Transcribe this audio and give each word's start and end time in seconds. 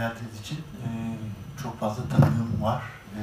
geldiğiniz 0.00 0.40
için 0.40 0.56
e, 0.56 0.88
çok 1.62 1.80
fazla 1.80 2.02
tanıdığım 2.08 2.62
var. 2.62 2.82
E, 3.16 3.20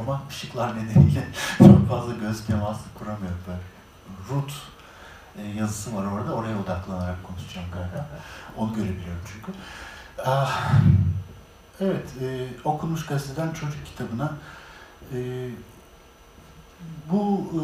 ama 0.00 0.22
ışıklar 0.30 0.76
nedeniyle 0.76 1.28
çok 1.58 1.88
fazla 1.88 2.12
göz 2.14 2.46
teması 2.46 2.80
kuramıyorum 2.98 3.38
böyle. 3.46 3.60
Root 4.30 4.52
e, 5.38 5.42
yazısı 5.58 5.96
var 5.96 6.04
orada. 6.04 6.34
Oraya 6.34 6.58
odaklanarak 6.58 7.24
konuşacağım 7.24 7.66
galiba. 7.72 8.08
Onu 8.56 8.74
görebiliyorum 8.74 9.22
çünkü. 9.32 9.52
Ah, 10.26 10.72
evet, 11.80 12.08
e, 12.20 12.48
okunmuş 12.64 13.06
gazeteden 13.06 13.52
çocuk 13.52 13.86
kitabına 13.86 14.32
e, 15.14 15.48
bu 17.10 17.52
e, 17.54 17.62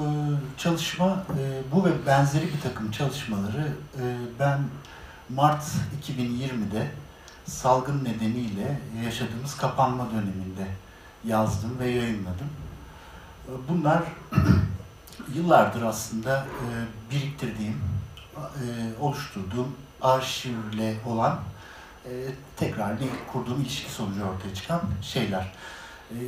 çalışma, 0.59 1.25
e, 1.39 1.63
bu 1.73 1.85
ve 1.85 2.07
benzeri 2.07 2.47
bir 2.55 2.61
takım 2.61 2.91
çalışmaları 2.91 3.73
e, 4.01 4.17
ben 4.39 4.61
Mart 5.29 5.65
2020'de 6.03 6.91
salgın 7.49 8.05
nedeniyle 8.05 8.81
yaşadığımız 9.05 9.57
kapanma 9.57 10.11
döneminde 10.11 10.67
yazdım 11.25 11.79
ve 11.79 11.91
yayınladım. 11.91 12.51
Bunlar 13.69 14.03
yıllardır 15.35 15.83
aslında 15.83 16.39
e, 16.39 16.67
biriktirdiğim, 17.11 17.81
e, 18.37 18.67
oluşturduğum 19.01 19.77
arşivle 20.03 20.97
olan 21.07 21.39
e, 22.05 22.11
tekrar 22.57 22.97
kurduğum 23.33 23.61
ilişki 23.61 23.93
sonucu 23.93 24.25
ortaya 24.25 24.55
çıkan 24.55 24.81
şeyler. 25.03 25.53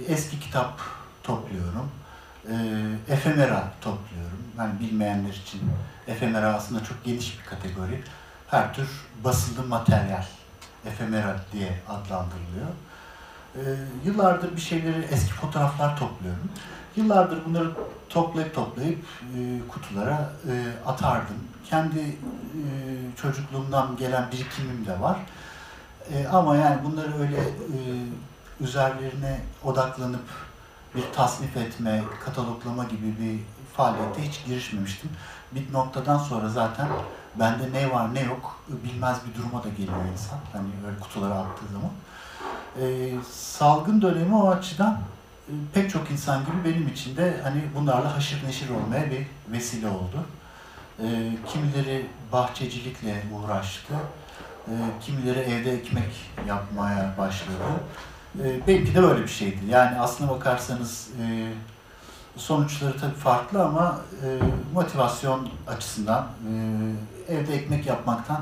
Eski 0.09 0.41
kitap 0.41 0.81
topluyorum, 1.23 1.91
efemera 3.09 3.73
topluyorum. 3.81 4.39
Yani 4.59 4.81
bilmeyenler 4.81 5.33
için 5.33 5.61
efemera 6.07 6.55
aslında 6.55 6.85
çok 6.85 7.05
geniş 7.05 7.39
bir 7.39 7.45
kategori. 7.45 8.03
Her 8.47 8.75
tür 8.75 8.89
basılı 9.25 9.67
materyal 9.67 10.25
efemera 10.87 11.37
diye 11.53 11.81
adlandırılıyor. 11.89 12.69
E, 13.55 13.63
yıllardır 14.05 14.57
bir 14.57 14.61
şeyleri, 14.61 15.07
eski 15.11 15.33
fotoğraflar 15.33 15.97
topluyorum. 15.97 16.51
Yıllardır 16.97 17.45
bunları 17.45 17.71
toplayıp 18.09 18.55
toplayıp 18.55 19.05
e, 19.37 19.69
kutulara 19.69 20.33
e, 20.49 20.55
atardım. 20.87 21.37
Kendi 21.71 22.01
e, 22.01 22.65
çocukluğumdan 23.23 23.97
gelen 23.97 24.29
birikimim 24.33 24.87
de 24.87 25.01
var. 25.01 25.19
E, 26.13 26.27
ama 26.27 26.57
yani 26.57 26.85
bunları 26.85 27.21
öyle 27.21 27.41
e, 27.41 27.79
üzerlerine 28.61 29.41
odaklanıp 29.65 30.25
bir 30.95 31.03
tasnif 31.13 31.57
etme, 31.57 32.03
kataloglama 32.25 32.85
gibi 32.85 33.15
bir 33.21 33.41
faaliyete 33.77 34.29
hiç 34.29 34.45
girişmemiştim. 34.47 35.11
Bir 35.53 35.73
noktadan 35.73 36.19
sonra 36.19 36.49
zaten 36.49 36.89
bende 37.39 37.73
ne 37.73 37.91
var 37.91 38.15
ne 38.15 38.21
yok 38.21 38.61
bilmez 38.69 39.19
bir 39.29 39.41
duruma 39.41 39.65
da 39.65 39.69
geliyor 39.69 40.05
insan. 40.13 40.39
Hani 40.53 40.69
öyle 40.87 40.99
kutulara 41.01 41.35
attığı 41.35 41.67
zaman. 41.73 41.91
E, 42.81 43.11
salgın 43.33 44.03
dönemi 44.03 44.35
o 44.37 44.51
açıdan 44.51 44.99
e, 45.49 45.53
pek 45.75 45.91
çok 45.91 46.11
insan 46.11 46.41
gibi 46.41 46.65
benim 46.65 46.89
için 46.89 47.17
de 47.17 47.41
hani 47.43 47.63
bunlarla 47.77 48.17
haşır 48.17 48.47
neşir 48.47 48.71
olmaya 48.71 49.11
bir 49.11 49.27
vesile 49.53 49.89
oldu. 49.89 50.25
E, 50.99 51.07
kimileri 51.47 52.07
bahçecilikle 52.33 53.23
uğraştı, 53.35 53.95
e, 54.69 54.73
kimileri 55.01 55.39
evde 55.39 55.73
ekmek 55.73 56.11
yapmaya 56.49 57.15
başladı. 57.19 57.65
E, 58.39 58.67
belki 58.67 58.95
de 58.95 59.03
böyle 59.03 59.23
bir 59.23 59.29
şeydi. 59.29 59.59
Yani 59.69 60.01
aslına 60.01 60.31
bakarsanız 60.31 61.09
e, 61.23 61.53
sonuçları 62.41 62.99
tabii 62.99 63.15
farklı 63.15 63.65
ama 63.65 63.99
e, 64.25 64.39
motivasyon 64.75 65.49
açısından 65.69 66.27
e, 67.29 67.35
evde 67.35 67.55
ekmek 67.55 67.87
yapmaktan 67.87 68.41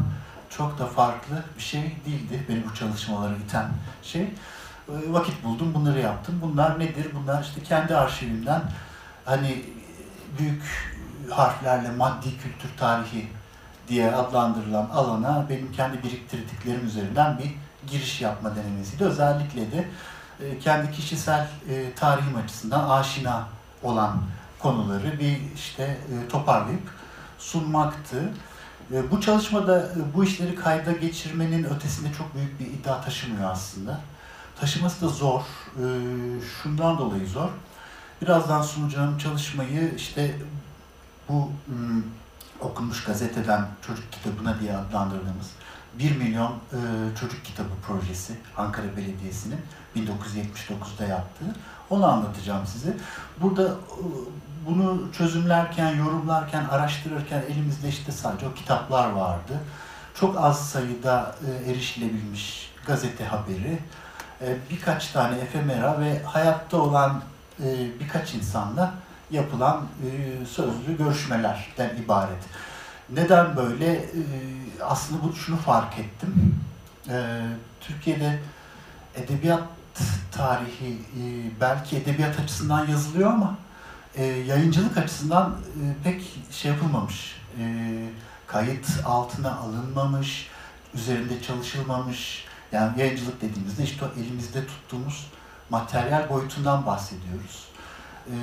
çok 0.51 0.79
da 0.79 0.87
farklı 0.87 1.45
bir 1.57 1.63
şey 1.63 1.97
değildi 2.07 2.45
benim 2.49 2.65
bu 2.71 2.75
çalışmaları 2.75 3.35
iten 3.47 3.69
şey. 4.03 4.23
E, 4.23 4.33
vakit 5.09 5.45
buldum, 5.45 5.75
bunları 5.75 6.01
yaptım. 6.01 6.39
Bunlar 6.43 6.79
nedir? 6.79 7.07
Bunlar 7.15 7.43
işte 7.43 7.63
kendi 7.63 7.97
arşivimden 7.97 8.63
hani 9.25 9.65
büyük 10.39 10.63
harflerle 11.31 11.91
maddi 11.91 12.39
kültür 12.39 12.79
tarihi 12.79 13.29
diye 13.89 14.15
adlandırılan 14.15 14.89
alana 14.93 15.47
benim 15.49 15.73
kendi 15.73 16.03
biriktirdiklerim 16.03 16.87
üzerinden 16.87 17.39
bir 17.39 17.55
giriş 17.91 18.21
yapma 18.21 18.57
denemesiydi. 18.57 19.05
Özellikle 19.05 19.73
de 19.73 19.89
e, 20.41 20.59
kendi 20.59 20.93
kişisel 20.93 21.49
e, 21.69 21.95
tarihim 21.95 22.37
açısından 22.37 22.89
aşina 22.89 23.58
olan 23.83 24.23
konuları 24.59 25.19
bir 25.21 25.39
işte 25.55 25.83
e, 25.83 26.29
toparlayıp 26.29 26.91
sunmaktı. 27.39 28.33
E, 28.93 29.11
bu 29.11 29.21
çalışmada 29.21 29.81
e, 29.81 30.15
bu 30.15 30.25
işleri 30.25 30.55
kayda 30.55 30.93
geçirmenin 30.93 31.65
ötesinde 31.65 32.09
çok 32.19 32.35
büyük 32.35 32.61
bir 32.61 32.67
iddia 32.67 33.01
taşımıyor 33.01 33.51
aslında. 33.51 34.01
Taşıması 34.61 35.07
da 35.07 35.09
zor. 35.09 35.43
Şundan 36.63 36.99
dolayı 36.99 37.27
zor. 37.27 37.49
Birazdan 38.23 38.63
sunacağım 38.63 39.19
çalışmayı 39.19 39.95
işte 39.97 40.37
bu 41.29 41.51
m, 41.67 42.03
okunmuş 42.61 43.05
gazeteden 43.05 43.67
çocuk 43.87 44.13
kitabına 44.13 44.61
diye 44.61 44.77
adlandırdığımız 44.77 45.51
1 45.99 46.17
milyon 46.17 46.53
e, 46.53 46.79
çocuk 47.21 47.45
kitabı 47.45 47.69
projesi 47.87 48.33
Ankara 48.57 48.97
Belediyesi'nin 48.97 49.61
1979'da 49.97 51.05
yaptığı. 51.05 51.55
Onu 51.91 52.07
anlatacağım 52.07 52.67
size. 52.67 52.97
Burada 53.41 53.69
e, 53.69 54.03
bunu 54.67 55.13
çözümlerken, 55.13 55.97
yorumlarken, 55.97 56.65
araştırırken 56.65 57.43
elimizde 57.51 57.89
işte 57.89 58.13
sadece 58.13 58.47
o 58.47 58.55
kitaplar 58.55 59.11
vardı. 59.11 59.53
Çok 60.15 60.39
az 60.39 60.71
sayıda 60.71 61.35
e, 61.47 61.71
erişilebilmiş 61.71 62.73
gazete 62.87 63.25
haberi, 63.25 63.79
e, 64.41 64.57
birkaç 64.71 65.09
tane 65.09 65.39
efemera 65.39 66.01
ve 66.01 66.23
hayatta 66.23 66.77
olan 66.77 67.23
birkaç 68.01 68.35
insanla 68.35 68.95
yapılan 69.31 69.83
sözlü 70.51 70.99
görüşmelerden 70.99 71.97
ibaret. 72.05 72.43
Neden 73.11 73.57
böyle? 73.57 74.05
Aslında 74.85 75.23
bu 75.23 75.37
şunu 75.37 75.57
fark 75.57 75.99
ettim. 75.99 76.55
Türkiye'de 77.81 78.39
edebiyat 79.17 79.63
tarihi 80.33 80.93
e, 80.93 81.23
belki 81.61 81.97
edebiyat 81.97 82.41
açısından 82.41 82.87
yazılıyor 82.87 83.31
ama 83.31 83.55
e, 84.15 84.25
yayıncılık 84.25 84.99
açısından 84.99 85.51
e, 85.51 85.83
pek 86.05 86.39
şey 86.51 86.71
yapılmamış. 86.71 87.37
E, 87.61 87.65
kayıt 88.47 88.87
altına 89.05 89.57
alınmamış, 89.57 90.49
üzerinde 90.95 91.43
çalışılmamış. 91.43 92.45
Yani 92.73 93.01
yayıncılık 93.01 93.41
dediğimizde 93.41 93.83
işte 93.83 94.05
o 94.05 94.21
elimizde 94.21 94.67
tuttuğumuz 94.67 95.27
materyal 95.71 96.31
boyutundan 96.31 96.87
bahsediyoruz. 96.87 97.69
E, 98.27 98.35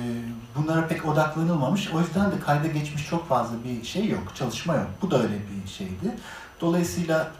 bunlara 0.56 0.88
pek 0.88 1.04
odaklanılmamış. 1.04 1.88
O 1.88 2.00
yüzden 2.00 2.32
de 2.32 2.40
kayda 2.40 2.66
geçmiş 2.66 3.08
çok 3.08 3.28
fazla 3.28 3.64
bir 3.64 3.84
şey 3.84 4.08
yok, 4.08 4.32
çalışma 4.34 4.74
yok. 4.74 4.86
Bu 5.02 5.10
da 5.10 5.22
öyle 5.22 5.34
bir 5.34 5.70
şeydi. 5.70 6.16
Dolayısıyla 6.60 7.32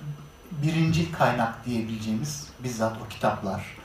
birincil 0.62 1.12
kaynak 1.12 1.66
diyebileceğimiz 1.66 2.47
bizzat 2.65 2.97
o 3.06 3.09
kitaplar 3.09 3.77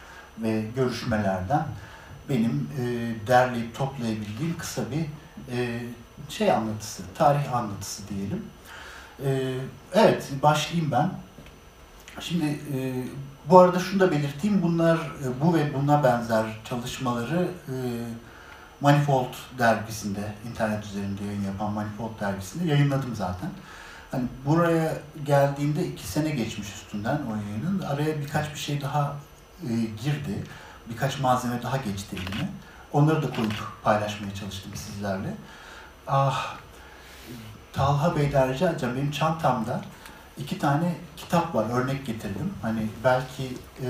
ve 0.43 0.63
görüşmelerden 0.75 1.65
benim 2.29 2.69
e, 2.79 2.83
derleyip 3.27 3.75
toplayabildiğim 3.77 4.57
kısa 4.57 4.81
bir 4.91 5.05
e, 5.57 5.79
şey 6.29 6.51
anlatısı, 6.51 7.03
tarih 7.17 7.55
anlatısı 7.55 8.03
diyelim. 8.07 8.45
E, 9.25 9.55
evet, 9.93 10.29
başlayayım 10.43 10.91
ben. 10.91 11.09
Şimdi 12.19 12.45
e, 12.45 13.03
bu 13.49 13.59
arada 13.59 13.79
şunu 13.79 13.99
da 13.99 14.11
belirteyim, 14.11 14.61
bunlar 14.61 14.95
e, 14.97 15.41
bu 15.43 15.53
ve 15.53 15.73
buna 15.73 16.03
benzer 16.03 16.45
çalışmaları 16.65 17.47
e, 17.67 17.75
Manifold 18.81 19.33
dergisinde, 19.59 20.33
internet 20.49 20.85
üzerinde 20.85 21.23
yayın 21.23 21.43
yapan 21.43 21.71
Manifold 21.71 22.19
dergisinde 22.19 22.67
yayınladım 22.67 23.15
zaten. 23.15 23.49
Hani 24.11 24.23
buraya 24.45 24.97
geldiğimde 25.25 25.87
iki 25.87 26.07
sene 26.07 26.29
geçmiş 26.29 26.67
üstünden 26.75 27.19
o 27.31 27.35
yayının. 27.35 27.81
Araya 27.81 28.19
birkaç 28.19 28.53
bir 28.53 28.59
şey 28.59 28.81
daha 28.81 29.15
e, 29.63 29.73
girdi. 30.03 30.43
Birkaç 30.89 31.19
malzeme 31.19 31.63
daha 31.63 31.77
geçti 31.77 32.15
elime. 32.15 32.49
Onları 32.93 33.23
da 33.23 33.35
koyup 33.35 33.53
paylaşmaya 33.83 34.35
çalıştım 34.35 34.71
sizlerle. 34.75 35.33
Ah, 36.07 36.55
Talha 37.73 38.15
Bey'den 38.15 38.53
rica 38.53 38.69
edeceğim. 38.69 38.95
Benim 38.95 39.11
çantamda 39.11 39.81
iki 40.37 40.59
tane 40.59 40.95
kitap 41.17 41.55
var. 41.55 41.65
Örnek 41.73 42.05
getirdim. 42.05 42.53
Hani 42.61 42.87
belki 43.03 43.43
e, 43.81 43.89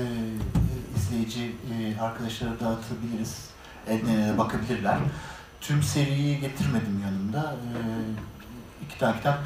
izleyici 0.96 1.56
e, 1.72 2.00
arkadaşlara 2.00 2.50
dağıtabiliriz. 2.50 3.48
Eline 3.88 4.38
bakabilirler. 4.38 4.98
Tüm 5.60 5.82
seriyi 5.82 6.40
getirmedim 6.40 7.02
yanımda. 7.04 7.40
E, 7.52 7.78
iki 8.84 8.98
tane 8.98 9.16
kitap 9.16 9.38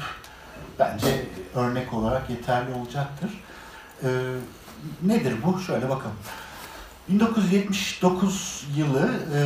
bence 0.79 1.25
örnek 1.55 1.93
olarak 1.93 2.29
yeterli 2.29 2.73
olacaktır. 2.73 3.43
E, 4.03 4.07
nedir 5.01 5.35
bu? 5.45 5.59
Şöyle 5.59 5.89
bakalım. 5.89 6.15
1979 7.09 8.65
yılı 8.75 9.11
e, 9.35 9.39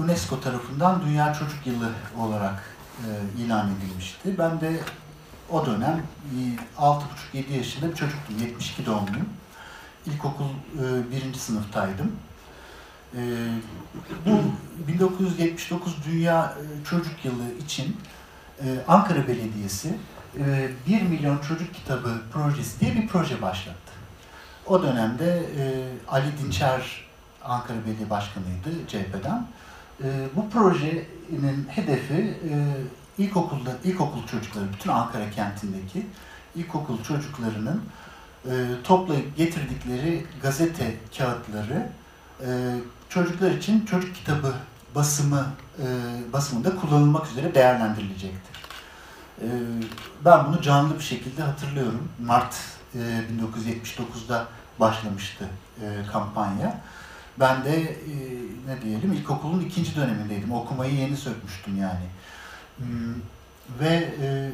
UNESCO 0.00 0.40
tarafından 0.40 1.02
Dünya 1.06 1.34
Çocuk 1.34 1.66
Yılı 1.66 1.90
olarak 2.18 2.62
e, 2.98 3.08
ilan 3.42 3.70
edilmişti. 3.76 4.38
Ben 4.38 4.60
de 4.60 4.80
o 5.50 5.66
dönem 5.66 6.02
6,5-7 6.78 7.52
yaşında 7.56 7.90
bir 7.90 7.96
çocuktum. 7.96 8.38
72 8.40 8.86
doğumluyum. 8.86 9.28
ilkokul 10.06 10.44
e, 10.44 11.10
birinci 11.10 11.38
sınıftaydım. 11.38 12.12
E, 13.14 13.20
bu 14.26 14.40
1979 14.88 15.96
Dünya 16.06 16.54
e, 16.58 16.84
Çocuk 16.84 17.24
Yılı 17.24 17.54
için 17.64 17.96
e, 18.60 18.64
Ankara 18.88 19.28
Belediyesi 19.28 19.94
e, 20.38 20.70
1 20.88 21.02
milyon 21.02 21.38
çocuk 21.38 21.74
kitabı 21.74 22.22
projesi 22.32 22.80
diye 22.80 22.94
bir 22.94 23.08
proje 23.08 23.42
başlattı. 23.42 23.87
O 24.68 24.82
dönemde 24.82 25.42
e, 25.58 25.64
Ali 26.08 26.38
Dinçer 26.38 27.04
Ankara 27.44 27.78
Belediye 27.86 28.10
Başkanı'ydı 28.10 28.86
CHP'den. 28.88 29.46
E, 30.04 30.06
bu 30.36 30.50
projenin 30.50 31.68
hedefi 31.68 32.14
e, 32.14 33.22
ilkokulda 33.22 33.70
ilkokul 33.84 34.26
çocukları, 34.26 34.64
bütün 34.72 34.90
Ankara 34.90 35.30
kentindeki 35.30 36.06
ilkokul 36.54 37.02
çocuklarının 37.02 37.82
e, 38.44 38.52
toplayıp 38.84 39.36
getirdikleri 39.36 40.26
gazete 40.42 40.96
kağıtları 41.18 41.88
e, 42.40 42.48
çocuklar 43.08 43.50
için 43.50 43.86
çocuk 43.86 44.14
kitabı 44.14 44.54
basımı 44.94 45.46
e, 45.78 45.86
basımında 46.32 46.76
kullanılmak 46.76 47.26
üzere 47.26 47.54
değerlendirilecekti. 47.54 48.50
E, 49.40 49.46
ben 50.24 50.46
bunu 50.46 50.62
canlı 50.62 50.94
bir 50.94 51.04
şekilde 51.04 51.42
hatırlıyorum. 51.42 52.08
Mart 52.26 52.77
e, 52.94 52.98
1979'da 52.98 54.46
başlamıştı 54.80 55.48
e, 55.82 56.06
kampanya. 56.12 56.80
Ben 57.40 57.64
de 57.64 57.82
e, 57.82 58.14
ne 58.66 58.82
diyelim 58.82 59.12
ilkokulun 59.12 59.60
ikinci 59.60 59.96
dönemindeydim. 59.96 60.52
Okumayı 60.52 60.94
yeni 60.94 61.16
sökmüştüm 61.16 61.78
yani. 61.78 62.06
Hmm, 62.76 63.14
ve 63.80 64.14
e, 64.22 64.50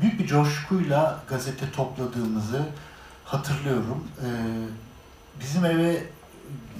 büyük 0.00 0.18
bir 0.18 0.26
coşkuyla 0.26 1.20
gazete 1.28 1.70
topladığımızı 1.70 2.62
hatırlıyorum. 3.24 4.08
E, 4.20 4.28
bizim 5.40 5.64
eve 5.64 6.02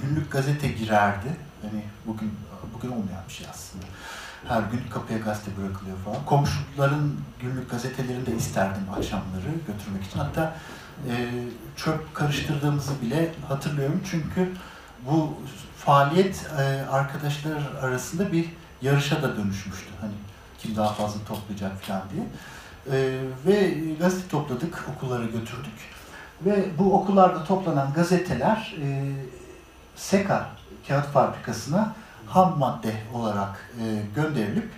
günlük 0.02 0.32
gazete 0.32 0.68
girerdi. 0.68 1.36
Hani 1.62 1.82
bugün 2.06 2.32
bugün 2.74 2.88
olmayan 2.88 3.22
bir 3.28 3.32
şey 3.32 3.46
aslında. 3.50 3.84
Her 4.48 4.60
gün 4.60 4.80
kapıya 4.90 5.18
gazete 5.18 5.50
bırakılıyor 5.56 5.96
falan. 6.04 6.24
Komşuların 6.24 7.14
günlük 7.40 7.70
gazetelerini 7.70 8.26
de 8.26 8.36
isterdim 8.36 8.82
akşamları 8.98 9.50
götürmek 9.66 10.04
için. 10.04 10.18
Hatta 10.18 10.56
e, 11.08 11.28
çöp 11.76 12.14
karıştırdığımızı 12.14 13.02
bile 13.02 13.32
hatırlıyorum. 13.48 14.00
Çünkü 14.10 14.52
bu 15.10 15.34
faaliyet 15.78 16.46
e, 16.58 16.86
arkadaşlar 16.90 17.62
arasında 17.82 18.32
bir 18.32 18.48
yarışa 18.82 19.22
da 19.22 19.36
dönüşmüştü. 19.36 19.90
Hani 20.00 20.12
kim 20.58 20.76
daha 20.76 20.92
fazla 20.92 21.24
toplayacak 21.24 21.82
falan 21.82 22.02
diye. 22.12 22.26
E, 22.92 23.20
ve 23.46 23.74
gazete 24.00 24.28
topladık, 24.28 24.84
okullara 24.96 25.24
götürdük. 25.24 25.96
Ve 26.44 26.64
bu 26.78 26.94
okullarda 26.94 27.44
toplanan 27.44 27.92
gazeteler 27.92 28.74
e, 28.82 29.12
SEKA 29.96 30.46
kağıt 30.88 31.06
fabrikasına 31.06 31.94
ham 32.26 32.58
madde 32.58 32.94
olarak 33.14 33.70
e, 33.80 34.02
gönderilip 34.14 34.70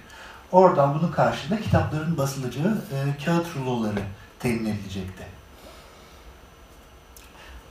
oradan 0.52 0.98
bunun 0.98 1.12
karşılığında 1.12 1.60
kitapların 1.60 2.18
basılacağı 2.18 2.78
e, 2.92 3.24
kağıt 3.24 3.46
ruloları 3.56 4.00
temin 4.38 4.64
edilecekti. 4.64 5.37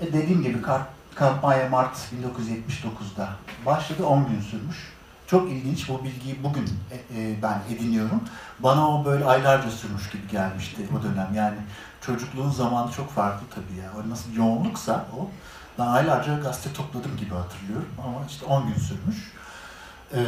E, 0.02 0.14
dediğim 0.14 0.44
gibi 0.44 0.58
kampanya 1.16 1.70
Mart 1.70 1.98
1979'da 1.98 3.30
başladı, 3.66 4.06
10 4.06 4.28
gün 4.28 4.42
sürmüş. 4.42 4.78
Çok 5.28 5.52
ilginç, 5.52 5.90
bu 5.90 6.04
bilgiyi 6.04 6.44
bugün 6.44 6.70
e, 6.92 7.22
e, 7.22 7.42
ben 7.42 7.62
ediniyorum. 7.76 8.24
Bana 8.60 8.90
o 8.90 9.06
böyle 9.06 9.26
aylarca 9.26 9.72
sürmüş 9.72 10.10
gibi 10.10 10.28
gelmişti 10.32 10.88
o 11.00 11.04
dönem. 11.04 11.34
Yani 11.34 11.58
çocukluğun 12.02 12.52
zamanı 12.52 12.92
çok 12.92 13.12
farklı 13.12 13.48
tabii 13.56 13.80
ya. 13.80 13.92
O 13.98 14.10
nasıl 14.10 14.34
yoğunluksa 14.34 15.06
o. 15.18 15.30
Ben 15.80 15.88
aylarca 15.88 16.40
gazete 16.40 16.74
topladım 16.74 17.18
gibi 17.18 17.36
hatırlıyorum 17.36 17.90
ama 18.06 18.26
işte 18.30 18.46
10 18.46 18.68
gün 18.68 18.76
sürmüş. 18.76 19.32
Ee, 20.14 20.20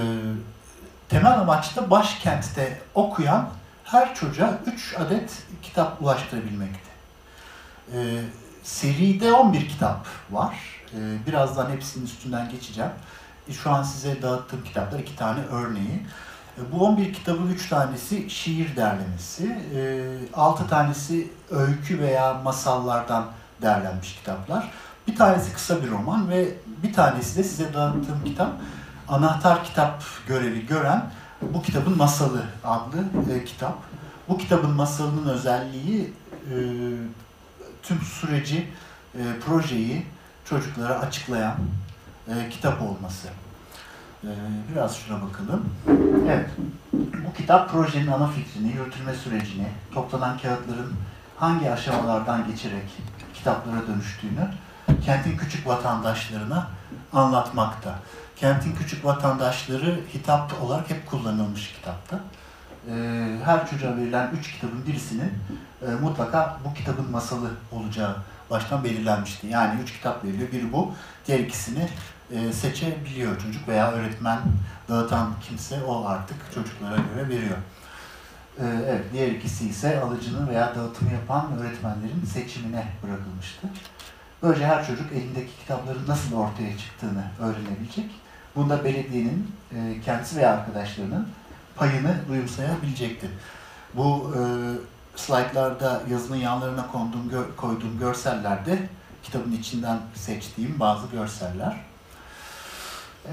temel 1.10 1.40
amaç 1.40 1.76
da 1.76 1.90
başkentte 1.90 2.82
okuyan 2.96 3.50
her 3.84 4.16
çocuğa 4.16 4.60
3 4.66 4.96
adet 5.00 5.44
kitap 5.62 6.02
ulaştırabilmekti. 6.02 6.90
Ee, 7.94 8.22
seride 8.64 9.34
11 9.34 9.70
kitap 9.70 10.08
var. 10.32 10.60
Ee, 10.94 11.28
birazdan 11.28 11.70
hepsinin 11.70 12.06
üstünden 12.06 12.50
geçeceğim. 12.50 12.92
E, 13.48 13.54
şu 13.54 13.72
an 13.72 13.84
size 13.84 14.22
dağıttığım 14.22 14.64
kitaplar 14.64 15.00
iki 15.00 15.16
tane 15.16 15.40
örneği. 15.52 16.06
E, 16.58 16.72
bu 16.72 16.86
11 16.86 17.14
kitabın 17.14 17.48
3 17.48 17.70
tanesi 17.70 18.30
şiir 18.30 18.76
derlemesi, 18.76 19.58
6 20.34 20.68
tanesi 20.68 21.32
öykü 21.52 22.00
veya 22.00 22.34
masallardan 22.34 23.26
derlenmiş 23.62 24.16
kitaplar. 24.16 24.72
Bir 25.08 25.16
tanesi 25.16 25.54
kısa 25.54 25.84
bir 25.84 25.90
roman 25.90 26.30
ve 26.30 26.54
bir 26.84 26.94
tanesi 26.94 27.38
de 27.38 27.44
size 27.44 27.74
dağıttığım 27.74 28.24
kitap 28.26 28.52
anahtar 29.08 29.64
kitap 29.64 30.04
görevi 30.28 30.66
gören 30.66 31.12
bu 31.42 31.62
kitabın 31.62 31.98
masalı 31.98 32.44
adlı 32.64 33.34
e, 33.34 33.46
kitap. 33.46 33.78
Bu 34.30 34.38
kitabın 34.38 34.72
masalının 34.72 35.30
özelliği 35.30 36.14
e, 36.52 36.56
tüm 37.84 38.02
süreci, 38.02 38.68
e, 39.16 39.20
projeyi 39.46 40.06
çocuklara 40.46 41.00
açıklayan 41.00 41.56
e, 42.28 42.50
kitap 42.50 42.82
olması. 42.82 43.28
E, 44.24 44.30
biraz 44.72 44.98
şuna 44.98 45.22
bakalım. 45.22 45.70
Evet, 46.30 46.50
bu 46.94 47.34
kitap 47.38 47.72
projenin 47.72 48.08
ana 48.08 48.28
fikrini, 48.28 48.72
yürütülme 48.72 49.14
sürecini, 49.14 49.68
toplanan 49.94 50.38
kağıtların 50.38 50.94
hangi 51.38 51.72
aşamalardan 51.72 52.48
geçerek 52.48 52.86
kitaplara 53.34 53.88
dönüştüğünü 53.88 54.50
kentin 55.06 55.38
küçük 55.38 55.68
vatandaşlarına 55.68 56.68
anlatmakta. 57.14 57.96
Kentin 58.36 58.76
küçük 58.76 59.06
vatandaşları 59.06 60.00
hitap 60.14 60.62
olarak 60.64 60.90
hep 60.90 61.10
kullanılmış 61.10 61.74
kitapta. 61.74 62.20
Ee, 62.88 63.38
her 63.46 63.70
çocuğa 63.70 63.98
verilen 63.98 64.30
üç 64.40 64.52
kitabın 64.54 64.88
birisinin 64.88 65.32
e, 65.88 65.92
mutlaka 66.02 66.60
bu 66.66 66.74
kitabın 66.74 67.12
masalı 67.12 67.50
olacağı 67.72 68.16
baştan 68.50 68.84
belirlenmişti. 68.84 69.48
Yani 69.48 69.82
üç 69.82 69.94
kitap 69.94 70.26
veriliyor. 70.26 70.52
Biri 70.52 70.74
bu, 70.74 70.94
diğer 71.28 71.40
ikisini 71.40 71.90
e, 72.32 72.54
seçebiliyor 72.54 73.42
çocuk 73.42 73.68
veya 73.68 73.92
öğretmen 73.92 74.40
dağıtan 74.90 75.34
kimse 75.48 75.84
o 75.84 76.06
artık 76.06 76.38
çocuklara 76.54 76.96
göre 76.96 77.30
veriyor. 77.30 77.58
Ee, 78.60 78.66
evet, 78.90 79.06
diğer 79.14 79.28
ikisi 79.28 79.70
ise 79.70 80.02
alıcının 80.02 80.48
veya 80.48 80.76
dağıtımı 80.76 81.12
yapan 81.12 81.58
öğretmenlerin 81.60 82.26
seçimine 82.34 82.86
bırakılmıştı. 83.04 83.68
Böylece 84.44 84.66
her 84.66 84.88
çocuk 84.88 85.12
elindeki 85.12 85.52
kitapların 85.60 86.08
nasıl 86.08 86.36
ortaya 86.36 86.78
çıktığını 86.78 87.24
öğrenebilecek. 87.40 88.12
Bunda 88.56 88.84
belediyenin 88.84 89.52
e, 89.76 90.02
kendisi 90.02 90.36
veya 90.36 90.54
arkadaşlarının 90.54 91.28
payını 91.80 92.16
duyumsayabilecekti. 92.28 93.30
Bu 93.94 94.34
e, 94.36 94.42
slaytlarda 95.16 96.02
yazının 96.12 96.38
yanlarına 96.38 96.88
konduğum, 96.88 97.30
gö 97.30 97.56
koyduğum 97.58 98.00
görsellerde 98.00 98.80
kitabın 99.24 99.52
içinden 99.52 100.00
seçtiğim 100.16 100.80
bazı 100.80 101.08
görseller. 101.08 101.82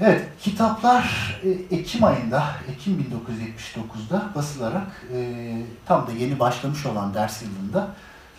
Evet, 0.01 0.29
kitaplar 0.41 1.35
e, 1.43 1.75
Ekim 1.75 2.03
ayında, 2.03 2.45
Ekim 2.71 2.93
1979'da 2.93 4.25
basılarak 4.35 5.05
e, 5.13 5.61
tam 5.85 6.07
da 6.07 6.11
yeni 6.11 6.39
başlamış 6.39 6.85
olan 6.85 7.13
ders 7.13 7.41
yılında 7.41 7.87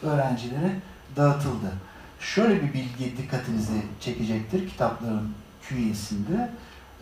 öğrencilere 0.02 0.76
dağıtıldı. 1.16 1.72
Şöyle 2.20 2.62
bir 2.62 2.72
bilgi 2.72 3.16
dikkatinizi 3.16 3.82
çekecektir 4.00 4.68
kitapların 4.68 5.34
künyesinde. 5.62 6.50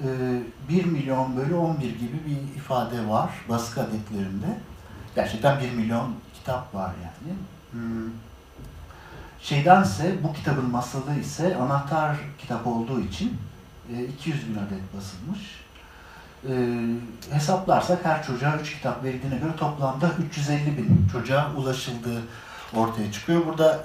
1 0.01 0.05
e, 0.05 0.87
milyon 0.87 1.37
bölü 1.37 1.55
11 1.55 1.83
gibi 1.83 2.21
bir 2.27 2.57
ifade 2.57 3.09
var 3.09 3.31
baskı 3.49 3.81
adetlerinde. 3.81 4.47
Gerçekten 5.15 5.61
1 5.61 5.71
milyon 5.71 6.15
kitap 6.35 6.75
var 6.75 6.93
yani. 7.03 7.37
Hmm. 7.71 8.11
Şeydense 9.41 10.15
bu 10.23 10.33
kitabın 10.33 10.71
masalı 10.71 11.21
ise 11.21 11.57
anahtar 11.57 12.17
kitap 12.39 12.67
olduğu 12.67 13.01
için 13.01 13.39
200 14.19 14.45
e, 14.45 14.49
bin 14.49 14.55
adet 14.55 14.97
basılmış. 14.97 15.41
E, 16.49 17.35
hesaplarsak 17.35 18.05
her 18.05 18.23
çocuğa 18.23 18.57
3 18.57 18.75
kitap 18.75 19.05
verildiğine 19.05 19.39
göre 19.39 19.57
toplamda 19.57 20.11
350 20.29 20.77
bin 20.77 21.09
çocuğa 21.13 21.53
ulaşıldığı 21.57 22.23
ortaya 22.75 23.13
çıkıyor. 23.13 23.47
Burada 23.47 23.85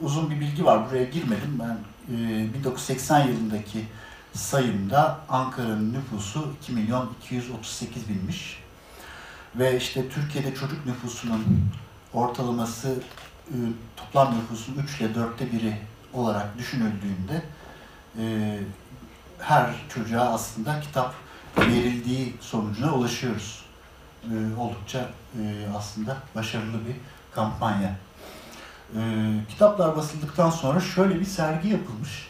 uzun 0.00 0.30
bir 0.30 0.40
bilgi 0.40 0.64
var. 0.64 0.90
Buraya 0.90 1.04
girmedim. 1.04 1.60
Ben 1.60 1.76
1980 2.08 3.26
yılındaki 3.26 3.84
sayımda 4.34 5.18
Ankara'nın 5.28 5.92
nüfusu 5.92 6.52
2 6.62 6.72
milyon 6.72 7.10
238 7.24 8.08
binmiş. 8.08 8.62
Ve 9.56 9.76
işte 9.76 10.08
Türkiye'de 10.08 10.54
çocuk 10.54 10.86
nüfusunun 10.86 11.44
ortalaması 12.12 12.94
e, 13.48 13.56
toplam 13.96 14.38
nüfusun 14.38 14.74
3 14.84 15.00
ile 15.00 15.08
4'te 15.08 15.52
biri 15.52 15.76
olarak 16.12 16.58
düşünüldüğünde 16.58 17.42
e, 18.18 18.58
her 19.38 19.70
çocuğa 19.94 20.34
aslında 20.34 20.80
kitap 20.80 21.14
verildiği 21.58 22.36
sonucuna 22.40 22.94
ulaşıyoruz. 22.94 23.64
E, 24.24 24.34
oldukça 24.58 25.10
aslında 25.76 26.16
başarılı 26.34 26.86
bir 26.86 26.96
kampanya. 27.34 27.96
Kitaplar 29.48 29.96
basıldıktan 29.96 30.50
sonra 30.50 30.80
şöyle 30.80 31.20
bir 31.20 31.24
sergi 31.24 31.68
yapılmış 31.68 32.28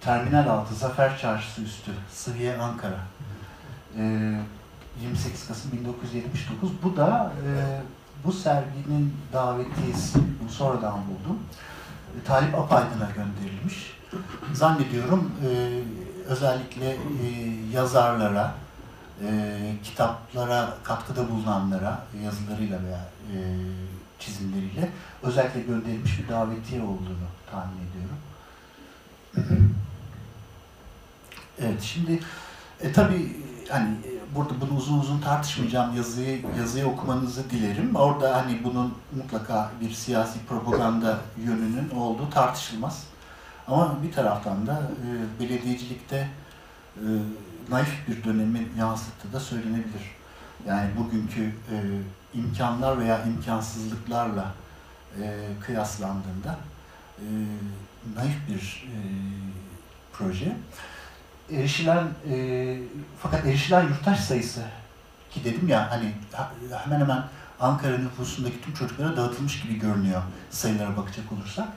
Terminal 0.00 0.48
altı, 0.48 0.74
Zafer 0.74 1.18
Çarşısı 1.18 1.62
üstü, 1.62 1.90
Sıhhiye 2.12 2.58
Ankara. 2.58 2.98
E, 3.98 4.02
28 5.02 5.48
Kasım 5.48 5.72
1979. 5.72 6.70
Bu 6.82 6.96
da 6.96 7.32
e, 7.46 7.50
bu 8.24 8.32
serginin 8.32 9.16
davetiyesi, 9.32 10.18
bunu 10.40 10.48
sonradan 10.48 10.92
buldum. 10.92 11.38
E, 12.20 12.24
Talip 12.24 12.54
Apaydın'a 12.54 13.08
gönderilmiş. 13.10 13.98
Zannediyorum 14.52 15.32
e, 15.46 15.80
özellikle 16.26 16.90
e, 16.90 16.98
yazarlara, 17.72 18.54
e, 19.26 19.58
kitaplara 19.84 20.74
katkıda 20.84 21.30
bulunanlara 21.30 22.04
yazılarıyla 22.24 22.78
veya 22.84 23.08
e, 23.32 23.36
çizimleriyle 24.18 24.90
özellikle 25.22 25.60
gönderilmiş 25.60 26.18
bir 26.18 26.28
davetiye 26.28 26.82
olduğunu 26.82 27.28
tahmin 27.50 27.88
ediyorum. 27.90 28.16
Evet, 31.62 31.82
şimdi 31.82 32.20
e, 32.80 32.92
tabii 32.92 33.36
hani 33.68 33.88
e, 33.88 34.34
burada 34.34 34.60
bunu 34.60 34.78
uzun 34.78 34.98
uzun 34.98 35.20
tartışmayacağım 35.20 35.96
yazıyı 35.96 36.42
yazıyı 36.58 36.86
okumanızı 36.86 37.50
dilerim. 37.50 37.94
Orada 37.94 38.36
hani 38.36 38.64
bunun 38.64 38.94
mutlaka 39.16 39.70
bir 39.80 39.90
siyasi 39.90 40.38
propaganda 40.48 41.18
yönünün 41.44 41.90
olduğu 41.90 42.30
tartışılmaz. 42.30 43.04
Ama 43.68 43.96
bir 44.02 44.12
taraftan 44.12 44.66
da 44.66 44.82
e, 44.82 45.40
belediyecilikte 45.40 46.28
e, 46.96 47.06
naif 47.70 48.08
bir 48.08 48.24
dönemi 48.24 48.68
yansıttığı 48.78 49.32
da 49.32 49.40
söylenebilir. 49.40 50.16
Yani 50.66 50.90
bugünkü 50.98 51.42
e, 51.44 51.76
imkanlar 52.34 52.98
veya 52.98 53.24
imkansızlıklarla 53.24 54.54
e, 55.22 55.38
kıyaslandığında 55.60 56.58
e, 57.18 57.24
naif 58.16 58.36
bir 58.48 58.84
e, 58.86 58.96
proje. 60.12 60.56
Erişilen 61.52 62.08
e, 62.30 62.76
fakat 63.22 63.46
erişilen 63.46 63.82
yurttaş 63.82 64.20
sayısı 64.20 64.62
ki 65.30 65.44
dedim 65.44 65.68
ya 65.68 65.90
hani 65.90 66.12
hemen 66.84 67.00
hemen 67.00 67.24
Ankara 67.60 67.98
nüfusundaki 67.98 68.60
tüm 68.60 68.74
çocuklara 68.74 69.16
dağıtılmış 69.16 69.62
gibi 69.62 69.78
görünüyor 69.78 70.22
sayılara 70.50 70.96
bakacak 70.96 71.32
olursak. 71.32 71.68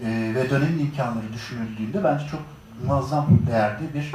E, 0.00 0.32
ve 0.34 0.50
dönemin 0.50 0.78
imkanları 0.78 1.32
düşünüldüğünde 1.32 2.04
bence 2.04 2.24
çok 2.30 2.42
muazzam 2.86 3.28
değerde 3.46 3.94
bir 3.94 4.12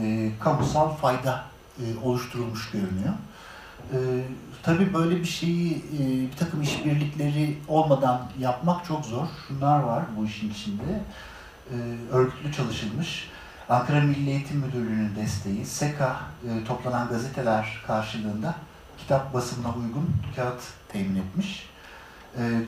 e, 0.00 0.30
kamusal 0.40 0.88
fayda 0.94 1.44
e, 1.78 1.84
oluşturulmuş 2.04 2.70
görünüyor. 2.70 3.14
E, 3.92 3.98
tabii 4.62 4.94
böyle 4.94 5.16
bir 5.16 5.24
şeyi 5.24 5.72
e, 5.72 6.30
bir 6.32 6.36
takım 6.36 6.62
işbirlikleri 6.62 7.58
olmadan 7.68 8.22
yapmak 8.38 8.84
çok 8.84 9.04
zor. 9.04 9.26
Şunlar 9.48 9.80
var 9.80 10.04
bu 10.16 10.24
işin 10.24 10.50
içinde. 10.50 11.02
E, 11.70 11.76
örgütlü 12.12 12.52
çalışılmış. 12.52 13.28
Ankara 13.68 14.00
Milli 14.00 14.30
Eğitim 14.30 14.56
Müdürlüğü'nün 14.56 15.16
desteği, 15.16 15.66
SEKA 15.66 16.16
e, 16.44 16.64
toplanan 16.64 17.08
gazeteler 17.08 17.82
karşılığında 17.86 18.54
kitap 18.98 19.34
basımına 19.34 19.68
uygun 19.68 20.10
kağıt 20.36 20.62
temin 20.88 21.16
etmiş. 21.16 21.70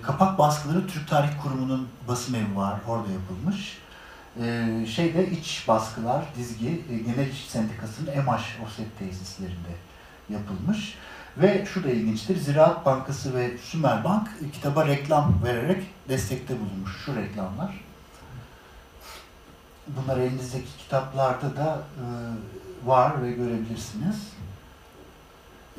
Kapak 0.03 0.39
baskıları 0.39 0.87
Türk 0.87 1.09
Tarih 1.09 1.29
Kurumu'nun 1.43 1.89
basım 2.09 2.35
evi 2.35 2.57
var, 2.57 2.75
orada 2.89 3.09
yapılmış. 3.13 3.79
Şeyde 4.95 5.31
iç 5.31 5.65
baskılar, 5.69 6.25
dizgi, 6.37 6.83
Genel 7.07 7.29
İş 7.31 7.45
Sendikası'nın 7.49 8.13
EMAŞ 8.13 8.43
offset 8.65 8.99
tesislerinde 8.99 9.73
yapılmış. 10.29 10.95
Ve 11.37 11.67
şu 11.67 11.85
da 11.85 11.89
ilginçtir, 11.89 12.37
Ziraat 12.37 12.87
Bankası 12.87 13.35
ve 13.35 13.59
Sümer 13.59 14.05
Bank 14.05 14.29
kitaba 14.53 14.87
reklam 14.87 15.35
vererek 15.45 15.83
destekte 16.09 16.55
bulunmuş. 16.61 17.05
Şu 17.05 17.17
reklamlar. 17.17 17.81
Bunlar 19.89 20.19
elinizdeki 20.19 20.79
kitaplarda 20.79 21.57
da 21.57 21.83
e, 21.97 22.05
var 22.89 23.23
ve 23.23 23.33
görebilirsiniz. 23.33 24.17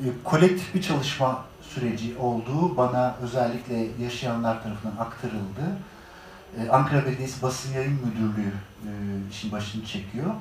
E, 0.00 0.06
kolektif 0.24 0.74
bir 0.74 0.82
çalışma 0.82 1.44
süreci 1.62 2.16
olduğu 2.18 2.76
bana 2.76 3.16
özellikle 3.22 3.88
yaşayanlar 4.04 4.62
tarafından 4.62 4.96
aktarıldı. 4.96 5.78
E, 6.58 6.68
Ankara 6.68 7.06
Belediyesi 7.06 7.42
Basın 7.42 7.72
Yayın 7.72 8.00
Müdürlüğü 8.06 8.52
e, 8.82 8.90
işin 9.30 9.52
başını 9.52 9.84
çekiyor. 9.84 10.34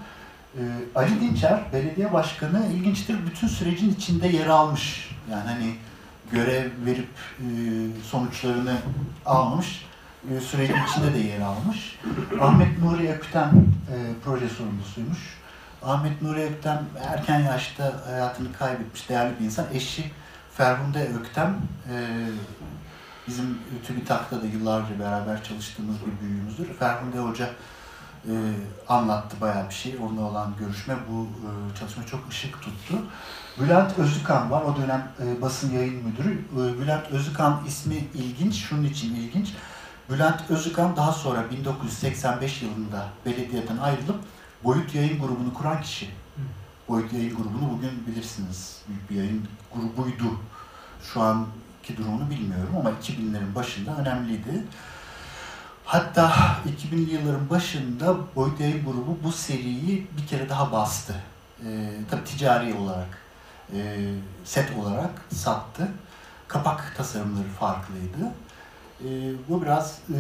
E, 0.58 0.62
Ali 0.96 1.22
Dinçer, 1.22 1.60
belediye 1.74 2.14
başkanı 2.14 2.68
ilginçtir 2.68 3.18
bütün 3.26 3.48
sürecin 3.48 3.94
içinde 3.94 4.28
yer 4.28 4.48
almış. 4.48 5.10
Yani 5.32 5.44
hani 5.50 5.76
görev 6.32 6.70
verip 6.86 7.10
e, 7.40 7.46
sonuçlarını 8.04 8.78
almamış 9.26 9.86
e, 10.32 10.40
sürecin 10.40 10.76
içinde 10.90 11.14
de 11.14 11.20
yer 11.20 11.42
almış. 11.42 12.00
Ahmet 12.42 12.80
Nuri 12.80 13.10
Ökten 13.10 13.50
e, 13.50 13.96
proje 14.26 14.50
sorumlusuymuş. 14.50 15.38
Ahmet 15.84 16.22
Nuri 16.22 16.44
Öktem 16.44 16.86
erken 17.04 17.40
yaşta 17.40 17.94
hayatını 18.06 18.54
kaybetmiş 18.54 19.10
değerli 19.10 19.40
bir 19.40 19.46
insan. 19.46 19.66
Eşi 19.74 20.04
Ferhunde 20.54 21.10
Öktem 21.20 21.58
e, 21.90 21.96
bizim 23.28 23.60
TÜBİTAK'ta 23.88 24.42
da 24.42 24.46
yıllarca 24.46 25.00
beraber 25.00 25.44
çalıştığımız 25.44 25.96
bir 26.02 26.28
büyüğümüzdür. 26.28 26.74
Ferhunde 26.74 27.20
Hoca 27.20 27.50
e, 28.28 28.34
anlattı 28.90 29.42
bayağı 29.42 29.70
bir 29.70 29.74
şey. 29.74 29.98
Onunla 29.98 30.22
olan 30.22 30.54
görüşme 30.60 30.96
bu 31.10 31.24
e, 31.24 31.78
çalışma 31.80 32.06
çok 32.06 32.30
ışık 32.30 32.62
tuttu. 32.62 32.96
Bülent 33.60 34.00
Özükan 34.00 34.52
var. 34.52 34.62
O 34.62 34.76
dönem 34.78 35.12
e, 35.24 35.42
basın 35.42 35.74
yayın 35.74 36.04
müdürü. 36.08 36.32
E, 36.32 36.82
Bülent 36.82 37.12
Özükan 37.12 37.62
ismi 37.68 37.96
ilginç. 38.14 38.56
Şunun 38.56 38.84
için 38.84 39.16
ilginç. 39.16 39.54
Bülent 40.10 40.50
Özükan 40.50 40.96
daha 40.96 41.12
sonra 41.12 41.52
1985 41.52 42.62
yılında 42.62 43.08
belediyeden 43.26 43.78
ayrılıp 43.78 44.20
Boyut 44.64 44.96
Yayın 44.96 45.20
grubunu 45.20 45.54
kuran 45.54 45.82
kişi. 45.82 46.10
Boyut 46.90 47.14
Yayın 47.14 47.36
grubunu 47.36 47.72
bugün 47.72 48.08
bilirsiniz. 48.08 48.82
Büyük 48.88 49.10
bir 49.10 49.16
yayın 49.16 49.48
grubuydu. 49.74 50.40
Şu 51.14 51.22
anki 51.22 51.98
durumunu 51.98 52.30
bilmiyorum 52.30 52.76
ama 52.80 52.90
2000'lerin 52.90 53.56
başında 53.56 53.98
önemliydi. 53.98 54.64
Hatta 55.86 56.32
2000'li 56.78 57.14
yılların 57.14 57.50
başında 57.50 58.16
Yayın 58.60 58.86
grubu 58.86 59.18
bu 59.24 59.32
seriyi 59.32 60.08
bir 60.18 60.28
kere 60.28 60.50
daha 60.50 60.72
bastı. 60.72 61.16
Ee, 61.66 61.90
tabii 62.10 62.24
ticari 62.24 62.74
olarak, 62.74 63.18
e, 63.74 64.10
set 64.46 64.78
olarak 64.78 65.10
sattı. 65.32 65.88
Kapak 66.48 66.94
tasarımları 66.98 67.48
farklıydı. 67.48 68.32
E, 69.06 69.10
bu 69.50 69.62
biraz 69.62 70.00
e, 70.10 70.20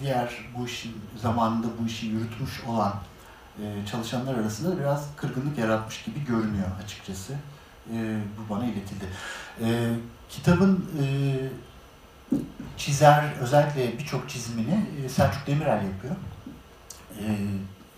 diğer 0.00 0.32
bu 0.58 0.66
işin 0.66 0.92
zamanında 1.22 1.66
bu 1.80 1.86
işi 1.86 2.06
yürütmüş 2.06 2.64
olan 2.68 2.94
e, 3.58 3.86
çalışanlar 3.90 4.34
arasında 4.34 4.80
biraz 4.80 5.08
kırgınlık 5.16 5.58
yaratmış 5.58 6.02
gibi 6.02 6.24
görünüyor 6.24 6.68
açıkçası. 6.84 7.32
E, 7.94 8.18
bu 8.38 8.54
bana 8.54 8.64
iletildi. 8.64 9.04
E, 9.60 9.94
kitabın 10.28 10.90
e, 11.02 11.04
çizer, 12.76 13.24
özellikle 13.40 13.98
birçok 13.98 14.28
çizimini 14.28 14.86
e, 15.04 15.08
Selçuk 15.08 15.46
Demirel 15.46 15.84
yapıyor. 15.84 16.16
E, 17.18 17.24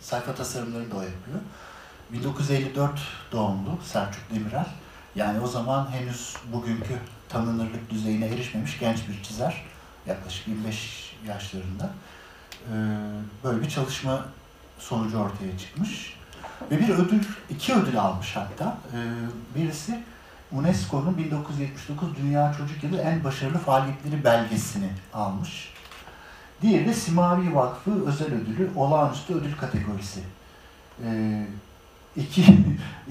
sayfa 0.01 0.35
tasarımlarını 0.35 0.91
da 0.91 0.97
o 0.97 1.03
yapıyor. 1.03 1.39
1954 2.13 3.01
doğumlu 3.33 3.79
Selçuk 3.85 4.23
Demirel. 4.35 4.67
Yani 5.15 5.41
o 5.41 5.47
zaman 5.47 5.91
henüz 5.91 6.37
bugünkü 6.53 6.99
tanınırlık 7.29 7.91
düzeyine 7.91 8.27
erişmemiş 8.27 8.79
genç 8.79 9.09
bir 9.09 9.23
çizer 9.23 9.65
yaklaşık 10.07 10.49
25 10.49 11.17
yaşlarında 11.27 11.91
böyle 13.45 13.63
bir 13.63 13.69
çalışma 13.69 14.27
sonucu 14.79 15.19
ortaya 15.19 15.59
çıkmış. 15.59 16.17
Ve 16.71 16.79
bir 16.79 16.89
ödül, 16.89 17.21
iki 17.51 17.75
ödül 17.75 18.01
almış 18.01 18.37
hatta. 18.37 18.79
Birisi 19.55 20.03
UNESCO'nun 20.55 21.19
1979 21.19 22.09
Dünya 22.17 22.55
Çocuk 22.59 22.85
Yılı 22.85 23.01
en 23.01 23.25
başarılı 23.25 23.59
faaliyetleri 23.59 24.25
belgesini 24.25 24.91
almış. 25.15 25.75
Diğeri 26.63 26.87
de 26.87 26.95
Simavi 26.95 27.55
Vakfı 27.55 28.07
özel 28.07 28.35
ödülü, 28.35 28.71
olağanüstü 28.77 29.35
ödül 29.35 29.57
kategorisi. 29.57 30.21
İki, 32.17 32.45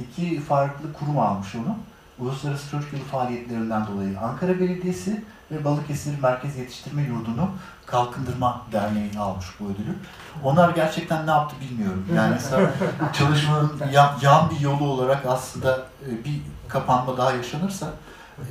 iki 0.04 0.40
farklı 0.42 0.94
kurum 0.94 1.20
almış 1.20 1.56
onu. 1.56 1.78
Uluslararası 2.20 2.70
Çocuk 2.72 2.94
Yılı 2.94 3.04
faaliyetlerinden 3.04 3.88
dolayı 3.88 4.20
Ankara 4.20 4.60
Belediyesi 4.60 5.24
ve 5.52 5.66
Balıkesir 5.66 6.20
Merkez 6.20 6.58
Yetiştirme 6.58 7.02
Yurdu'nu 7.02 7.50
Kalkındırma 7.86 8.62
Derneği 8.72 9.20
almış 9.20 9.46
bu 9.60 9.66
ödülü. 9.66 9.96
Onlar 10.44 10.70
gerçekten 10.70 11.28
ne 11.28 11.32
yaptı 11.32 11.56
bilmiyorum. 11.62 12.06
Yani 12.16 12.38
çalışmanın 13.14 13.72
yan, 13.92 14.16
yan 14.22 14.50
bir 14.50 14.60
yolu 14.60 14.84
olarak 14.84 15.26
aslında 15.26 15.86
e, 16.10 16.26
bir 16.26 16.42
kapanma 16.68 17.18
daha 17.18 17.32
yaşanırsa 17.32 17.94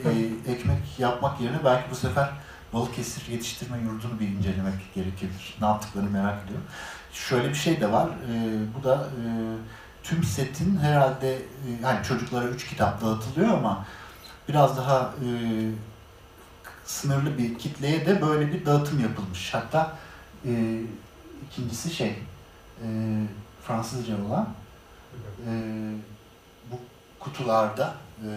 e, 0.04 0.10
ekmek 0.52 0.98
yapmak 0.98 1.40
yerine 1.40 1.64
belki 1.64 1.90
bu 1.90 1.94
sefer 1.94 2.30
Balıkesir 2.72 3.32
Yetiştirme 3.32 3.78
Yurdu'nu 3.78 4.20
bir 4.20 4.28
incelemek 4.28 4.94
gerekebilir. 4.94 5.56
Ne 5.60 5.66
yaptıklarını 5.66 6.10
merak 6.10 6.44
ediyorum. 6.44 6.64
Şöyle 7.12 7.48
bir 7.48 7.54
şey 7.54 7.80
de 7.80 7.92
var. 7.92 8.08
E, 8.08 8.58
bu 8.78 8.84
da 8.84 8.94
e, 8.94 9.24
tüm 10.02 10.24
setin 10.24 10.76
herhalde 10.76 11.34
e, 11.34 11.68
yani 11.82 12.04
çocuklara 12.04 12.48
üç 12.48 12.66
kitap 12.68 13.00
dağıtılıyor 13.00 13.48
ama 13.48 13.86
biraz 14.48 14.76
daha 14.76 15.00
e, 15.00 15.28
sınırlı 16.84 17.38
bir 17.38 17.58
kitleye 17.58 18.06
de 18.06 18.22
böyle 18.22 18.52
bir 18.52 18.66
dağıtım 18.66 19.00
yapılmış. 19.00 19.54
Hatta 19.54 19.96
e, 20.46 20.80
ikincisi 21.46 21.94
şey 21.94 22.18
e, 22.84 22.86
Fransızca 23.66 24.24
olan 24.26 24.48
e, 25.48 25.52
kutularda 27.24 27.94
e, 28.20 28.28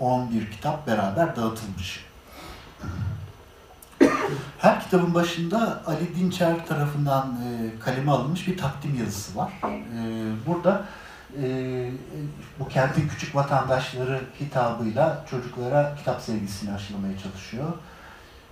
11 0.00 0.50
kitap 0.50 0.86
beraber 0.86 1.36
dağıtılmış. 1.36 2.04
Her 4.58 4.80
kitabın 4.80 5.14
başında 5.14 5.82
Ali 5.86 6.16
Dinçer 6.16 6.66
tarafından 6.66 7.26
e, 7.26 7.80
kaleme 7.80 8.10
alınmış 8.10 8.48
bir 8.48 8.56
takdim 8.56 8.98
yazısı 8.98 9.38
var. 9.38 9.52
E, 9.64 10.00
burada 10.46 10.84
e, 11.42 11.90
bu 12.58 12.68
kentin 12.68 13.08
küçük 13.08 13.34
vatandaşları 13.34 14.20
hitabıyla 14.40 15.24
çocuklara 15.30 15.94
kitap 15.98 16.20
sevgisini 16.20 16.74
aşılamaya 16.74 17.18
çalışıyor. 17.18 17.72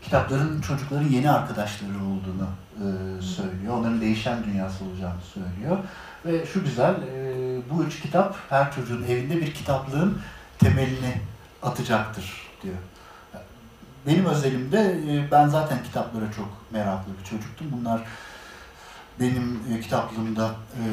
Kitapların 0.02 0.61
çocukların 0.61 1.09
yeni 1.09 1.30
arkadaşları 1.30 1.90
olduğunu 1.90 2.49
e, 2.76 3.23
söylüyor. 3.23 3.75
Onların 3.78 4.00
değişen 4.00 4.45
dünyası 4.45 4.85
olacağını 4.85 5.21
söylüyor. 5.35 5.78
Ve 6.25 6.47
şu 6.47 6.64
güzel, 6.64 6.95
e, 6.95 7.39
bu 7.71 7.85
üç 7.85 8.00
kitap 8.00 8.37
her 8.50 8.73
çocuğun 8.73 9.05
evinde 9.05 9.37
bir 9.37 9.55
kitaplığın 9.55 10.19
temelini 10.59 11.21
atacaktır 11.62 12.50
diyor. 12.62 12.77
Benim 14.07 14.27
özelimde 14.27 15.00
e, 15.09 15.31
ben 15.31 15.49
zaten 15.49 15.83
kitaplara 15.83 16.33
çok 16.37 16.49
meraklı 16.71 17.12
bir 17.21 17.25
çocuktum. 17.25 17.67
Bunlar 17.73 18.00
benim 19.21 19.61
e, 19.75 19.81
kitaplığımda 19.81 20.50
e, 20.50 20.85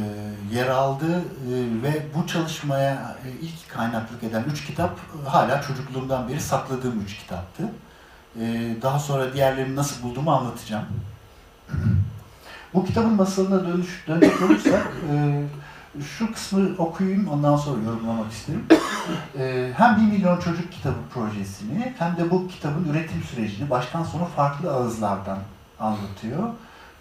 yer 0.55 0.67
aldı 0.67 1.23
ve 1.83 2.05
bu 2.15 2.27
çalışmaya 2.27 3.15
ilk 3.41 3.69
kaynaklık 3.69 4.23
eden 4.23 4.43
üç 4.51 4.65
kitap 4.65 4.99
hala 5.25 5.61
çocukluğumdan 5.61 6.29
beri 6.29 6.41
sakladığım 6.41 7.01
üç 7.01 7.17
kitaptı. 7.17 7.63
Daha 8.81 8.99
sonra 8.99 9.33
diğerlerini 9.33 9.75
nasıl 9.75 10.03
bulduğumu 10.03 10.31
anlatacağım. 10.31 10.85
Bu 12.73 12.85
kitabın 12.85 13.13
masalına 13.13 13.67
dönüş, 13.67 14.03
dönecek 14.07 14.41
olursak 14.41 14.87
şu 16.03 16.33
kısmı 16.33 16.69
okuyayım 16.77 17.27
ondan 17.27 17.57
sonra 17.57 17.83
yorumlamak 17.83 18.31
isterim. 18.31 18.65
Ee, 19.39 19.71
hem 19.77 19.97
1 19.97 20.01
milyon 20.01 20.39
çocuk 20.39 20.71
kitabı 20.71 20.95
projesini 21.13 21.93
hem 21.99 22.17
de 22.17 22.31
bu 22.31 22.47
kitabın 22.47 22.89
üretim 22.89 23.23
sürecini 23.23 23.69
baştan 23.69 24.03
sona 24.03 24.25
farklı 24.25 24.71
ağızlardan 24.71 25.37
anlatıyor. 25.79 26.49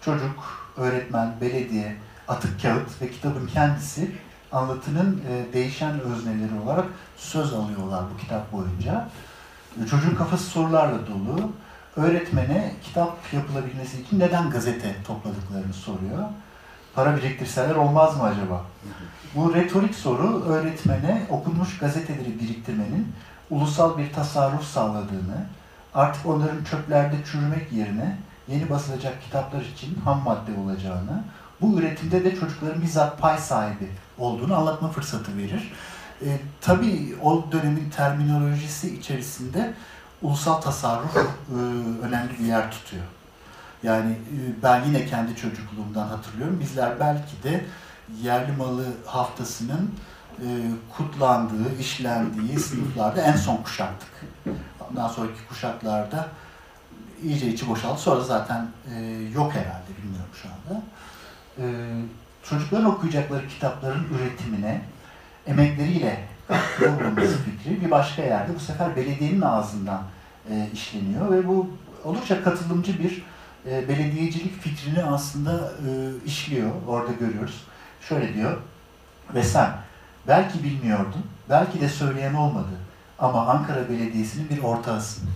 Çocuk, 0.01 0.69
öğretmen, 0.77 1.33
belediye, 1.41 1.95
atık 2.27 2.61
kağıt 2.61 3.01
ve 3.01 3.11
kitabın 3.11 3.47
kendisi 3.47 4.11
anlatının 4.51 5.21
e, 5.29 5.53
değişen 5.53 5.99
özneleri 5.99 6.59
olarak 6.65 6.85
söz 7.17 7.53
alıyorlar 7.53 8.03
bu 8.13 8.17
kitap 8.17 8.51
boyunca. 8.51 9.09
E, 9.83 9.87
çocuğun 9.87 10.15
kafası 10.15 10.43
sorularla 10.43 10.99
dolu. 11.07 11.51
Öğretmene 11.95 12.73
kitap 12.83 13.17
yapılabilmesi 13.33 14.01
için 14.01 14.19
neden 14.19 14.49
gazete 14.49 14.95
topladıklarını 15.07 15.73
soruyor 15.73 16.23
para 16.97 17.17
biriktirseler 17.17 17.75
olmaz 17.75 18.17
mı 18.17 18.23
acaba? 18.23 18.61
Bu 19.35 19.53
retorik 19.53 19.95
soru 19.95 20.43
öğretmene 20.43 21.21
okunmuş 21.29 21.77
gazeteleri 21.77 22.39
biriktirmenin 22.39 23.13
ulusal 23.49 23.97
bir 23.97 24.13
tasarruf 24.13 24.63
sağladığını, 24.63 25.45
artık 25.93 26.25
onların 26.25 26.63
çöplerde 26.63 27.15
çürümek 27.31 27.71
yerine 27.71 28.17
yeni 28.47 28.69
basılacak 28.69 29.21
kitaplar 29.23 29.61
için 29.61 29.95
ham 30.05 30.23
madde 30.23 30.59
olacağını, 30.63 31.23
bu 31.61 31.79
üretimde 31.79 32.23
de 32.23 32.35
çocukların 32.35 32.81
bizzat 32.81 33.19
pay 33.21 33.37
sahibi 33.37 33.89
olduğunu 34.17 34.55
anlatma 34.55 34.89
fırsatı 34.89 35.37
verir. 35.37 35.73
E, 36.21 36.27
tabii 36.61 37.15
o 37.23 37.45
dönemin 37.51 37.89
terminolojisi 37.89 38.95
içerisinde 38.95 39.73
ulusal 40.21 40.61
tasarruf 40.61 41.17
e, 41.17 41.23
önemli 42.05 42.39
bir 42.39 42.45
yer 42.45 42.71
tutuyor. 42.71 43.03
Yani 43.87 44.11
e, 44.11 44.63
ben 44.63 44.83
yine 44.83 45.05
kendi 45.05 45.35
çocukluğumdan 45.35 46.07
hatırlıyorum. 46.07 46.59
Bizler 46.59 46.99
belki 46.99 47.43
de 47.43 47.65
yerli 48.23 48.51
malı 48.51 48.85
haftasının 49.05 49.91
e, 50.39 50.47
kutlandığı, 50.97 51.79
işlendiği 51.79 52.59
sınıflarda 52.59 53.21
en 53.21 53.35
son 53.35 53.57
kuşaktık. 53.57 54.09
Ondan 54.89 55.07
sonraki 55.07 55.47
kuşaklarda 55.49 56.27
iyice 57.23 57.47
içi 57.47 57.69
boşaldı. 57.69 57.99
Sonra 57.99 58.21
zaten 58.21 58.67
e, 58.95 58.99
yok 59.33 59.53
herhalde 59.53 59.97
bilmiyorum 59.97 60.31
şu 60.41 60.47
anda. 60.49 60.81
Çocukların 62.43 62.85
okuyacakları 62.85 63.47
kitapların 63.47 64.07
üretimine 64.17 64.81
emekleriyle 65.47 66.27
bulunması 66.79 67.37
fikri 67.37 67.85
bir 67.85 67.91
başka 67.91 68.21
yerde 68.21 68.55
bu 68.55 68.59
sefer 68.59 68.95
belediyenin 68.95 69.41
ağzından 69.41 70.01
işleniyor 70.73 71.31
ve 71.31 71.47
bu 71.47 71.69
oldukça 72.03 72.43
katılımcı 72.43 72.99
bir 72.99 73.23
e, 73.71 73.89
belediyecilik 73.89 74.61
fikrini 74.61 75.03
aslında 75.03 75.71
e, 75.87 75.89
işliyor. 76.25 76.69
Orada 76.87 77.11
görüyoruz. 77.11 77.63
Şöyle 78.01 78.33
diyor. 78.33 78.57
Ve 79.33 79.43
sen 79.43 79.71
belki 80.27 80.63
bilmiyordun, 80.63 81.25
belki 81.49 81.81
de 81.81 81.89
söyleyen 81.89 82.33
olmadı. 82.33 82.67
Ama 83.19 83.47
Ankara 83.47 83.89
Belediyesi'nin 83.89 84.49
bir 84.49 84.63
ortağısın. 84.63 85.29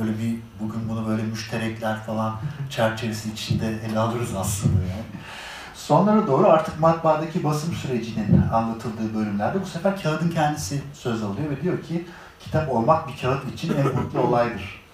Öyle 0.00 0.10
bir 0.10 0.36
bugün 0.60 0.88
bunu 0.88 1.08
böyle 1.08 1.22
müşterekler 1.22 2.02
falan 2.02 2.36
çerçevesi 2.70 3.32
içinde 3.32 3.66
ele 3.66 3.98
alırız 3.98 4.34
aslında 4.36 4.80
yani. 4.82 5.22
Sonlara 5.74 6.26
doğru 6.26 6.48
artık 6.48 6.80
matbaadaki 6.80 7.44
basım 7.44 7.74
sürecinin 7.74 8.42
anlatıldığı 8.52 9.14
bölümlerde 9.14 9.62
bu 9.62 9.66
sefer 9.66 10.02
kağıdın 10.02 10.30
kendisi 10.30 10.82
söz 10.92 11.22
alıyor 11.22 11.50
ve 11.50 11.62
diyor 11.62 11.82
ki 11.82 12.06
kitap 12.40 12.72
olmak 12.72 13.08
bir 13.08 13.20
kağıt 13.20 13.52
için 13.52 13.74
en 13.74 13.86
mutlu 13.86 14.20
olaydır 14.20 14.85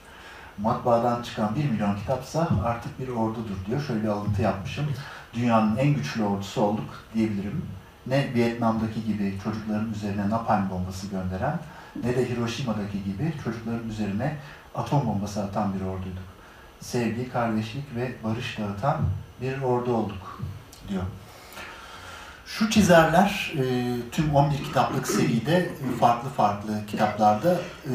matbaadan 0.62 1.22
çıkan 1.22 1.55
1 1.55 1.70
milyon 1.70 1.96
kitapsa 1.96 2.48
artık 2.64 3.01
bir 3.01 3.09
ordudur 3.09 3.57
diyor. 3.66 3.83
Şöyle 3.83 4.03
bir 4.03 4.09
alıntı 4.09 4.42
yapmışım. 4.42 4.87
Dünyanın 5.35 5.77
en 5.77 5.94
güçlü 5.94 6.22
ordusu 6.22 6.61
olduk 6.61 7.05
diyebilirim. 7.14 7.66
Ne 8.07 8.35
Vietnam'daki 8.35 9.05
gibi 9.05 9.38
çocukların 9.44 9.92
üzerine 9.92 10.31
napalm 10.31 10.70
bombası 10.70 11.07
gönderen 11.07 11.59
ne 12.05 12.16
de 12.16 12.31
Hiroşima'daki 12.31 13.05
gibi 13.05 13.33
çocukların 13.44 13.88
üzerine 13.88 14.37
atom 14.75 15.07
bombası 15.07 15.42
atan 15.42 15.75
bir 15.75 15.81
orduyduk. 15.81 16.33
Sevgi, 16.81 17.29
kardeşlik 17.29 17.96
ve 17.96 18.12
barış 18.25 18.59
dağıtan 18.59 18.96
bir 19.40 19.62
ordu 19.62 19.94
olduk 19.94 20.40
diyor. 20.88 21.03
Şu 22.46 22.70
çizerler 22.70 23.52
e, 23.59 23.96
tüm 24.12 24.35
11 24.35 24.64
kitaplık 24.64 25.07
seride 25.09 25.57
e, 25.57 25.98
farklı 26.00 26.28
farklı 26.28 26.87
kitaplarda 26.87 27.57
e, 27.85 27.92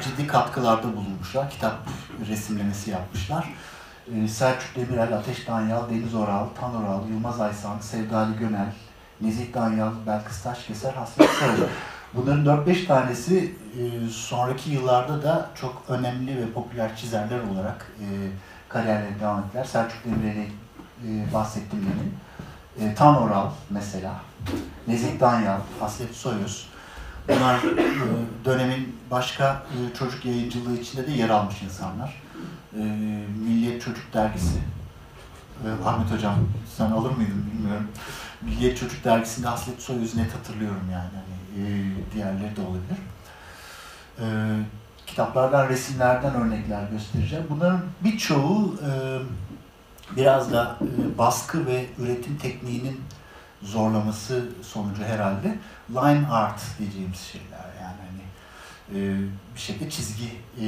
ciddi 0.02 0.26
katkılarda 0.26 0.96
bulunmuşlar. 0.96 1.50
Kitap 1.50 1.74
resimlemesi 2.28 2.90
yapmışlar. 2.90 3.48
E, 4.14 4.28
Selçuk 4.28 4.76
Demirel, 4.76 5.16
Ateş 5.16 5.48
Danyal, 5.48 5.90
Deniz 5.90 6.14
Oral, 6.14 6.46
Tan 6.60 6.74
Oral, 6.74 7.08
Yılmaz 7.08 7.40
Aysan, 7.40 7.78
Sevdali 7.78 8.38
Gönel, 8.38 8.72
Nezih 9.20 9.54
Danyal, 9.54 9.92
Belkıs 10.06 10.42
Taşkeser, 10.42 10.92
Hasret 10.92 11.30
Sarı. 11.30 11.68
Bunların 12.14 12.64
4-5 12.64 12.86
tanesi 12.86 13.54
e, 13.80 14.08
sonraki 14.10 14.70
yıllarda 14.70 15.22
da 15.22 15.50
çok 15.54 15.82
önemli 15.88 16.36
ve 16.36 16.52
popüler 16.52 16.96
çizerler 16.96 17.40
olarak 17.40 17.92
e, 18.00 18.06
kariyerlerine 18.68 19.20
devam 19.20 19.38
ettiler. 19.38 19.64
Selçuk 19.64 20.04
Demirel'i 20.04 20.48
e, 21.06 21.32
bahsettim 21.32 21.78
demin 21.80 22.14
e, 22.80 22.94
Tan 22.94 23.22
Oral 23.22 23.50
mesela, 23.70 24.14
Nezih 24.86 25.20
Danyal, 25.20 25.60
Hasret 25.80 26.14
Soyuz. 26.14 26.68
Bunlar 27.28 27.56
e, 27.56 27.84
dönemin 28.44 28.96
başka 29.10 29.52
e, 29.52 29.96
çocuk 29.98 30.24
yayıncılığı 30.24 30.78
içinde 30.78 31.06
de 31.06 31.12
yer 31.12 31.28
almış 31.28 31.62
insanlar. 31.62 32.22
E, 32.74 32.82
Milliyet 33.44 33.82
Çocuk 33.82 34.14
Dergisi. 34.14 34.58
E, 35.64 35.88
Ahmet 35.88 36.12
Hocam 36.12 36.34
sen 36.76 36.90
alır 36.90 37.10
mıydın 37.10 37.50
bilmiyorum. 37.52 37.88
Milliyet 38.42 38.78
Çocuk 38.78 39.04
Dergisi'nde 39.04 39.48
Hasret 39.48 39.82
Soyuz 39.82 40.14
net 40.14 40.34
hatırlıyorum 40.34 40.88
yani. 40.92 41.10
Hani, 41.14 41.66
e, 41.66 41.92
diğerleri 42.14 42.56
de 42.56 42.60
olabilir. 42.60 42.98
E, 44.20 44.26
kitaplardan, 45.06 45.68
resimlerden 45.68 46.34
örnekler 46.34 46.82
göstereceğim. 46.90 47.44
Bunların 47.50 47.80
birçoğu 48.04 48.76
e, 48.86 48.90
biraz 50.16 50.52
da 50.52 50.78
e, 50.80 51.18
baskı 51.18 51.66
ve 51.66 51.86
üretim 51.98 52.38
tekniğinin 52.38 53.00
zorlaması 53.62 54.48
sonucu 54.62 55.02
herhalde 55.02 55.58
line 55.90 56.28
art 56.28 56.60
diyeceğimiz 56.78 57.20
şeyler. 57.20 57.64
Yani 57.82 57.96
hani 58.10 58.22
e, 59.00 59.20
bir 59.54 59.60
şekilde 59.60 59.90
çizgi 59.90 60.28
e, 60.60 60.66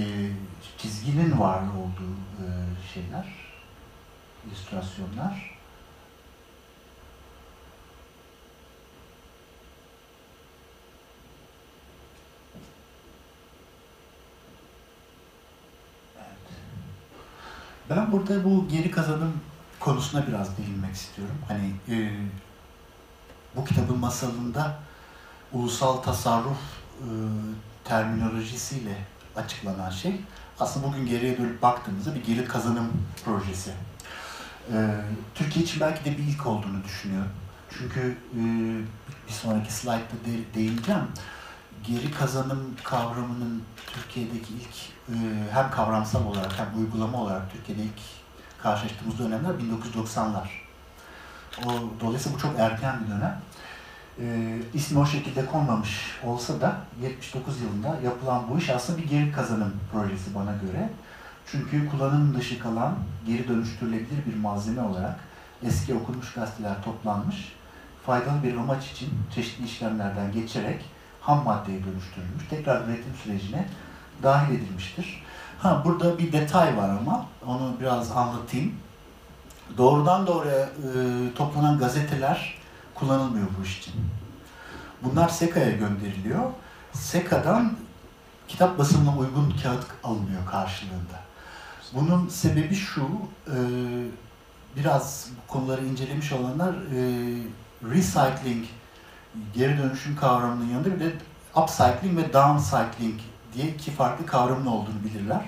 çizginin 0.79 1.41
var 1.41 1.61
olduğu 1.61 2.17
şeyler 2.95 3.35
illüstrasyonlar 4.47 5.60
Ben 17.91 18.13
burada 18.13 18.45
bu 18.45 18.69
geri 18.69 18.91
kazanım 18.91 19.33
konusuna 19.81 20.27
biraz 20.27 20.59
değinmek 20.59 20.95
istiyorum. 20.95 21.35
Hani 21.49 21.73
e, 21.89 22.11
bu 23.57 23.65
kitabın 23.65 23.99
masalında 23.99 24.79
ulusal 25.53 25.97
tasarruf 25.97 26.59
e, 27.01 27.09
terminolojisiyle 27.85 28.97
açıklanan 29.37 29.91
şey 29.91 30.21
aslında 30.61 30.87
bugün 30.87 31.07
geriye 31.07 31.39
dönüp 31.39 31.63
baktığımızda 31.63 32.15
bir 32.15 32.25
geri 32.25 32.45
kazanım 32.45 32.93
projesi. 33.25 33.71
E, 34.73 34.91
Türkiye 35.35 35.65
için 35.65 35.81
belki 35.81 36.05
de 36.05 36.19
bir 36.19 36.23
ilk 36.23 36.47
olduğunu 36.47 36.85
düşünüyorum. 36.85 37.33
Çünkü 37.79 38.17
e, 38.35 38.41
bir 39.29 39.33
sonraki 39.33 39.73
slaytta 39.73 40.17
de, 40.17 40.55
değineceğim. 40.55 41.09
Geri 41.87 42.11
kazanım 42.11 42.77
kavramının 42.85 43.63
Türkiye'deki 43.95 44.55
ilk 44.55 44.77
e, 45.09 45.17
hem 45.53 45.71
kavramsal 45.71 46.27
olarak 46.27 46.59
hem 46.59 46.79
uygulama 46.79 47.23
olarak 47.23 47.53
Türkiye'de 47.53 47.83
ilk 47.83 48.01
karşılaştığımız 48.63 49.19
dönemler 49.19 49.51
1990'lar. 49.51 50.49
O, 51.67 51.69
dolayısıyla 52.01 52.39
bu 52.39 52.43
çok 52.43 52.59
erken 52.59 53.01
bir 53.05 53.11
dönem. 53.11 53.41
E, 54.21 54.59
ismi 54.75 54.99
o 54.99 55.07
şekilde 55.07 55.47
konmamış 55.47 56.19
olsa 56.25 56.61
da 56.61 56.77
79 57.03 57.61
yılında 57.61 57.99
yapılan 58.05 58.45
bu 58.51 58.59
iş 58.59 58.71
aslında 58.71 58.99
bir 58.99 59.09
geri 59.09 59.33
kazanım 59.33 59.73
projesi 59.93 60.35
bana 60.35 60.53
göre. 60.53 60.91
Çünkü 61.47 61.91
kullanım 61.91 62.35
dışı 62.35 62.59
kalan 62.59 62.95
geri 63.27 63.49
dönüştürülebilir 63.49 64.27
bir 64.27 64.37
malzeme 64.37 64.83
olarak 64.83 65.21
eski 65.63 65.95
okunmuş 65.95 66.33
gazeteler 66.33 66.83
toplanmış, 66.85 67.53
faydalı 68.07 68.43
bir 68.43 68.57
amaç 68.57 68.93
için 68.93 69.09
çeşitli 69.35 69.65
işlemlerden 69.65 70.33
geçerek 70.33 70.85
ham 71.31 71.45
maddeye 71.45 71.79
dönüştürülmüş, 71.85 72.49
tekrar 72.51 72.89
üretim 72.89 73.15
sürecine 73.25 73.69
dahil 74.23 74.55
edilmiştir. 74.55 75.23
Ha 75.59 75.83
burada 75.85 76.19
bir 76.19 76.33
detay 76.33 76.77
var 76.77 76.89
ama 76.89 77.27
onu 77.47 77.75
biraz 77.81 78.11
anlatayım. 78.11 78.75
Doğrudan 79.79 80.27
doğruya 80.27 80.61
e, 80.61 80.69
toplanan 81.35 81.79
gazeteler 81.79 82.55
kullanılmıyor 82.95 83.47
bu 83.59 83.65
iş 83.65 83.79
için. 83.79 83.95
Bunlar 85.03 85.29
SEKA'ya 85.29 85.71
gönderiliyor. 85.71 86.51
SEKA'dan 86.93 87.73
kitap 88.49 88.79
basımına 88.79 89.17
uygun 89.17 89.55
kağıt 89.63 89.87
alınıyor 90.05 90.47
karşılığında. 90.51 91.21
Bunun 91.93 92.29
sebebi 92.29 92.75
şu, 92.75 93.09
e, 93.47 93.57
biraz 94.77 95.29
bu 95.37 95.53
konuları 95.53 95.87
incelemiş 95.87 96.33
olanlar 96.33 96.73
e, 96.73 97.01
recycling, 97.91 98.65
geri 99.55 99.79
dönüşüm 99.79 100.17
kavramının 100.17 100.71
yanında 100.71 100.95
bir 100.95 101.01
de 101.01 101.13
upcycling 101.57 102.19
ve 102.19 102.33
downcycling 102.33 103.21
diye 103.55 103.67
iki 103.67 103.91
farklı 103.91 104.27
kavramın 104.27 104.67
olduğunu 104.67 105.05
bilirler. 105.05 105.45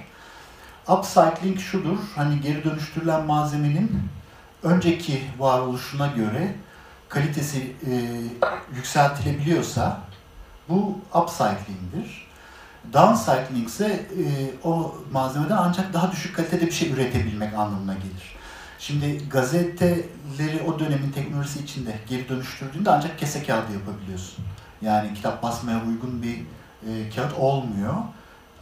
Upcycling 0.88 1.59
şudur, 1.59 1.99
hani 2.16 2.40
geri 2.40 2.64
dönüştürülen 2.64 3.27
malzemenin 3.27 4.03
önceki 4.62 5.23
varoluşuna 5.38 6.07
göre 6.07 6.55
kalitesi 7.09 7.77
e, 7.87 8.21
yükseltilebiliyorsa 8.77 10.01
bu 10.68 10.99
upcycling'dir. 11.14 12.27
Downcycling 12.92 13.68
ise 13.68 13.87
e, 13.87 14.25
o 14.64 14.95
malzemeden 15.12 15.57
ancak 15.57 15.92
daha 15.92 16.12
düşük 16.12 16.37
kalitede 16.37 16.66
bir 16.66 16.73
şey 16.73 16.90
üretebilmek 16.90 17.55
anlamına 17.55 17.95
gelir. 17.95 18.37
Şimdi 18.83 19.29
gazeteleri 19.29 20.62
o 20.66 20.79
dönemin 20.79 21.11
teknolojisi 21.11 21.61
içinde 21.61 21.99
geri 22.09 22.29
dönüştürdüğünde 22.29 22.90
ancak 22.90 23.18
kese 23.18 23.42
kağıdı 23.42 23.73
yapabiliyorsun. 23.73 24.45
Yani 24.81 25.14
kitap 25.14 25.42
basmaya 25.42 25.85
uygun 25.85 26.23
bir 26.23 26.38
e, 26.88 27.11
kağıt 27.11 27.38
olmuyor. 27.38 27.95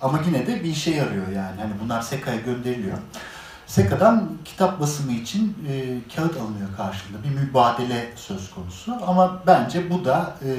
Ama 0.00 0.20
yine 0.26 0.46
de 0.46 0.64
bir 0.64 0.68
işe 0.68 0.90
yarıyor 0.90 1.28
yani. 1.28 1.60
Hani 1.60 1.72
bunlar 1.84 2.02
SEKA'ya 2.02 2.40
gönderiliyor. 2.40 2.98
SEKA'dan 3.66 4.30
kitap 4.44 4.80
basımı 4.80 5.12
için 5.12 5.56
e, 5.68 5.98
kağıt 6.16 6.36
alınıyor 6.36 6.76
karşılığında. 6.76 7.24
Bir 7.24 7.40
mübadele 7.40 8.12
söz 8.16 8.50
konusu. 8.50 8.98
Ama 9.06 9.42
bence 9.46 9.90
bu 9.90 10.04
da 10.04 10.36
e, 10.44 10.50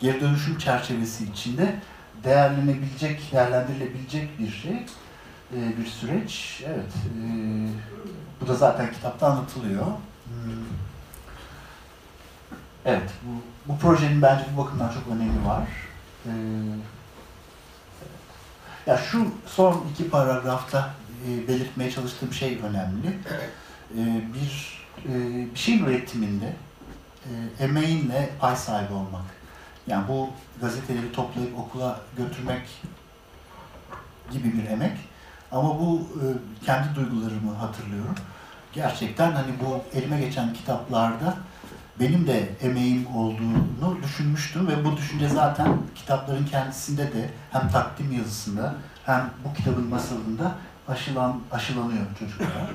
geri 0.00 0.20
dönüşüm 0.20 0.58
çerçevesi 0.58 1.24
içinde 1.24 1.76
değerlenebilecek, 2.24 3.32
değerlendirilebilecek 3.32 4.38
bir 4.38 4.50
şey, 4.50 4.86
e, 5.54 5.78
bir 5.78 5.86
süreç. 5.86 6.62
Evet, 6.66 6.92
e, 6.94 7.30
bu 8.40 8.48
da 8.48 8.54
zaten 8.54 8.92
kitapta 8.92 9.26
anlatılıyor. 9.26 9.86
Hmm. 9.86 10.64
Evet, 12.84 13.10
bu, 13.22 13.72
bu 13.72 13.78
projenin 13.78 14.22
bence 14.22 14.44
bu 14.56 14.62
bakımdan 14.62 14.88
çok 14.88 15.08
önemi 15.08 15.46
var. 15.46 15.62
E, 16.26 16.32
ya 18.86 18.96
şu 18.96 19.28
son 19.46 19.84
iki 19.92 20.10
paragrafta 20.10 20.90
e, 21.28 21.48
belirtmeye 21.48 21.90
çalıştığım 21.90 22.32
şey 22.32 22.58
önemli. 22.62 23.18
E, 23.96 24.24
bir 24.34 24.80
e, 25.08 25.14
bir 25.54 25.58
şeyin 25.58 25.84
üretiminde 25.84 26.56
e, 27.24 27.64
emeğinle 27.64 28.30
pay 28.40 28.56
sahibi 28.56 28.92
olmak. 28.92 29.24
Yani 29.86 30.08
bu 30.08 30.30
gazeteleri 30.60 31.12
toplayıp 31.12 31.58
okula 31.58 32.00
götürmek 32.16 32.62
gibi 34.32 34.52
bir 34.52 34.70
emek. 34.70 34.92
Ama 35.52 35.80
bu 35.80 36.08
e, 36.14 36.24
kendi 36.66 36.94
duygularımı 36.94 37.54
hatırlıyorum. 37.54 38.14
Gerçekten 38.72 39.32
hani 39.32 39.50
bu 39.64 39.98
elime 39.98 40.20
geçen 40.20 40.54
kitaplarda 40.54 41.36
benim 42.00 42.26
de 42.26 42.48
emeğim 42.62 43.06
olduğunu 43.16 44.02
düşünmüştüm 44.02 44.68
ve 44.68 44.84
bu 44.84 44.96
düşünce 44.96 45.28
zaten 45.28 45.78
kitapların 45.94 46.44
kendisinde 46.44 47.02
de 47.02 47.30
hem 47.52 47.68
takdim 47.68 48.12
yazısında 48.12 48.74
hem 49.06 49.30
bu 49.44 49.54
kitabın 49.54 49.86
masalında 49.86 50.52
aşılan, 50.88 51.40
aşılanıyor 51.52 52.06
çocuklara. 52.18 52.66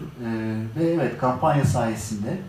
Ee, 0.00 0.62
ve 0.76 0.84
evet 0.84 1.18
kampanya 1.18 1.64
sayesinde 1.64 2.40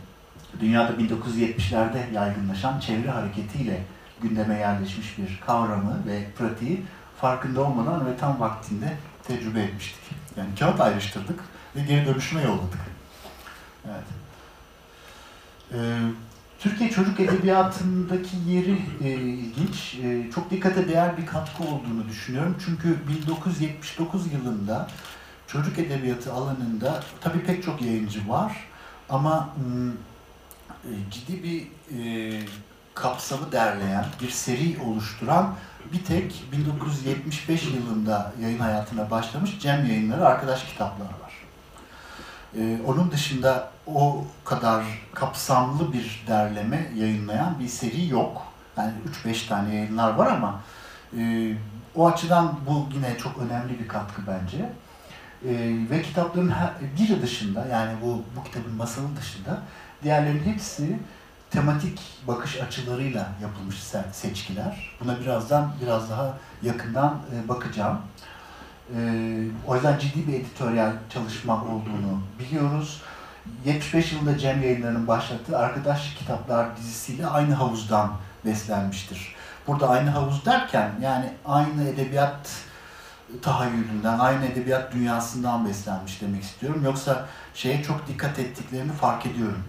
dünyada 0.59 0.93
1970'lerde 0.93 2.13
yaygınlaşan 2.13 2.79
çevre 2.79 3.09
hareketiyle 3.09 3.83
gündeme 4.21 4.59
yerleşmiş 4.59 5.17
bir 5.17 5.39
kavramı 5.45 5.97
ve 6.07 6.25
pratiği 6.37 6.81
farkında 7.21 7.61
olmadan 7.61 8.05
ve 8.05 8.17
tam 8.17 8.39
vaktinde 8.39 8.97
tecrübe 9.29 9.59
etmiştik. 9.59 10.01
Yani 10.37 10.49
kağıt 10.59 10.81
ayrıştırdık 10.81 11.39
ve 11.75 11.81
geri 11.81 12.05
dönüşüme 12.05 12.41
yolladık. 12.41 12.79
Evet. 13.85 14.03
Ee, 15.73 15.77
Türkiye 16.59 16.89
çocuk 16.89 17.19
edebiyatındaki 17.19 18.37
yeri 18.47 18.81
e, 19.03 19.09
ilginç. 19.13 19.95
E, 20.03 20.31
çok 20.35 20.51
dikkate 20.51 20.87
değer 20.87 21.17
bir 21.17 21.25
katkı 21.25 21.63
olduğunu 21.63 22.09
düşünüyorum. 22.09 22.57
Çünkü 22.65 22.97
1979 23.07 24.33
yılında 24.33 24.87
çocuk 25.47 25.79
edebiyatı 25.79 26.33
alanında 26.33 27.03
tabii 27.21 27.43
pek 27.43 27.63
çok 27.63 27.81
yayıncı 27.81 28.29
var 28.29 28.67
ama 29.09 29.49
e, 30.83 30.89
ciddi 31.11 31.43
bir 31.43 31.67
e, 31.97 32.41
kapsamı 32.93 33.51
derleyen, 33.51 34.05
bir 34.21 34.29
seri 34.29 34.77
oluşturan 34.85 35.55
bir 35.93 36.03
tek 36.03 36.43
1975 36.51 37.63
yılında 37.63 38.33
yayın 38.41 38.59
hayatına 38.59 39.11
başlamış 39.11 39.59
Cem 39.59 39.85
Yayınları 39.85 40.25
Arkadaş 40.25 40.65
Kitapları 40.65 41.07
var. 41.07 41.33
Ee, 42.57 42.77
onun 42.87 43.11
dışında 43.11 43.71
o 43.87 44.25
kadar 44.45 44.83
kapsamlı 45.13 45.93
bir 45.93 46.23
derleme 46.27 46.91
yayınlayan 46.95 47.59
bir 47.59 47.67
seri 47.67 48.07
yok. 48.07 48.45
Yani 48.77 48.93
3-5 49.25 49.47
tane 49.47 49.75
yayınlar 49.75 50.13
var 50.13 50.27
ama 50.27 50.61
e, 51.17 51.53
o 51.95 52.07
açıdan 52.07 52.59
bu 52.67 52.87
yine 52.93 53.17
çok 53.17 53.37
önemli 53.37 53.79
bir 53.79 53.87
katkı 53.87 54.21
bence. 54.27 54.57
E, 55.45 55.75
ve 55.89 56.01
kitapların 56.01 56.51
her, 56.51 56.69
biri 56.99 57.21
dışında 57.21 57.65
yani 57.65 57.91
bu, 58.03 58.23
bu 58.35 58.43
kitabın 58.43 58.75
masalın 58.75 59.15
dışında 59.15 59.61
diğerlerinin 60.03 60.43
hepsi 60.43 60.99
tematik 61.51 61.99
bakış 62.27 62.61
açılarıyla 62.61 63.27
yapılmış 63.41 63.83
seçkiler. 64.11 64.97
Buna 64.99 65.19
birazdan 65.19 65.71
biraz 65.81 66.09
daha 66.09 66.37
yakından 66.61 67.19
e, 67.35 67.47
bakacağım. 67.49 67.97
E, 68.95 68.99
o 69.67 69.75
yüzden 69.75 69.99
ciddi 69.99 70.27
bir 70.27 70.33
editoryal 70.33 70.91
çalışma 71.09 71.63
olduğunu 71.63 72.21
biliyoruz. 72.39 73.01
75 73.65 74.11
yılında 74.11 74.37
Cem 74.37 74.63
Yayınları'nın 74.63 75.07
başlattığı 75.07 75.57
Arkadaş 75.57 76.15
Kitaplar 76.15 76.77
dizisiyle 76.77 77.27
aynı 77.27 77.53
havuzdan 77.53 78.11
beslenmiştir. 78.45 79.35
Burada 79.67 79.89
aynı 79.89 80.09
havuz 80.09 80.45
derken 80.45 80.91
yani 81.01 81.33
aynı 81.45 81.89
edebiyat 81.89 82.49
tahayyülünden, 83.41 84.19
aynı 84.19 84.45
edebiyat 84.45 84.93
dünyasından 84.93 85.67
beslenmiş 85.67 86.21
demek 86.21 86.43
istiyorum. 86.43 86.81
Yoksa 86.85 87.25
şeye 87.53 87.83
çok 87.83 88.07
dikkat 88.07 88.39
ettiklerini 88.39 88.91
fark 88.91 89.25
ediyorum. 89.25 89.63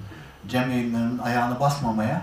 Cem 0.49 0.71
Yayınları'nın 0.71 1.19
ayağını 1.19 1.61
basmamaya 1.61 2.23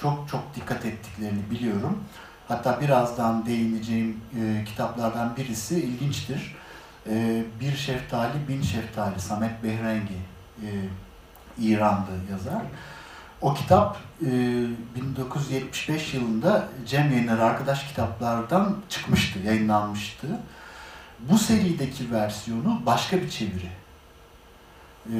çok 0.00 0.28
çok 0.28 0.54
dikkat 0.54 0.86
ettiklerini 0.86 1.50
biliyorum. 1.50 2.04
Hatta 2.48 2.80
birazdan 2.80 3.46
değineceğim 3.46 4.20
e, 4.40 4.64
kitaplardan 4.64 5.36
birisi 5.36 5.80
ilginçtir. 5.80 6.56
E, 7.06 7.44
Bir 7.60 7.76
Şeftali, 7.76 8.48
Bin 8.48 8.62
Şeftali, 8.62 9.20
Samet 9.20 9.62
Behrengi 9.64 10.18
e, 10.62 10.68
İranlı 11.58 12.10
yazar. 12.30 12.62
O 13.40 13.54
kitap 13.54 13.96
e, 14.22 14.26
1975 14.96 16.14
yılında 16.14 16.68
Cem 16.86 17.12
Yayınları 17.12 17.44
Arkadaş 17.44 17.88
Kitaplardan 17.88 18.76
çıkmıştı, 18.88 19.38
yayınlanmıştı. 19.38 20.26
Bu 21.20 21.38
serideki 21.38 22.12
versiyonu 22.12 22.82
başka 22.86 23.16
bir 23.16 23.30
çeviri 23.30 23.79
e, 25.06 25.16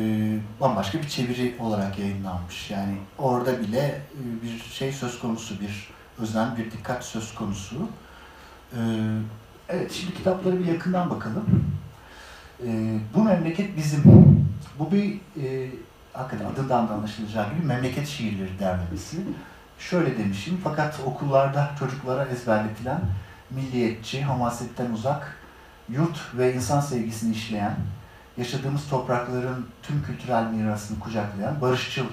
bambaşka 0.61 0.99
bir 0.99 1.09
çeviri 1.09 1.57
olarak 1.59 1.99
yayınlanmış. 1.99 2.71
Yani 2.71 2.97
orada 3.19 3.61
bile 3.61 4.03
e, 4.14 4.43
bir 4.43 4.59
şey 4.73 4.93
söz 4.93 5.19
konusu, 5.19 5.61
bir 5.61 5.88
özen, 6.19 6.57
bir 6.57 6.71
dikkat 6.71 7.05
söz 7.05 7.35
konusu. 7.35 7.88
E, 8.73 8.79
evet, 9.69 9.93
şimdi 9.93 10.14
kitapları 10.14 10.59
bir 10.59 10.64
yakından 10.64 11.11
bakalım. 11.11 11.64
Bu 13.14 13.25
memleket 13.25 13.77
bizim. 13.77 14.03
Bu 14.79 14.93
bir 14.93 15.19
hakikaten 16.12 16.45
adından 16.45 16.88
da 16.88 16.95
anlaşılacağı 16.95 17.55
gibi 17.55 17.66
memleket 17.66 18.09
şiirleri 18.09 18.59
derlemesi. 18.59 19.16
Şöyle 19.79 20.19
demişim, 20.19 20.61
fakat 20.64 21.01
okullarda 21.07 21.71
çocuklara 21.79 22.25
ezberletilen 22.25 23.01
milliyetçi, 23.51 24.23
hamasetten 24.23 24.90
uzak, 24.90 25.37
yurt 25.88 26.35
ve 26.35 26.55
insan 26.55 26.81
sevgisini 26.81 27.35
işleyen, 27.35 27.77
yaşadığımız 28.37 28.88
toprakların 28.88 29.66
tüm 29.83 30.03
kültürel 30.03 30.45
mirasını 30.45 31.01
kucaklayan 31.01 31.61
barışçıl 31.61 32.07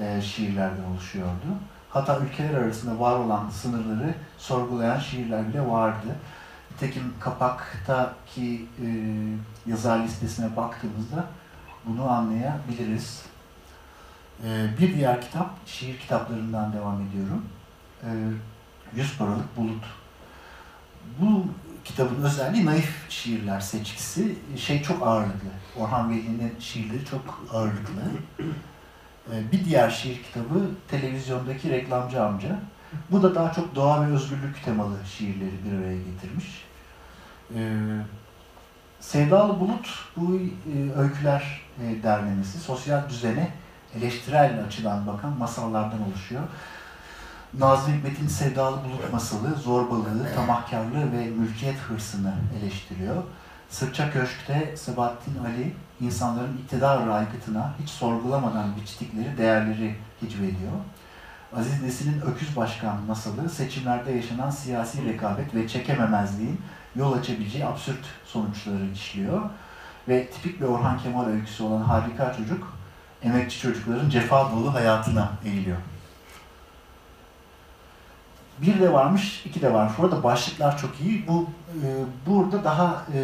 e, 0.00 0.22
şiirlerden 0.22 0.84
oluşuyordu. 0.84 1.46
Hatta 1.90 2.18
ülkeler 2.18 2.54
arasında 2.54 3.00
var 3.00 3.18
olan 3.18 3.50
sınırları 3.50 4.14
sorgulayan 4.38 4.98
şiirler 4.98 5.48
bile 5.48 5.66
vardı. 5.66 6.16
Nitekim 6.72 7.14
kapaktaki 7.20 8.66
e, 8.84 8.86
yazar 9.66 9.98
listesine 9.98 10.56
baktığımızda 10.56 11.24
bunu 11.86 12.10
anlayabiliriz. 12.10 13.22
E, 14.44 14.66
bir 14.80 14.94
diğer 14.94 15.20
kitap, 15.20 15.50
şiir 15.66 15.98
kitaplarından 15.98 16.72
devam 16.72 17.02
ediyorum. 17.02 17.44
E, 18.02 18.10
Yüz 18.94 19.18
Paralık 19.18 19.56
Bulut. 19.56 19.84
Bu 21.20 21.46
kitabın 21.88 22.22
özelliği 22.22 22.66
naif 22.66 23.10
şiirler 23.10 23.60
seçkisi. 23.60 24.38
Şey 24.56 24.82
çok 24.82 25.06
ağırlıklı. 25.06 25.48
Orhan 25.76 26.10
Veli'nin 26.10 26.54
şiirleri 26.60 27.04
çok 27.04 27.44
ağırlıklı. 27.52 28.02
Ee, 29.32 29.52
bir 29.52 29.64
diğer 29.64 29.90
şiir 29.90 30.22
kitabı 30.22 30.70
televizyondaki 30.88 31.70
reklamcı 31.70 32.22
amca. 32.22 32.58
Bu 33.10 33.22
da 33.22 33.34
daha 33.34 33.52
çok 33.52 33.74
doğa 33.74 34.06
ve 34.06 34.12
özgürlük 34.12 34.64
temalı 34.64 34.96
şiirleri 35.18 35.64
bir 35.64 35.78
araya 35.78 35.96
getirmiş. 35.96 36.64
Ee, 37.54 37.76
Sevdalı 39.00 39.60
Bulut 39.60 39.88
bu 40.16 40.36
e, 40.36 41.00
öyküler 41.00 41.60
e, 41.82 42.02
derlemesi, 42.02 42.58
sosyal 42.58 43.08
düzene 43.08 43.50
eleştirel 43.98 44.64
açıdan 44.66 45.06
bakan 45.06 45.38
masallardan 45.38 46.02
oluşuyor. 46.02 46.42
Nazım 47.54 47.94
Hikmet'in 47.94 48.26
Sevdalı 48.26 48.76
Bulut 48.84 49.12
masalı, 49.12 49.54
zorbalığı, 49.54 50.34
tamahkarlığı 50.34 51.12
ve 51.12 51.26
mülkiyet 51.26 51.78
hırsını 51.78 52.34
eleştiriyor. 52.60 53.22
Sırça 53.70 54.10
Köşk'te 54.10 54.76
Sebahattin 54.76 55.38
Ali, 55.44 55.74
insanların 56.00 56.58
iktidar 56.58 57.08
aygıtına 57.08 57.74
hiç 57.82 57.88
sorgulamadan 57.90 58.76
biçtikleri 58.76 59.38
değerleri 59.38 59.96
hicvediyor. 60.22 60.72
Aziz 61.56 61.82
Nesin'in 61.82 62.20
Öküz 62.20 62.56
Başkan 62.56 63.00
masalı, 63.00 63.50
seçimlerde 63.50 64.12
yaşanan 64.12 64.50
siyasi 64.50 65.04
rekabet 65.04 65.54
ve 65.54 65.68
çekememezliğin 65.68 66.60
yol 66.96 67.12
açabileceği 67.12 67.66
absürt 67.66 68.06
sonuçları 68.24 68.84
işliyor. 68.94 69.42
Ve 70.08 70.30
tipik 70.30 70.60
bir 70.60 70.66
Orhan 70.66 70.98
Kemal 70.98 71.26
öyküsü 71.26 71.62
olan 71.62 71.82
Harika 71.82 72.34
Çocuk, 72.36 72.72
emekçi 73.22 73.60
çocukların 73.60 74.10
cefa 74.10 74.50
dolu 74.52 74.74
hayatına 74.74 75.30
eğiliyor. 75.44 75.78
Bir 78.62 78.80
de 78.80 78.92
varmış, 78.92 79.46
iki 79.46 79.62
de 79.62 79.74
varmış. 79.74 79.98
Burada 79.98 80.22
başlıklar 80.22 80.78
çok 80.78 81.00
iyi. 81.00 81.26
Bu 81.28 81.50
e, 81.74 81.86
burada 82.26 82.64
daha 82.64 83.04
e, 83.14 83.20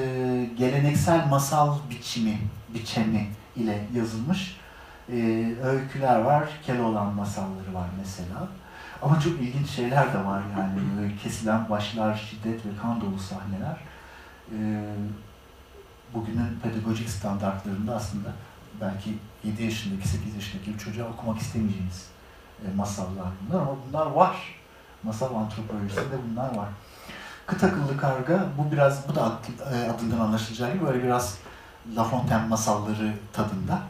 geleneksel 0.58 1.26
masal 1.26 1.76
biçimi, 1.90 2.38
biçemi 2.74 3.26
ile 3.56 3.84
yazılmış 3.94 4.56
e, 5.08 5.14
öyküler 5.62 6.20
var. 6.20 6.48
Keloğlan 6.66 7.14
masalları 7.14 7.74
var 7.74 7.88
mesela. 7.98 8.48
Ama 9.02 9.20
çok 9.20 9.32
ilginç 9.32 9.70
şeyler 9.70 10.12
de 10.14 10.24
var 10.24 10.42
yani. 10.58 10.72
Böyle 10.98 11.16
kesilen 11.16 11.70
başlar, 11.70 12.28
şiddet 12.30 12.66
ve 12.66 12.70
kan 12.82 13.00
dolu 13.00 13.18
sahneler. 13.18 13.76
E, 14.52 14.58
bugünün 16.14 16.60
pedagojik 16.62 17.08
standartlarında 17.08 17.96
aslında 17.96 18.28
belki 18.80 19.18
7 19.44 19.62
yaşındaki, 19.62 20.08
8 20.08 20.34
yaşındaki 20.34 20.74
bir 20.74 20.78
çocuğa 20.78 21.08
okumak 21.08 21.38
istemeyeceğiniz 21.38 22.06
e, 22.66 22.74
masallar 22.76 23.26
bunlar 23.48 23.60
ama 23.60 23.76
bunlar 23.88 24.06
var 24.06 24.36
masal 25.04 25.34
antropolojisinde 25.34 26.16
bunlar 26.30 26.56
var. 26.56 26.68
Kıt 27.46 27.64
akıllı 27.64 27.96
karga, 27.96 28.46
bu 28.58 28.72
biraz, 28.72 29.08
bu 29.08 29.14
da 29.14 29.38
e, 29.74 29.90
adından 29.90 30.20
anlaşılacağı 30.20 30.72
gibi 30.74 30.86
böyle 30.86 31.02
biraz 31.02 31.38
La 31.96 32.04
Fontaine 32.04 32.46
masalları 32.46 33.12
tadında. 33.32 33.80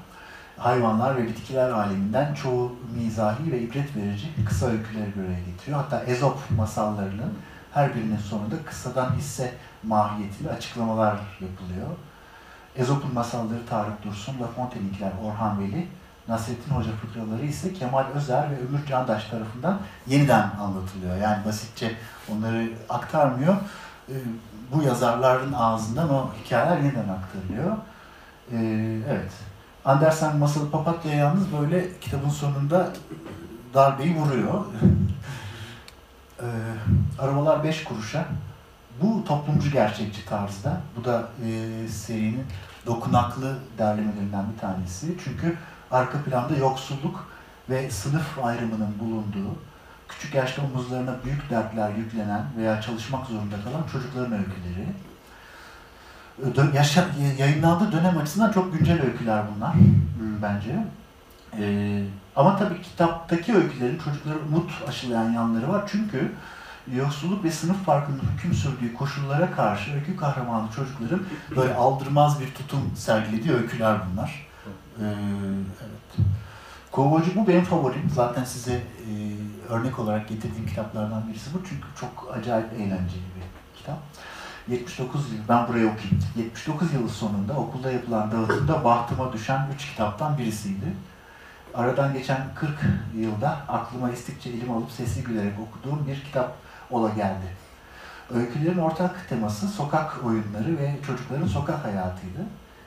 Hayvanlar 0.59 1.17
ve 1.17 1.27
bitkiler 1.27 1.71
aleminden 1.71 2.35
çoğu 2.35 2.77
mizahi 2.95 3.53
ve 3.53 3.61
ibret 3.61 3.97
verici 3.97 4.45
kısa 4.47 4.67
öyküleri 4.67 5.13
araya 5.27 5.41
getiriyor. 5.41 5.79
Hatta 5.79 6.05
Ezop 6.05 6.39
masallarının 6.57 7.33
her 7.75 7.95
birinin 7.95 8.17
sonunda 8.17 8.55
kısadan 8.67 9.15
hisse 9.15 9.55
mahiyetiyle 9.83 10.51
açıklamalar 10.51 11.17
yapılıyor. 11.41 11.89
Ezop'un 12.77 13.15
masalları 13.15 13.67
Tarık 13.67 14.05
Dursun, 14.05 14.41
La 14.41 14.47
Fontaine'inkiler 14.47 15.13
Orhan 15.25 15.61
Veli, 15.61 15.89
Nasrettin 16.29 16.75
Hoca 16.75 16.91
fıkraları 16.91 17.47
ise 17.47 17.73
Kemal 17.73 18.05
Özer 18.15 18.51
ve 18.51 18.59
Ömür 18.69 18.87
Candaş 18.87 19.25
tarafından 19.25 19.79
yeniden 20.07 20.51
anlatılıyor. 20.61 21.17
Yani 21.17 21.45
basitçe 21.45 21.93
onları 22.33 22.69
aktarmıyor. 22.89 23.57
Ee, 24.09 24.13
bu 24.73 24.83
yazarların 24.83 25.53
ağzından 25.53 26.11
o 26.11 26.31
hikayeler 26.45 26.77
yeniden 26.77 27.09
aktarılıyor. 27.09 27.77
Ee, 28.53 28.57
evet. 29.11 29.33
Andersen 29.85 30.37
Masalı 30.37 30.71
Papatya 30.71 31.15
yalnız 31.15 31.53
böyle 31.53 31.99
kitabın 32.01 32.29
sonunda 32.29 32.89
darbeyi 33.75 34.17
vuruyor. 34.17 34.65
Ee, 36.41 36.47
arabalar 37.23 37.65
beş 37.65 37.85
kuruşa. 37.85 38.25
Bu 39.03 39.25
toplumcu 39.25 39.71
gerçekçi 39.71 40.27
tarzda. 40.27 40.81
Bu 40.97 41.05
da 41.05 41.29
e, 41.45 41.89
serinin 41.89 42.45
dokunaklı 42.87 43.59
derlemelerinden 43.79 44.45
bir 44.53 44.61
tanesi. 44.61 45.15
Çünkü 45.25 45.57
arka 45.95 46.19
planda 46.23 46.57
yoksulluk 46.57 47.29
ve 47.71 47.91
sınıf 47.91 48.45
ayrımının 48.45 48.99
bulunduğu, 49.01 49.59
küçük 50.09 50.35
yaşta 50.35 50.63
omuzlarına 50.63 51.15
büyük 51.25 51.51
dertler 51.51 51.91
yüklenen 51.91 52.45
veya 52.57 52.81
çalışmak 52.81 53.27
zorunda 53.27 53.57
kalan 53.65 53.83
çocukların 53.93 54.33
öyküleri. 54.33 54.87
Yaşa, 56.75 57.07
yayınlandığı 57.39 57.93
dönem 57.93 58.19
açısından 58.19 58.53
çok 58.53 58.79
güncel 58.79 59.03
öyküler 59.03 59.43
bunlar 59.55 59.75
bence. 60.43 60.85
Ee, 61.59 62.05
ama 62.37 62.57
tabii 62.57 62.83
kitaptaki 62.83 63.55
öykülerin 63.55 63.99
çocuklara 63.99 64.39
umut 64.49 64.71
aşılayan 64.89 65.33
yanları 65.33 65.69
var. 65.69 65.85
Çünkü 65.93 66.33
yoksulluk 66.93 67.45
ve 67.45 67.51
sınıf 67.51 67.85
farkının 67.85 68.21
hüküm 68.37 68.55
sürdüğü 68.55 68.95
koşullara 68.95 69.51
karşı 69.51 69.95
öykü 69.95 70.17
kahramanı 70.17 70.71
çocukların 70.77 71.23
böyle 71.57 71.75
aldırmaz 71.75 72.41
bir 72.41 72.55
tutum 72.55 72.93
sergilediği 72.97 73.55
öyküler 73.55 73.99
bunlar. 74.13 74.47
Ee, 75.01 75.05
evet. 75.81 76.27
Kovboycu 76.93 77.35
bu 77.35 77.49
benim 77.49 77.65
favorim. 77.65 78.11
Zaten 78.15 78.45
size 78.45 78.75
e, 78.75 79.11
örnek 79.69 79.99
olarak 79.99 80.29
getirdiğim 80.29 80.67
kitaplardan 80.67 81.29
birisi 81.29 81.55
bu. 81.55 81.59
Çünkü 81.69 81.87
çok 82.01 82.37
acayip 82.37 82.73
eğlenceli 82.73 83.25
bir 83.37 83.79
kitap. 83.79 83.99
79 84.69 85.33
yıl, 85.33 85.39
ben 85.49 85.69
buraya 85.69 85.87
okuyayım. 85.87 86.21
79 86.37 86.93
yılı 86.93 87.09
sonunda 87.09 87.53
okulda 87.53 87.93
yapılan 87.93 88.33
dağıtımda 88.33 88.85
bahtıma 88.85 89.33
düşen 89.33 89.69
3 89.75 89.91
kitaptan 89.91 90.39
birisiydi. 90.39 90.87
Aradan 91.75 92.13
geçen 92.13 92.41
40 92.55 92.71
yılda 93.17 93.49
aklıma 93.69 94.11
istikçe 94.11 94.51
elim 94.51 94.71
alıp 94.71 94.91
sesli 94.91 95.23
gülerek 95.23 95.53
okuduğum 95.61 96.07
bir 96.07 96.25
kitap 96.25 96.57
ola 96.91 97.09
geldi. 97.09 97.47
Öykülerin 98.35 98.79
ortak 98.79 99.29
teması 99.29 99.69
sokak 99.69 100.25
oyunları 100.25 100.79
ve 100.79 100.97
çocukların 101.07 101.47
sokak 101.47 101.85
hayatıydı 101.85 102.41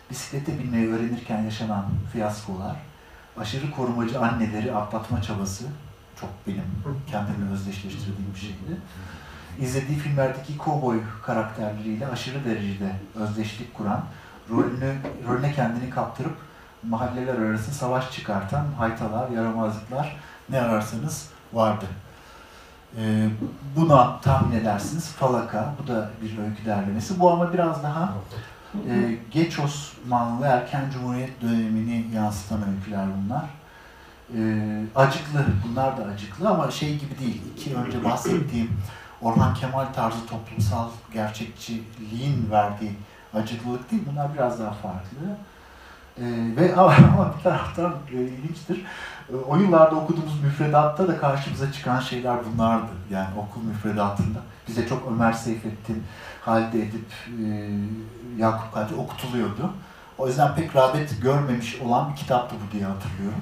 bisiklete 0.10 0.60
binmeyi 0.60 0.90
öğrenirken 0.90 1.42
yaşanan 1.44 1.86
fiyaskolar, 2.14 2.76
aşırı 3.38 3.72
korumacı 3.72 4.20
anneleri 4.20 4.76
atlatma 4.76 5.22
çabası, 5.22 5.66
çok 6.20 6.30
benim 6.48 6.64
kendimle 7.12 7.54
özdeşleştirdiğim 7.54 8.34
bir 8.36 8.40
şeydi. 8.40 8.82
İzlediği 9.60 9.98
filmlerdeki 9.98 10.58
kovboy 10.58 11.00
karakterleriyle 11.24 12.08
aşırı 12.08 12.46
derecede 12.46 12.92
özdeşlik 13.16 13.74
kuran, 13.74 14.04
rolünü, 14.50 14.96
rolüne 15.28 15.54
kendini 15.54 15.90
kaptırıp 15.90 16.38
mahalleler 16.84 17.36
arası 17.36 17.72
savaş 17.72 18.12
çıkartan 18.12 18.66
haytalar, 18.78 19.30
yaramazlıklar 19.30 20.18
ne 20.50 20.62
ararsanız 20.62 21.30
vardı. 21.54 21.86
Ee, 22.98 23.30
buna 23.76 24.20
tahmin 24.20 24.60
edersiniz 24.60 25.12
Falaka, 25.12 25.74
bu 25.84 25.88
da 25.88 26.10
bir 26.22 26.38
öykü 26.38 26.66
derlemesi. 26.66 27.20
Bu 27.20 27.32
ama 27.32 27.54
biraz 27.54 27.84
daha 27.84 28.14
e, 28.90 29.18
geç 29.32 29.60
Osmanlı 29.60 30.46
erken 30.46 30.86
Cumhuriyet 30.94 31.42
dönemini 31.42 32.06
yansıtan 32.16 32.60
öyküler 32.76 33.06
bunlar. 33.18 33.46
E, 34.36 34.40
acıklı, 34.96 35.46
bunlar 35.68 35.98
da 35.98 36.04
acıklı 36.04 36.50
ama 36.50 36.72
şey 36.72 36.98
gibi 36.98 37.20
değil. 37.20 37.42
İki 37.56 37.76
önce 37.76 38.04
bahsettiğim 38.04 38.72
Orhan 39.22 39.54
Kemal 39.54 39.86
tarzı 39.86 40.26
toplumsal 40.26 40.90
gerçekçiliğin 41.14 42.52
verdiği 42.52 42.92
acıklılık 43.34 43.92
değil. 43.92 44.04
Bunlar 44.12 44.34
biraz 44.34 44.60
daha 44.60 44.72
farklı. 44.72 45.18
E, 46.18 46.24
ve 46.56 46.76
ama 46.78 47.34
bir 47.38 47.44
taraftan 47.44 47.96
e, 48.12 48.22
ilginçtir. 48.22 48.86
E, 49.30 49.36
o 49.36 49.58
yıllarda 49.58 49.96
okuduğumuz 49.96 50.44
müfredatta 50.44 51.08
da 51.08 51.18
karşımıza 51.18 51.72
çıkan 51.72 52.00
şeyler 52.00 52.38
bunlardı. 52.46 52.92
Yani 53.12 53.30
okul 53.38 53.62
müfredatında. 53.62 54.40
Bize 54.68 54.88
çok 54.88 55.12
Ömer 55.12 55.34
Seyfettin, 55.34 56.04
Halide 56.42 56.80
Edip, 56.80 57.12
e, 57.46 57.70
Yakup 58.38 58.74
Kadri 58.74 58.96
okutuluyordu. 58.96 59.74
O 60.18 60.28
yüzden 60.28 60.56
pek 60.56 60.76
rağbet 60.76 61.22
görmemiş 61.22 61.82
olan 61.82 62.12
bir 62.12 62.16
kitaptı 62.16 62.56
bu 62.56 62.72
diye 62.72 62.86
hatırlıyorum. 62.86 63.42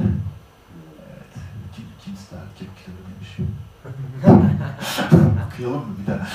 evet. 0.00 1.32
Kim, 1.76 1.84
kim 2.04 2.14
ister 2.14 2.38
ki 2.58 2.64
bu 2.70 2.78
kitabı 2.78 2.96
demiş. 3.14 3.52
Okuyalım 5.46 5.88
mı 5.88 5.96
bir 6.02 6.06
daha? 6.06 6.26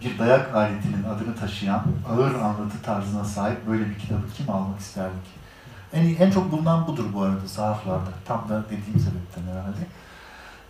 Bir 0.00 0.18
dayak 0.18 0.54
aletinin 0.54 1.04
adını 1.04 1.36
taşıyan, 1.36 1.84
ağır 2.08 2.34
anlatı 2.34 2.82
tarzına 2.82 3.24
sahip 3.24 3.66
böyle 3.68 3.88
bir 3.90 3.98
kitabı 3.98 4.22
kim 4.36 4.50
almak 4.50 4.80
isterdi 4.80 5.14
ki? 5.14 5.40
En, 5.92 6.26
en 6.26 6.30
çok 6.30 6.52
bulunan 6.52 6.86
budur 6.86 7.04
bu 7.14 7.22
arada 7.22 7.48
sahaflarda. 7.48 8.10
Tam 8.24 8.48
da 8.48 8.64
dediğim 8.64 9.00
sebepten 9.00 9.42
herhalde. 9.52 9.86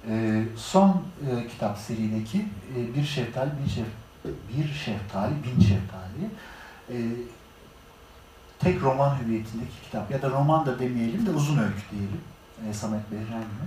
Ee, 0.09 0.45
son 0.57 1.03
e, 1.31 1.49
kitap 1.49 1.79
serideki 1.79 2.47
e, 2.77 2.95
Bir 2.95 3.05
Şeftali, 3.05 3.51
Bin 3.63 3.69
Şef, 3.69 3.87
Bir 4.25 4.75
Şeftali, 4.75 5.35
Bin 5.35 5.61
Şeftali 5.61 6.31
e, 6.89 6.97
tek 8.59 8.83
roman 8.83 9.17
hüviyetindeki 9.19 9.83
kitap 9.85 10.11
ya 10.11 10.23
da 10.23 10.31
roman 10.31 10.67
da 10.67 10.79
demeyelim 10.79 11.27
de 11.27 11.31
uzun 11.31 11.59
öykü 11.59 11.83
diyelim. 11.91 12.21
E, 12.69 12.75
Samet 12.75 13.11
Behren'le. 13.11 13.67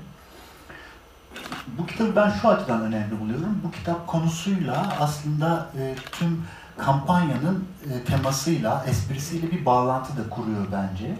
Bu 1.77 1.85
kitabı 1.85 2.15
ben 2.15 2.29
şu 2.29 2.49
açıdan 2.49 2.81
önemli 2.81 3.19
buluyorum. 3.19 3.61
Bu 3.63 3.71
kitap 3.71 4.07
konusuyla 4.07 4.95
aslında 4.99 5.69
e, 5.79 5.95
tüm 6.11 6.43
kampanyanın 6.77 7.65
e, 7.91 8.03
temasıyla, 8.03 8.85
esprisiyle 8.87 9.51
bir 9.51 9.65
bağlantı 9.65 10.17
da 10.17 10.29
kuruyor 10.29 10.65
bence. 10.71 11.15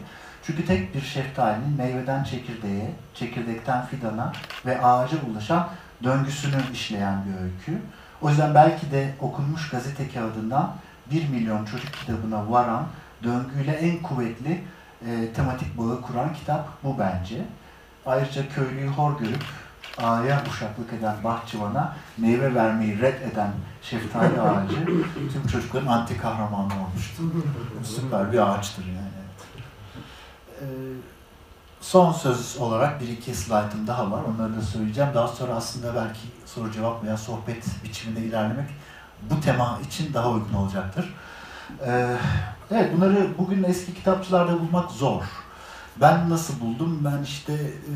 Çünkü 0.45 0.65
tek 0.65 0.95
bir 0.95 1.01
şeftalinin 1.01 1.77
meyveden 1.77 2.23
çekirdeğe, 2.23 2.91
çekirdekten 3.13 3.85
fidana 3.85 4.33
ve 4.65 4.81
ağaca 4.81 5.17
ulaşan 5.31 5.67
döngüsünü 6.03 6.61
işleyen 6.73 7.23
bir 7.25 7.43
öykü. 7.43 7.81
O 8.21 8.29
yüzden 8.29 8.55
belki 8.55 8.91
de 8.91 9.15
okunmuş 9.19 9.69
gazete 9.69 10.09
kağıdından 10.09 10.75
1 11.11 11.29
milyon 11.29 11.65
çocuk 11.65 11.93
kitabına 11.93 12.51
varan 12.51 12.87
döngüyle 13.23 13.71
en 13.71 14.01
kuvvetli 14.01 14.63
e, 15.07 15.33
tematik 15.33 15.77
bağı 15.77 16.01
kuran 16.01 16.33
kitap 16.33 16.83
bu 16.83 16.99
bence. 16.99 17.45
Ayrıca 18.05 18.49
köylüyü 18.49 18.87
hor 18.87 19.19
görüp 19.19 19.43
ağaya 19.97 20.43
uşaklık 20.49 20.93
eden 20.93 21.15
bahçıvana 21.23 21.95
meyve 22.17 22.55
vermeyi 22.55 23.01
red 23.01 23.21
eden 23.21 23.51
şeftali 23.81 24.41
ağacı 24.41 24.85
tüm 25.33 25.47
çocukların 25.51 25.87
anti 25.87 26.17
kahramanı 26.17 26.73
olmuştu. 26.83 27.23
Süper 27.83 28.31
bir 28.31 28.53
ağaçtır 28.53 28.85
yani. 28.85 29.12
Ee, 30.63 30.65
son 31.81 32.11
söz 32.11 32.57
olarak 32.57 33.01
bir 33.01 33.07
iki 33.07 33.35
slaytım 33.35 33.87
daha 33.87 34.11
var. 34.11 34.21
Onları 34.23 34.57
da 34.57 34.61
söyleyeceğim. 34.61 35.09
Daha 35.13 35.27
sonra 35.27 35.53
aslında 35.53 35.95
belki 35.95 36.19
soru 36.45 36.71
cevap 36.71 37.03
veya 37.03 37.17
sohbet 37.17 37.65
biçiminde 37.83 38.21
ilerlemek 38.21 38.69
bu 39.29 39.41
tema 39.41 39.79
için 39.87 40.13
daha 40.13 40.31
uygun 40.31 40.53
olacaktır. 40.53 41.13
Ee, 41.85 42.17
evet 42.71 42.95
bunları 42.95 43.27
bugün 43.37 43.63
eski 43.63 43.93
kitapçılarda 43.93 44.59
bulmak 44.59 44.91
zor. 44.91 45.23
Ben 46.01 46.29
nasıl 46.29 46.59
buldum? 46.61 47.01
Ben 47.05 47.23
işte 47.23 47.53
e, 47.53 47.93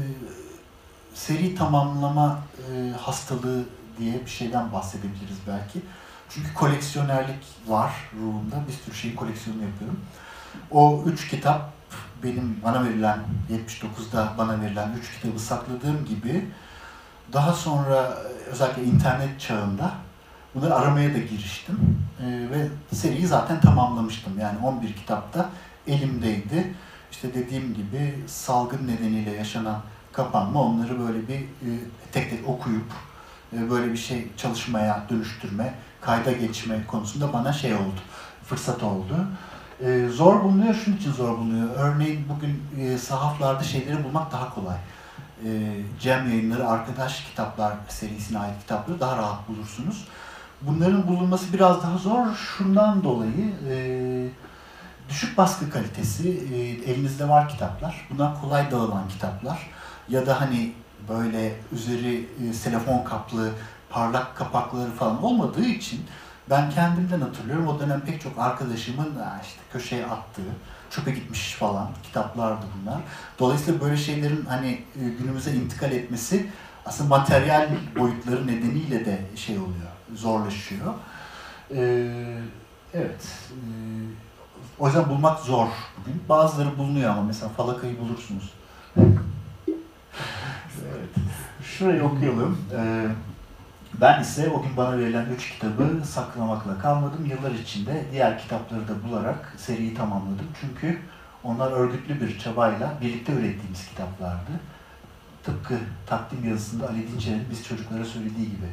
seri 1.13 1.55
tamamlama 1.55 2.39
e, 2.57 2.91
hastalığı 2.91 3.63
diye 3.99 4.25
bir 4.25 4.29
şeyden 4.29 4.71
bahsedebiliriz 4.71 5.37
belki. 5.47 5.81
Çünkü 6.29 6.53
koleksiyonerlik 6.53 7.45
var 7.67 7.91
ruhumda. 8.19 8.67
Bir 8.67 8.73
sürü 8.73 8.95
şeyin 8.95 9.15
koleksiyonunu 9.15 9.63
yapıyorum. 9.63 9.99
O 10.71 11.03
üç 11.05 11.27
kitap 11.27 11.76
benim 12.23 12.59
bana 12.63 12.83
verilen 12.83 13.19
79'da 13.51 14.33
bana 14.37 14.61
verilen 14.61 14.91
üç 14.99 15.11
kitabı 15.13 15.39
sakladığım 15.39 16.05
gibi 16.05 16.45
daha 17.33 17.53
sonra 17.53 18.17
özellikle 18.51 18.83
internet 18.83 19.39
çağında 19.39 19.91
bunları 20.55 20.75
aramaya 20.75 21.13
da 21.13 21.17
giriştim. 21.17 21.97
E, 22.21 22.25
ve 22.25 22.67
seriyi 22.95 23.27
zaten 23.27 23.61
tamamlamıştım. 23.61 24.39
Yani 24.39 24.57
11 24.63 24.93
kitapta 24.93 25.49
elimdeydi. 25.87 26.73
İşte 27.11 27.33
dediğim 27.33 27.73
gibi 27.73 28.15
salgın 28.27 28.87
nedeniyle 28.87 29.31
yaşanan 29.31 29.81
kapanma 30.11 30.61
onları 30.61 30.99
böyle 30.99 31.27
bir 31.27 31.39
e, 31.39 31.69
tek 32.11 32.29
tek 32.29 32.49
okuyup 32.49 32.91
e, 33.53 33.69
böyle 33.69 33.91
bir 33.91 33.97
şey 33.97 34.27
çalışmaya 34.37 35.03
dönüştürme, 35.09 35.73
kayda 36.01 36.31
geçme 36.31 36.85
konusunda 36.87 37.33
bana 37.33 37.53
şey 37.53 37.73
oldu, 37.73 37.99
fırsat 38.43 38.83
oldu. 38.83 39.27
E, 39.81 40.07
zor 40.09 40.43
bulunuyor, 40.43 40.73
şunun 40.73 40.97
için 40.97 41.11
zor 41.11 41.37
bulunuyor. 41.37 41.69
Örneğin 41.75 42.25
bugün 42.29 42.63
e, 42.81 42.97
sahaflarda 42.97 43.63
şeyleri 43.63 44.03
bulmak 44.03 44.31
daha 44.31 44.53
kolay. 44.55 44.77
E, 45.45 45.49
Cem 45.99 46.29
yayınları 46.29 46.67
arkadaş 46.67 47.23
kitaplar 47.23 47.73
serisine 47.87 48.39
ait 48.39 48.59
kitapları 48.59 48.99
daha 48.99 49.17
rahat 49.17 49.49
bulursunuz. 49.49 50.07
Bunların 50.61 51.07
bulunması 51.07 51.53
biraz 51.53 51.83
daha 51.83 51.97
zor. 51.97 52.25
Şundan 52.35 53.03
dolayı 53.03 53.53
e, 53.69 53.75
düşük 55.09 55.37
baskı 55.37 55.69
kalitesi, 55.69 56.29
e, 56.29 56.91
elinizde 56.91 57.29
var 57.29 57.49
kitaplar. 57.49 58.07
Bunlar 58.09 58.41
kolay 58.41 58.71
dağılan 58.71 59.07
kitaplar. 59.09 59.69
Ya 60.09 60.25
da 60.25 60.41
hani 60.41 60.73
böyle 61.09 61.55
üzeri 61.71 62.29
e, 62.49 62.53
selefon 62.53 63.03
kaplı, 63.03 63.51
parlak 63.89 64.35
kapakları 64.35 64.91
falan 64.91 65.23
olmadığı 65.23 65.65
için 65.65 66.05
ben 66.49 66.69
kendimden 66.69 67.21
hatırlıyorum. 67.21 67.67
O 67.67 67.79
dönem 67.79 68.01
pek 68.01 68.21
çok 68.21 68.39
arkadaşımın 68.39 69.09
işte 69.43 69.59
köşeye 69.73 70.05
attığı, 70.05 70.41
çöpe 70.89 71.11
gitmiş 71.11 71.53
falan 71.53 71.89
kitaplardı 72.03 72.65
bunlar. 72.81 72.97
Dolayısıyla 73.39 73.81
böyle 73.81 73.97
şeylerin 73.97 74.45
hani 74.45 74.69
e, 74.71 75.09
günümüze 75.19 75.53
intikal 75.53 75.91
etmesi 75.91 76.49
aslında 76.85 77.09
materyal 77.17 77.69
boyutları 77.99 78.47
nedeniyle 78.47 79.05
de 79.05 79.21
şey 79.35 79.57
oluyor, 79.57 79.91
zorlaşıyor. 80.15 80.93
Ee, 81.75 82.37
evet. 82.93 83.27
Ee, 83.51 83.55
o 84.79 84.87
yüzden 84.87 85.09
bulmak 85.09 85.39
zor 85.39 85.67
bugün. 85.99 86.21
Bazıları 86.29 86.77
bulunuyor 86.77 87.11
ama 87.11 87.23
mesela 87.23 87.49
falakayı 87.49 87.99
bulursunuz. 87.99 88.53
evet. 88.97 89.09
Şurayı 91.63 92.03
okuyalım. 92.03 92.57
Ee, 92.77 93.07
ben 93.93 94.21
ise 94.21 94.49
o 94.49 94.61
gün 94.61 94.77
bana 94.77 94.97
verilen 94.97 95.25
üç 95.25 95.49
kitabı 95.49 96.05
saklamakla 96.05 96.79
kalmadım. 96.79 97.25
Yıllar 97.25 97.51
içinde 97.51 98.05
diğer 98.11 98.39
kitapları 98.39 98.87
da 98.87 99.03
bularak 99.03 99.53
seriyi 99.57 99.93
tamamladım. 99.93 100.47
Çünkü 100.61 100.99
onlar 101.43 101.71
örgütlü 101.71 102.21
bir 102.21 102.39
çabayla 102.39 102.93
birlikte 103.01 103.33
ürettiğimiz 103.33 103.87
kitaplardı. 103.89 104.51
Tıpkı 105.43 105.77
takdim 106.05 106.49
yazısında 106.49 106.89
Ali 106.89 107.11
Dinçer'in 107.11 107.47
biz 107.51 107.67
çocuklara 107.67 108.05
söylediği 108.05 108.45
gibi. 108.45 108.67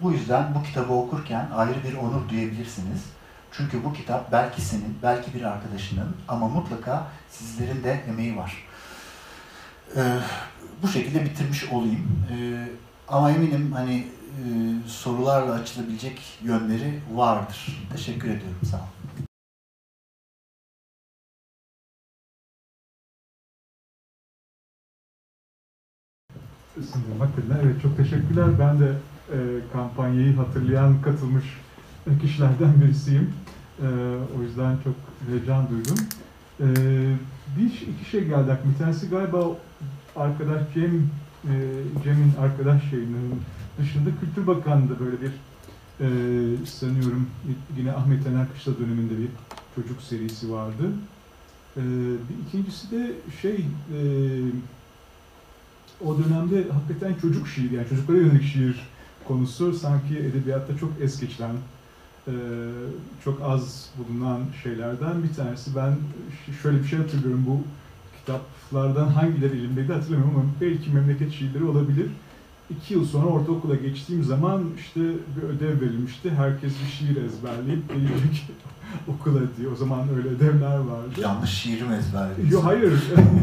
Bu 0.00 0.12
yüzden 0.12 0.54
bu 0.54 0.62
kitabı 0.62 0.92
okurken 0.92 1.48
ayrı 1.54 1.84
bir 1.84 1.96
onur 1.96 2.28
duyabilirsiniz. 2.28 3.04
Çünkü 3.52 3.84
bu 3.84 3.92
kitap 3.92 4.32
belki 4.32 4.60
senin, 4.60 4.98
belki 5.02 5.34
bir 5.34 5.42
arkadaşının 5.42 6.16
ama 6.28 6.48
mutlaka 6.48 7.06
sizlerin 7.28 7.84
de 7.84 8.00
emeği 8.08 8.36
var. 8.36 8.64
Ee, 9.96 10.18
bu 10.82 10.88
şekilde 10.88 11.24
bitirmiş 11.24 11.64
olayım. 11.64 12.26
Ee, 12.32 12.68
ama 13.08 13.30
eminim 13.30 13.72
hani 13.72 14.06
e, 14.30 14.44
sorularla 14.88 15.52
açılabilecek 15.52 16.20
yönleri 16.42 17.00
vardır. 17.14 17.86
Teşekkür 17.92 18.28
ediyorum. 18.28 18.58
Sağ 18.70 18.76
olun. 18.76 19.00
Hakikaten 27.18 27.58
evet 27.64 27.82
çok 27.82 27.96
teşekkürler. 27.96 28.46
Ben 28.58 28.80
de 28.80 28.92
e, 29.32 29.36
kampanyayı 29.72 30.36
hatırlayan, 30.36 31.02
katılmış 31.02 31.44
kişilerden 32.22 32.80
birisiyim. 32.80 33.34
E, 33.82 33.86
o 34.38 34.42
yüzden 34.42 34.76
çok 34.84 34.94
heyecan 35.28 35.68
duydum. 35.70 35.98
E, 36.60 36.66
bir 37.58 37.64
iki 37.64 38.10
şey 38.10 38.24
geldi. 38.24 38.58
Bir 38.72 38.78
tanesi 38.78 39.08
galiba 39.08 39.56
arkadaş 40.16 40.62
Cem, 40.74 41.10
e, 41.44 41.52
Cem'in 42.04 42.32
arkadaş 42.40 42.90
şeyinin 42.90 43.42
dışında 43.82 44.10
Kültür 44.20 44.46
Bakanlığı 44.46 45.00
böyle 45.00 45.16
bir 45.20 45.32
e, 46.00 46.06
sanıyorum 46.66 47.26
yine 47.76 47.92
Ahmet 47.92 48.24
Taner 48.24 48.52
Kışla 48.52 48.72
döneminde 48.78 49.18
bir 49.18 49.28
çocuk 49.74 50.02
serisi 50.02 50.52
vardı. 50.52 50.92
E, 51.76 51.82
bir 52.28 52.48
ikincisi 52.48 52.90
de 52.90 53.12
şey 53.42 53.56
e, 53.56 54.00
o 56.04 56.18
dönemde 56.18 56.64
hakikaten 56.72 57.14
çocuk 57.20 57.48
şiir 57.48 57.70
yani 57.70 57.88
çocuklara 57.88 58.18
yönelik 58.18 58.44
şiir 58.44 58.76
konusu 59.28 59.72
sanki 59.72 60.18
edebiyatta 60.18 60.78
çok 60.78 60.92
es 61.00 61.20
geçilen 61.20 61.54
e, 62.28 62.32
çok 63.24 63.42
az 63.42 63.90
bulunan 63.98 64.40
şeylerden 64.62 65.22
bir 65.22 65.34
tanesi. 65.34 65.76
Ben 65.76 65.96
şöyle 66.62 66.82
bir 66.82 66.88
şey 66.88 66.98
hatırlıyorum 66.98 67.44
bu 67.48 67.60
kitaplardan 68.18 69.08
hangileri 69.08 69.58
elimdeydi 69.58 69.92
hatırlamıyorum 69.92 70.36
ama 70.36 70.50
belki 70.60 70.90
memleket 70.90 71.32
şiirleri 71.32 71.64
olabilir. 71.64 72.06
İki 72.70 72.94
yıl 72.94 73.04
sonra 73.04 73.26
ortaokula 73.26 73.74
geçtiğim 73.74 74.24
zaman 74.24 74.62
işte 74.78 75.00
bir 75.00 75.42
ödev 75.42 75.80
verilmişti. 75.80 76.30
Herkes 76.30 76.72
bir 76.84 76.90
şiir 76.90 77.24
ezberleyip 77.24 77.88
gelecek 77.88 78.46
okula 79.08 79.40
diye. 79.58 79.68
O 79.68 79.76
zaman 79.76 80.08
öyle 80.16 80.28
ödevler 80.28 80.78
vardı. 80.78 81.20
Yanlış 81.22 81.50
şiiri 81.50 81.84
mi 81.84 81.94
ezberlediniz? 81.94 82.52
Yok 82.52 82.64
hayır. 82.64 82.92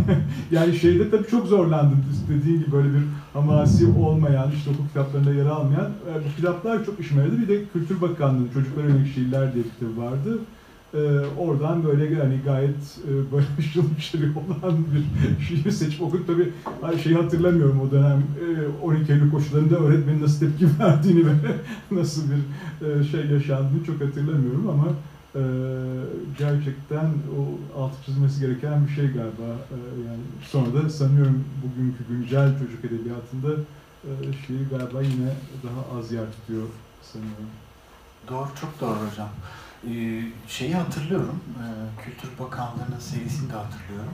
yani 0.51 0.75
şeyde 0.75 1.09
tabii 1.09 1.27
çok 1.27 1.47
zorlandım. 1.47 2.05
Dediğim 2.29 2.59
gibi 2.59 2.71
böyle 2.71 2.89
bir 2.89 3.03
hamasi 3.33 3.87
olmayan, 3.87 4.51
işte 4.51 4.69
okul 4.69 4.87
kitaplarında 4.87 5.33
yer 5.33 5.45
almayan. 5.45 5.91
Bu 6.25 6.35
kitaplar 6.35 6.85
çok 6.85 6.99
işime 6.99 7.21
yaradı. 7.21 7.41
Bir 7.41 7.47
de 7.47 7.63
Kültür 7.73 8.01
Bakanlığı'nın 8.01 8.49
Çocuklara 8.53 8.87
Yönelik 8.87 9.13
Şiirler 9.13 9.53
diye 9.53 9.63
bir 9.63 9.69
kitabı 9.69 9.97
vardı. 9.97 10.39
Ee, 10.93 10.97
oradan 11.37 11.83
böyle 11.83 12.05
yani 12.19 12.39
gayet 12.45 12.75
e, 13.07 13.31
böyle 13.31 13.45
ışıl 13.59 13.83
ışıl 13.97 14.19
olan 14.35 14.77
bir 14.93 15.45
şiir 15.45 15.71
seçip 15.71 16.01
okudum. 16.01 16.25
Tabii 16.27 16.99
şeyi 17.03 17.15
hatırlamıyorum 17.15 17.81
o 17.81 17.91
dönem. 17.91 18.23
E, 18.81 18.85
12 18.85 19.11
Eylül 19.11 19.31
koşullarında 19.31 19.75
öğretmenin 19.77 20.21
nasıl 20.21 20.39
tepki 20.39 20.67
verdiğini 20.79 21.25
ve 21.25 21.31
nasıl 21.91 22.21
bir 22.31 22.37
e, 22.87 23.03
şey 23.03 23.25
yaşandığını 23.25 23.83
çok 23.85 24.01
hatırlamıyorum 24.01 24.69
ama 24.69 24.87
e, 25.35 25.41
gerçekten 26.37 27.05
o 27.05 27.41
altı 27.81 27.95
çizmesi 28.05 28.39
gereken 28.39 28.87
bir 28.87 28.91
şey 28.91 29.05
galiba. 29.05 29.49
E, 29.71 29.77
yani 30.07 30.21
sonra 30.43 30.83
da 30.83 30.89
sanıyorum 30.89 31.43
bugünkü 31.63 32.03
güncel 32.09 32.59
çocuk 32.59 32.85
edebiyatında 32.85 33.61
e, 34.03 34.09
şiir 34.47 34.69
galiba 34.69 35.01
yine 35.01 35.29
daha 35.63 35.99
az 35.99 36.11
yer 36.11 36.25
tutuyor 36.31 36.67
sanıyorum. 37.01 37.49
Doğru, 38.29 38.47
çok 38.61 38.81
doğru 38.81 39.09
hocam. 39.11 39.29
Ee, 39.83 40.21
şeyi 40.47 40.75
hatırlıyorum, 40.75 41.39
e, 41.59 41.65
Kültür 42.03 42.39
Bakanlığı'nın 42.39 42.99
serisini 42.99 43.49
de 43.49 43.53
hatırlıyorum. 43.53 44.13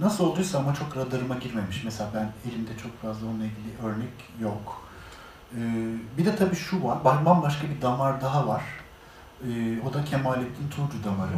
Nasıl 0.00 0.24
olduysa 0.24 0.58
ama 0.58 0.74
çok 0.74 0.96
radarıma 0.96 1.34
girmemiş. 1.34 1.84
Mesela 1.84 2.10
ben 2.14 2.50
elimde 2.50 2.70
çok 2.82 3.02
fazla 3.02 3.26
onunla 3.26 3.44
ilgili 3.44 3.86
örnek 3.88 4.12
yok. 4.40 4.82
Ee, 5.56 5.58
bir 6.18 6.24
de 6.24 6.36
tabii 6.36 6.56
şu 6.56 6.84
var, 6.84 6.96
ba- 7.04 7.24
bambaşka 7.24 7.66
bir 7.70 7.82
damar 7.82 8.20
daha 8.20 8.48
var. 8.48 8.62
Ee, 9.44 9.80
o 9.90 9.92
da 9.92 10.04
Kemalettin 10.04 10.68
Tuğcu 10.70 11.04
damarı. 11.04 11.30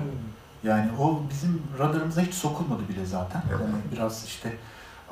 Yani 0.65 0.91
o 0.99 1.23
bizim 1.31 1.63
radarımıza 1.79 2.21
hiç 2.21 2.35
sokulmadı 2.35 2.89
bile 2.89 3.07
zaten. 3.07 3.43
Evet. 3.51 3.61
Yani 3.61 3.83
biraz 3.93 4.25
işte 4.25 4.57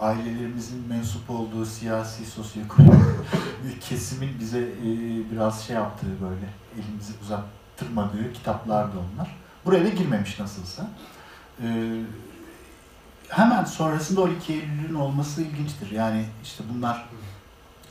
ailelerimizin 0.00 0.88
mensup 0.88 1.30
olduğu 1.30 1.64
siyasi, 1.66 2.26
sosyoekonomik 2.26 3.80
kesimin 3.80 4.30
bize 4.40 4.58
e, 4.60 4.86
biraz 5.32 5.62
şey 5.64 5.76
yaptığı 5.76 6.06
böyle 6.22 6.46
elimizi 6.74 7.12
uzattırmadığı 7.78 8.32
kitaplardı 8.32 8.96
onlar. 8.98 9.36
Buraya 9.64 9.84
da 9.84 9.88
girmemiş 9.88 10.38
nasılsa. 10.38 10.86
E, 11.62 12.00
hemen 13.28 13.64
sonrasında 13.64 14.20
12 14.20 14.52
Eylül'ün 14.52 14.94
olması 14.94 15.42
ilginçtir. 15.42 15.90
Yani 15.90 16.24
işte 16.42 16.64
bunlar 16.74 17.08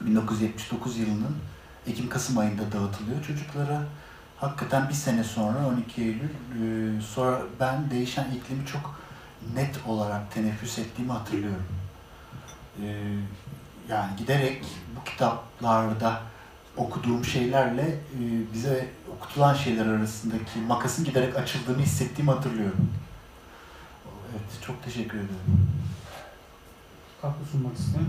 1979 0.01 0.97
yılının 0.97 1.35
Ekim-Kasım 1.88 2.38
ayında 2.38 2.71
dağıtılıyor 2.71 3.23
çocuklara. 3.23 3.83
Hakikaten 4.38 4.89
bir 4.89 4.93
sene 4.93 5.23
sonra 5.23 5.67
12 5.67 6.01
Eylül 6.01 6.29
e, 6.29 7.01
sonra 7.01 7.41
ben 7.59 7.91
değişen 7.91 8.31
iklimi 8.31 8.65
çok 8.65 8.99
net 9.55 9.79
olarak 9.88 10.31
teneffüs 10.31 10.79
ettiğimi 10.79 11.11
hatırlıyorum. 11.11 11.67
E, 12.83 12.88
yani 13.89 14.15
giderek 14.17 14.65
bu 14.95 15.03
kitaplarda 15.03 16.21
okuduğum 16.77 17.25
şeylerle 17.25 17.83
e, 17.83 18.53
bize 18.53 18.88
okutulan 19.18 19.53
şeyler 19.53 19.86
arasındaki 19.86 20.59
makasın 20.68 21.05
giderek 21.05 21.38
açıldığını 21.38 21.82
hissettiğimi 21.82 22.32
hatırlıyorum. 22.32 22.89
Evet, 24.32 24.61
çok 24.65 24.84
teşekkür 24.84 25.18
ederim. 25.18 25.68
Katkı 27.22 27.45
sunmak 27.51 27.78
isteyen. 27.78 28.05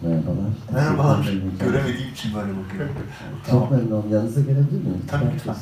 Merhabalar. 0.00 0.50
Merhabalar. 0.72 1.32
Göremediğim 1.60 2.12
için 2.12 2.34
böyle 2.34 2.52
bakıyorum. 2.64 2.94
Çok 3.46 3.50
Tamam. 3.50 3.70
memnun 3.70 3.96
oldum. 3.96 4.12
Yanınıza 4.12 4.40
gelebilir 4.40 4.84
miyim? 4.84 5.02
Tabii, 5.08 5.24
lütfen. 5.34 5.56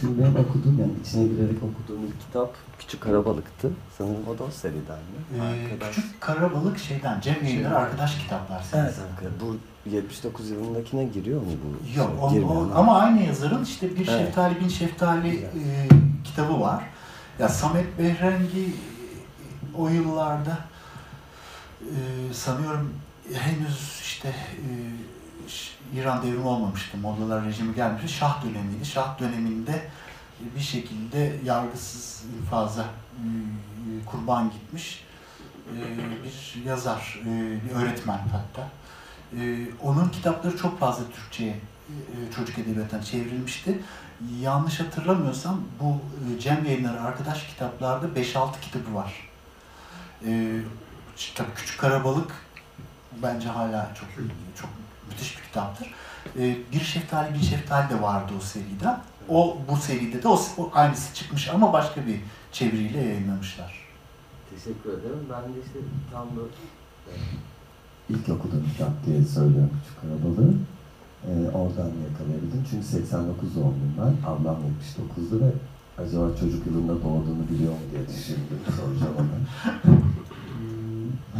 Şimdi 0.00 0.18
benim 0.22 0.36
okuduğum 0.36 0.78
yani 0.80 0.92
içine 1.06 1.24
girerek 1.24 1.56
okuduğum 1.56 2.04
ilk 2.06 2.20
kitap 2.26 2.54
Küçük 2.78 3.00
Karabalık'tı. 3.00 3.70
Sanırım 3.98 4.28
o 4.34 4.38
da 4.38 4.44
o 4.44 4.50
seriden 4.50 4.98
mi? 4.98 5.38
Ee, 5.38 5.64
Arkadaş. 5.72 5.94
küçük 5.96 6.20
karabalık 6.20 6.78
şeyden, 6.78 7.20
Cem 7.20 7.44
Yayınları 7.44 7.68
Şey- 7.74 7.82
arkadaş 7.82 8.18
kitaplar 8.18 8.56
Evet, 8.56 8.66
serisi. 8.66 9.00
arkadaş. 9.02 9.32
Bu 9.40 9.56
79 9.90 10.50
yılındakine 10.50 11.04
giriyor 11.04 11.40
mu 11.40 11.46
bu? 11.64 11.98
Yok, 11.98 12.30
şey? 12.32 12.40
o- 12.44 12.46
o- 12.48 12.70
ama 12.74 12.98
aynı 12.98 13.22
yazarın 13.22 13.64
işte 13.64 13.90
Bir 13.90 14.08
Evet. 14.08 14.26
Şeftali 14.26 14.60
Bin 14.60 14.68
Şeftali 14.68 15.30
Güzel. 15.30 15.46
e, 15.46 15.88
kitabı 16.24 16.60
var. 16.60 16.84
Ya 17.38 17.48
Samet 17.48 17.98
Behrengi 17.98 18.64
e, 18.64 19.76
o 19.76 19.88
yıllarda 19.88 20.58
e, 21.82 21.94
sanıyorum 22.32 22.90
henüz 23.32 24.00
işte 24.02 24.28
e, 24.28 24.70
İran 25.94 26.22
devrimi 26.22 26.46
olmamıştı. 26.46 26.96
Mollalar 26.98 27.44
rejimi 27.44 27.74
gelmişti. 27.74 28.08
Şah 28.08 28.44
dönemiydi. 28.44 28.86
Şah 28.86 29.18
döneminde 29.20 29.88
bir 30.56 30.60
şekilde 30.60 31.36
yargısız 31.44 32.24
infaza 32.40 32.82
e, 32.82 33.24
kurban 34.06 34.50
gitmiş 34.50 35.04
e, 35.70 35.80
bir 36.24 36.62
yazar, 36.66 37.20
e, 37.26 37.58
bir 37.64 37.70
öğretmen 37.70 38.18
hatta. 38.18 38.68
Onun 39.82 40.08
kitapları 40.08 40.56
çok 40.56 40.80
fazla 40.80 41.04
Türkçe'ye 41.10 41.60
çocuk 42.36 42.58
edebiyatına 42.58 43.02
çevrilmişti. 43.02 43.82
Yanlış 44.40 44.80
hatırlamıyorsam 44.80 45.60
bu 45.80 46.00
Cem 46.40 46.64
Yayınları 46.64 47.00
arkadaş 47.00 47.46
kitaplarda 47.46 48.06
5-6 48.06 48.60
kitabı 48.60 48.94
var. 48.94 49.28
Tabii 51.34 51.54
Küçük 51.56 51.80
Karabalık 51.80 52.32
bence 53.22 53.48
hala 53.48 53.94
çok 53.94 54.08
çok 54.60 54.70
müthiş 55.08 55.38
bir 55.38 55.42
kitaptır. 55.42 55.94
E, 56.38 56.56
bir 56.72 56.80
Şeftali 56.80 57.34
Bir 57.34 57.42
Şeftali 57.42 57.90
de 57.90 58.02
vardı 58.02 58.32
o 58.38 58.40
seride. 58.40 58.96
O 59.28 59.58
bu 59.70 59.76
seride 59.76 60.22
de 60.22 60.28
o, 60.28 60.40
o 60.58 60.70
aynısı 60.74 61.14
çıkmış 61.14 61.48
ama 61.48 61.72
başka 61.72 62.06
bir 62.06 62.20
çeviriyle 62.52 62.98
yayınlamışlar. 62.98 63.84
Teşekkür 64.50 64.90
ederim. 64.90 65.26
Ben 65.30 65.54
de 65.54 65.58
işte 65.66 65.78
tam 66.12 66.26
da 66.26 66.40
ilk 68.08 68.28
okuduğum 68.28 68.64
kitap 68.72 69.06
diye 69.06 69.24
söylüyorum 69.24 69.70
Küçük 69.82 70.00
Karabalığı. 70.00 70.54
Ee, 71.28 71.48
oradan 71.48 71.90
yakalayabildim. 72.08 72.64
Çünkü 72.70 72.86
89 72.86 73.56
doğumluyum 73.56 73.94
ben. 73.98 74.28
Ablam 74.30 74.56
79'du 74.56 75.40
ve 75.40 75.50
acaba 76.02 76.36
çocuk 76.40 76.66
yılında 76.66 76.94
doğduğunu 76.94 77.48
biliyor 77.50 77.72
mu 77.72 77.78
diye 77.92 78.08
düşündüm. 78.08 78.60
Soracağım 78.76 79.14
ona. 79.18 79.38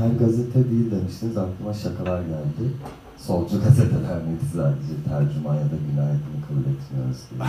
Her 0.05 0.11
gazete 0.11 0.71
değil 0.71 0.91
demiştiniz. 0.91 1.37
Aklıma 1.37 1.75
şakalar 1.75 2.23
geldi. 2.23 2.71
Solcu 3.19 3.63
gazeteler 3.65 4.23
miydi 4.23 4.45
sadece? 4.55 5.05
Tercüman 5.09 5.55
ya 5.55 5.61
da 5.65 5.77
günaydın 5.91 6.45
kabul 6.49 6.61
etmiyoruz 6.61 7.19
diye. 7.31 7.49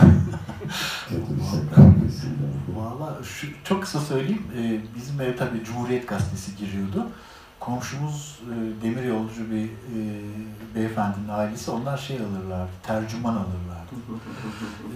Kötü 1.08 1.36
bir 1.36 1.44
şaka 1.44 1.82
peşindeydi. 1.82 2.76
Valla 2.76 3.18
çok 3.64 3.82
kısa 3.82 4.00
söyleyeyim. 4.00 4.42
Ee, 4.58 4.80
bizim 4.96 5.20
eve 5.20 5.36
tabii 5.36 5.64
Cumhuriyet 5.64 6.08
Gazetesi 6.08 6.56
giriyordu. 6.56 7.06
Komşumuz 7.60 8.40
e, 8.52 8.82
demir 8.82 9.02
yolcu 9.04 9.50
bir 9.50 9.64
e, 9.64 9.98
beyefendinin 10.74 11.28
ailesi 11.28 11.70
onlar 11.70 11.98
şey 11.98 12.16
alırlardı, 12.16 12.70
tercüman 12.82 13.32
alırlardı. 13.32 13.76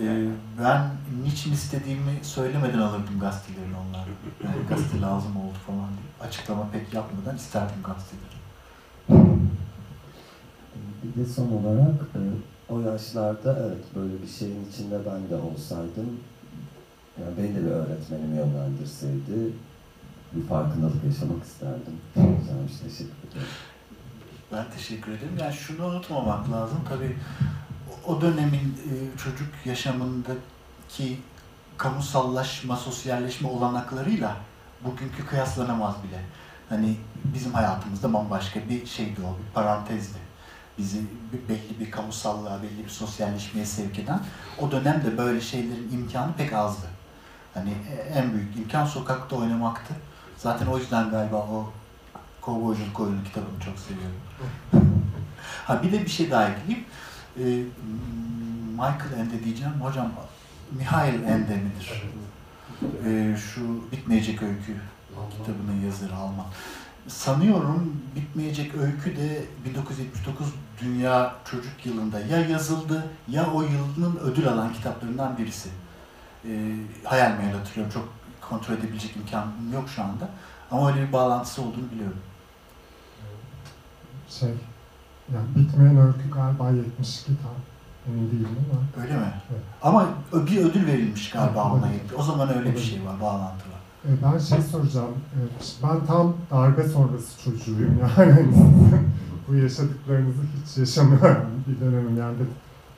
Ee, 0.02 0.28
ben 0.62 0.90
niçin 1.24 1.52
istediğimi 1.52 2.18
söylemeden 2.22 2.78
alırdım 2.78 3.20
gazetelerini 3.20 3.76
onlardan. 3.76 4.12
Yani 4.44 4.66
gazete 4.68 5.00
lazım 5.00 5.36
oldu 5.36 5.58
falan 5.66 5.88
diye. 5.88 6.28
Açıklama 6.28 6.66
pek 6.72 6.94
yapmadan 6.94 7.36
isterdim 7.36 7.82
gazeteleri. 7.86 8.39
Bir 11.02 11.24
de 11.24 11.28
son 11.28 11.48
olarak 11.52 11.94
e, 12.14 12.20
o 12.72 12.80
yaşlarda 12.80 13.58
evet 13.66 13.84
böyle 13.96 14.22
bir 14.22 14.28
şeyin 14.28 14.68
içinde 14.72 14.98
ben 15.06 15.30
de 15.30 15.42
olsaydım 15.42 16.20
yani 17.20 17.36
beni 17.38 17.56
de 17.56 17.60
bir 17.66 17.70
öğretmenim 17.70 18.34
yönlendirseydi 18.34 19.52
bir 20.32 20.42
farkındalık 20.46 21.04
yaşamak 21.04 21.44
isterdim. 21.44 21.96
Güzelmiş, 22.14 22.72
teşekkür 22.82 23.28
ederim. 23.30 23.46
Ben 24.52 24.64
teşekkür 24.76 25.12
ederim. 25.12 25.36
Yani 25.40 25.52
şunu 25.54 25.86
unutmamak 25.86 26.50
lazım. 26.50 26.78
Tabii 26.88 27.16
o- 28.06 28.20
dönemin 28.20 28.76
e, 28.90 29.18
çocuk 29.18 29.48
yaşamındaki 29.64 31.18
kamusallaşma, 31.76 32.76
sosyalleşme 32.76 33.48
olanaklarıyla 33.48 34.36
bugünkü 34.84 35.26
kıyaslanamaz 35.26 35.94
bile. 36.04 36.20
Hani 36.68 36.96
bizim 37.34 37.52
hayatımızda 37.52 38.12
bambaşka 38.12 38.60
bir 38.68 38.86
şeydi 38.86 39.20
o, 39.20 39.38
bir 39.38 39.54
parantezdi. 39.54 40.18
Bizi 40.78 41.02
belli 41.48 41.80
bir 41.80 41.90
kamusallığa, 41.90 42.62
belli 42.62 42.84
bir 42.84 42.90
sosyalleşmeye 42.90 43.66
sevk 43.66 43.98
eden. 43.98 44.20
O 44.58 44.70
dönemde 44.70 45.18
böyle 45.18 45.40
şeylerin 45.40 45.90
imkanı 45.92 46.32
pek 46.32 46.52
azdı. 46.52 46.86
Hani 47.54 47.70
e, 47.70 48.18
en 48.18 48.32
büyük 48.32 48.56
imkan 48.56 48.86
sokakta 48.86 49.36
oynamaktı. 49.36 49.94
Zaten 50.36 50.66
o 50.66 50.78
yüzden 50.78 51.10
galiba 51.10 51.36
o 51.36 51.72
Kovboyculuk 52.40 53.00
oyunu 53.00 53.24
kitabını 53.24 53.60
çok 53.64 53.78
seviyorum. 53.78 54.20
ha 55.64 55.82
bir 55.82 55.92
de 55.92 56.04
bir 56.04 56.10
şey 56.10 56.30
daha 56.30 56.48
ekleyeyim. 56.48 56.86
Ee, 57.38 57.42
Michael 58.72 59.20
Ende 59.20 59.44
diyeceğim. 59.44 59.72
Hocam 59.80 60.12
Mihail 60.72 61.22
Ende 61.22 61.56
midir? 61.56 62.02
Ee, 63.06 63.36
şu 63.36 63.92
Bitmeyecek 63.92 64.42
Öykü 64.42 64.76
kitabının 65.30 65.80
yazarı 65.84 66.14
Alman. 66.14 66.46
Sanıyorum 67.10 67.96
Bitmeyecek 68.16 68.74
Öykü 68.74 69.16
de 69.16 69.44
1979 69.64 70.46
Dünya 70.82 71.34
Çocuk 71.50 71.86
Yılı'nda 71.86 72.20
ya 72.20 72.40
yazıldı 72.40 73.06
ya 73.28 73.52
o 73.54 73.62
yılın 73.62 74.16
ödül 74.22 74.48
alan 74.48 74.72
kitaplarından 74.72 75.38
birisi. 75.38 75.68
Ee, 76.44 76.76
hayal 77.04 77.36
meyil 77.36 77.52
hatırlıyorum. 77.52 77.92
Çok 77.94 78.08
kontrol 78.48 78.74
edebilecek 78.74 79.16
imkanım 79.16 79.72
yok 79.72 79.88
şu 79.88 80.02
anda. 80.02 80.28
Ama 80.70 80.90
öyle 80.92 81.08
bir 81.08 81.12
bağlantısı 81.12 81.62
olduğunu 81.62 81.90
biliyorum. 81.94 82.20
Şey, 84.28 84.48
Yani 85.34 85.46
bitmeyen 85.56 85.96
öykü 85.96 86.30
galiba 86.34 86.70
72 86.70 87.26
tam. 87.26 87.34
Emin 88.08 88.30
değilim 88.30 88.56
ama. 88.72 89.04
Öyle 89.04 89.16
mi? 89.16 89.32
Evet. 89.50 89.62
Ama 89.82 90.08
bir 90.32 90.64
ödül 90.64 90.86
verilmiş 90.86 91.30
galiba 91.30 91.72
Evet, 91.82 92.02
ona. 92.16 92.20
O 92.20 92.22
zaman 92.22 92.58
öyle 92.58 92.74
bir 92.74 92.80
şey 92.80 93.06
var, 93.06 93.20
bağlantı 93.20 93.64
var. 93.72 93.79
E, 94.04 94.08
ben 94.22 94.38
şey 94.38 94.62
soracağım. 94.62 95.14
E, 95.34 95.38
ben 95.82 96.06
tam 96.06 96.34
darbe 96.50 96.88
sonrası 96.88 97.44
çocuğuyum 97.44 97.98
yani. 98.18 98.34
Sizin 98.54 99.08
bu 99.48 99.54
yaşadıklarınızı 99.54 100.42
hiç 100.42 100.78
yaşamıyorum 100.78 101.64
bir 101.68 101.80
dönemim 101.80 102.18
yani. 102.18 102.36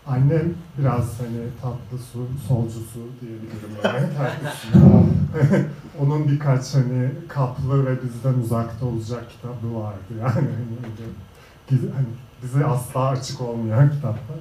Annem 0.06 0.54
biraz 0.78 1.20
hani 1.20 1.42
tatlı 1.62 1.98
su, 2.12 2.26
solcusu 2.48 3.00
diyebilirim 3.20 3.70
yani 3.84 4.06
kendisine. 4.16 5.04
Onun 6.00 6.28
birkaç 6.28 6.74
hani 6.74 7.10
kaplı 7.28 7.86
ve 7.86 8.02
bizden 8.02 8.34
uzakta 8.34 8.86
olacak 8.86 9.24
kitabı 9.30 9.74
vardı 9.74 9.98
yani. 10.20 10.32
Hani, 10.32 11.92
hani 11.94 12.06
bize 12.42 12.64
asla 12.64 13.08
açık 13.08 13.40
olmayan 13.40 13.90
kitaplar. 13.90 14.38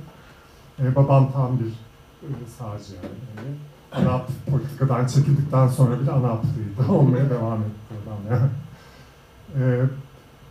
E, 0.80 0.96
babam 0.96 1.32
tam 1.32 1.60
bir 1.60 1.68
e, 2.28 2.30
sağcı 2.58 2.94
yani. 2.96 3.16
Hani, 3.36 3.56
ANAP 3.92 4.28
politikadan 4.52 5.08
çekildikten 5.08 5.68
sonra 5.68 6.00
bile 6.00 6.12
ANAP'lıydı. 6.12 6.92
Olmaya 6.92 7.30
devam 7.30 7.60
etti 7.62 7.94
adam 8.04 8.40
yani. 8.40 8.50
Ee, 9.58 9.86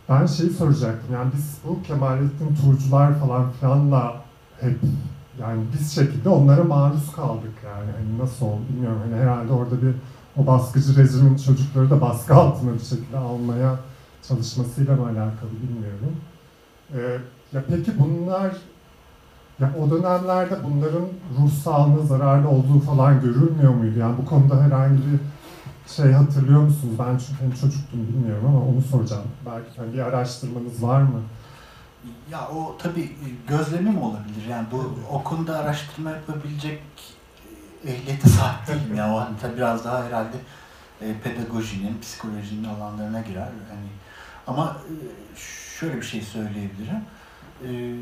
ben 0.09 0.25
şeyi 0.25 0.49
soracaktım. 0.49 1.13
Yani 1.13 1.31
biz 1.37 1.57
bu 1.67 1.83
Kemalettin 1.83 2.55
Turcular 2.55 3.19
falan 3.19 3.51
filanla 3.51 4.15
hep 4.59 4.77
yani 5.39 5.63
biz 5.73 5.95
şekilde 5.95 6.29
onlara 6.29 6.63
maruz 6.63 7.11
kaldık 7.15 7.53
yani. 7.65 7.91
Hani 7.91 8.19
nasıl 8.19 8.45
oldu 8.45 8.61
bilmiyorum. 8.73 8.99
Hani 9.03 9.21
herhalde 9.21 9.53
orada 9.53 9.81
bir 9.81 9.93
o 10.37 10.47
baskıcı 10.47 10.97
rejimin 10.97 11.37
çocukları 11.37 11.89
da 11.89 12.01
baskı 12.01 12.35
altına 12.35 12.73
bir 12.73 12.79
şekilde 12.79 13.17
almaya 13.17 13.79
çalışmasıyla 14.27 14.95
mı 14.95 15.03
alakalı 15.03 15.51
bilmiyorum. 15.63 16.15
Ee, 16.93 17.17
ya 17.53 17.63
peki 17.69 17.91
bunlar 17.99 18.51
ya 19.61 19.71
o 19.81 19.91
dönemlerde 19.91 20.63
bunların 20.63 21.07
ruh 21.39 21.51
sağlığına 21.63 22.05
zararlı 22.05 22.49
olduğu 22.49 22.79
falan 22.79 23.21
görülmüyor 23.21 23.73
muydu? 23.73 23.99
Yani 23.99 24.17
bu 24.17 24.25
konuda 24.25 24.63
herhangi 24.63 24.97
bir 24.97 25.19
şey 25.91 26.11
hatırlıyor 26.11 26.61
musunuz? 26.61 26.95
Ben 26.99 27.17
çünkü 27.17 27.43
hem 27.43 27.51
çocuktum 27.51 28.07
bilmiyorum 28.07 28.45
ama 28.47 28.59
onu 28.59 28.81
soracağım. 28.81 29.23
Belki 29.45 29.77
hani 29.77 29.93
bir 29.93 29.99
araştırmanız 29.99 30.83
var 30.83 31.01
mı? 31.01 31.21
Ya 32.31 32.49
o 32.49 32.77
tabii 32.77 33.11
gözlemim 33.47 34.01
olabilir. 34.01 34.45
Yani 34.49 34.67
bu 34.71 34.95
o 35.11 35.23
konuda 35.23 35.59
araştırma 35.59 36.09
yapabilecek 36.09 36.81
e, 37.85 37.91
ehliyete 37.91 38.29
sahip 38.29 38.67
değilim. 38.67 38.95
Yani 38.95 39.13
o 39.13 39.19
hani 39.19 39.57
biraz 39.57 39.85
daha 39.85 40.03
herhalde 40.03 40.37
e, 41.01 41.15
pedagojinin, 41.23 42.01
psikolojinin 42.01 42.63
alanlarına 42.63 43.21
girer. 43.21 43.49
Hani 43.69 43.87
ama 44.47 44.77
e, 44.89 44.93
şöyle 45.79 45.97
bir 45.97 46.05
şey 46.05 46.21
söyleyebilirim. 46.21 47.01
E, 47.67 47.95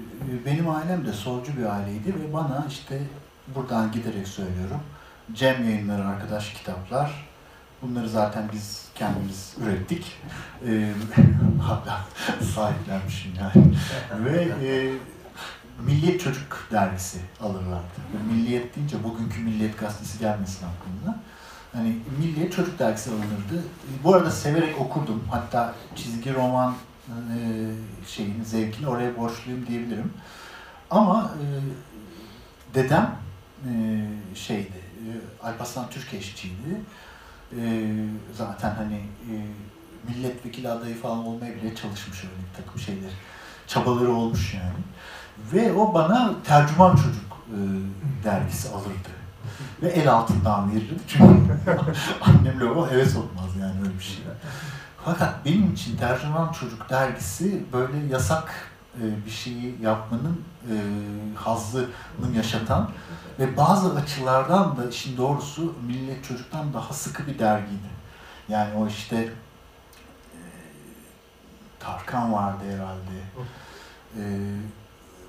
Benim 0.46 0.70
ailem 0.70 1.06
de 1.06 1.14
solcu 1.14 1.58
bir 1.58 1.66
aileydi 1.66 2.16
ve 2.16 2.34
bana 2.34 2.66
işte 2.70 3.02
buradan 3.56 3.92
giderek 3.92 4.28
söylüyorum. 4.28 4.80
Cem 5.34 5.70
yayınları 5.70 6.06
arkadaş 6.08 6.54
kitaplar. 6.54 7.30
Bunları 7.82 8.10
zaten 8.10 8.44
biz 8.54 8.88
kendimiz 8.96 9.56
ürettik. 9.64 10.06
E, 10.68 10.94
Hatta 11.62 12.00
sahiplenmişim 12.56 13.32
yani. 13.40 13.74
Ve 14.26 14.42
e, 14.42 14.92
Milliyet 15.86 16.22
Çocuk 16.22 16.68
dergisi 16.72 17.20
alırlardı. 17.42 18.00
Milliyet 18.32 18.76
deyince 18.76 19.04
bugünkü 19.04 19.40
Milliyet 19.42 19.80
gazetesi 19.80 20.20
gelmesin 20.20 20.66
aklımda. 20.66 21.20
Hani 21.74 21.98
Milliyet 22.20 22.54
Çocuk 22.56 22.80
dergisi 22.80 23.10
alınırdı. 23.10 23.64
Bu 24.04 24.14
arada 24.16 24.32
severek 24.32 24.82
okurdum. 24.82 25.24
Hatta 25.32 25.74
çizgi 25.96 26.34
roman 26.34 26.76
şeyini, 28.08 28.46
zevkini 28.46 28.88
oraya 28.88 29.18
borçluyum 29.18 29.68
diyebilirim. 29.68 30.14
Ama 30.90 31.32
e, 31.42 31.46
dedem 32.74 33.16
e, 33.66 33.72
şeydi, 34.36 34.82
e, 34.98 35.08
Alparslan 35.48 35.90
Türkeşçiydi. 35.90 36.82
E, 37.60 37.94
zaten 38.34 38.76
hani 38.76 38.96
e, 38.96 39.34
milletvekili 40.08 40.70
adayı 40.70 41.02
falan 41.02 41.26
olmaya 41.26 41.56
bile 41.56 41.76
çalışmış 41.76 42.24
öyle 42.24 42.34
bir 42.34 42.64
takım 42.64 42.82
şeyler. 42.82 43.12
Çabaları 43.68 44.12
olmuş 44.12 44.54
yani. 44.54 44.84
Ve 45.54 45.74
o 45.74 45.94
bana 45.94 46.34
tercüman 46.44 46.96
çocuk 46.96 47.38
e, 47.48 47.58
dergisi 48.24 48.70
alırdı. 48.70 49.10
Ve 49.82 49.88
el 49.88 50.12
altından 50.12 50.72
verirdi. 50.72 50.94
Çünkü 51.08 51.26
annemle 52.22 52.66
o 52.66 52.92
heves 52.92 53.16
olmaz 53.16 53.50
yani 53.60 53.80
öyle 53.80 53.98
bir 54.00 54.04
şey. 54.04 54.18
Fakat 55.12 55.46
benim 55.46 55.74
için 55.74 55.98
tercüman 55.98 56.52
çocuk 56.52 56.90
dergisi 56.90 57.64
böyle 57.74 57.98
yasak 57.98 58.70
e, 58.96 59.26
bir 59.26 59.32
şeyi 59.32 59.82
yapmanın 59.82 60.42
e, 60.72 60.76
hazzını 61.36 62.36
yaşatan 62.36 62.92
ve 63.40 63.58
bazı 63.58 63.96
açılardan 63.96 64.78
da 64.78 64.90
işin 64.90 65.18
doğrusu 65.18 65.76
Millet 65.88 66.24
Çocuk'tan 66.24 66.74
daha 66.74 66.94
sıkı 66.94 67.28
bir 67.28 67.40
dergiydi. 67.40 67.90
Yani 68.50 68.76
o 68.76 68.88
işte 68.88 69.16
e, 69.16 70.40
Tarkan 71.80 72.34
vardı 72.34 72.64
herhalde. 72.74 73.20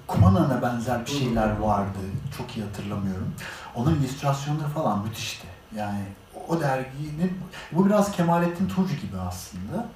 Kumanan'a 0.06 0.62
benzer 0.62 1.06
bir 1.06 1.10
şeyler 1.10 1.58
vardı. 1.58 1.98
Çok 2.38 2.56
iyi 2.56 2.64
hatırlamıyorum. 2.64 3.34
Onun 3.74 3.94
illüstrasyonları 3.94 4.68
falan 4.68 5.02
müthişti. 5.02 5.46
Yani 5.76 6.04
o 6.50 6.60
derginin, 6.60 7.38
bu 7.72 7.86
biraz 7.86 8.12
Kemalettin 8.12 8.68
Turcu 8.68 8.94
gibi 8.94 9.18
aslında. 9.28 9.88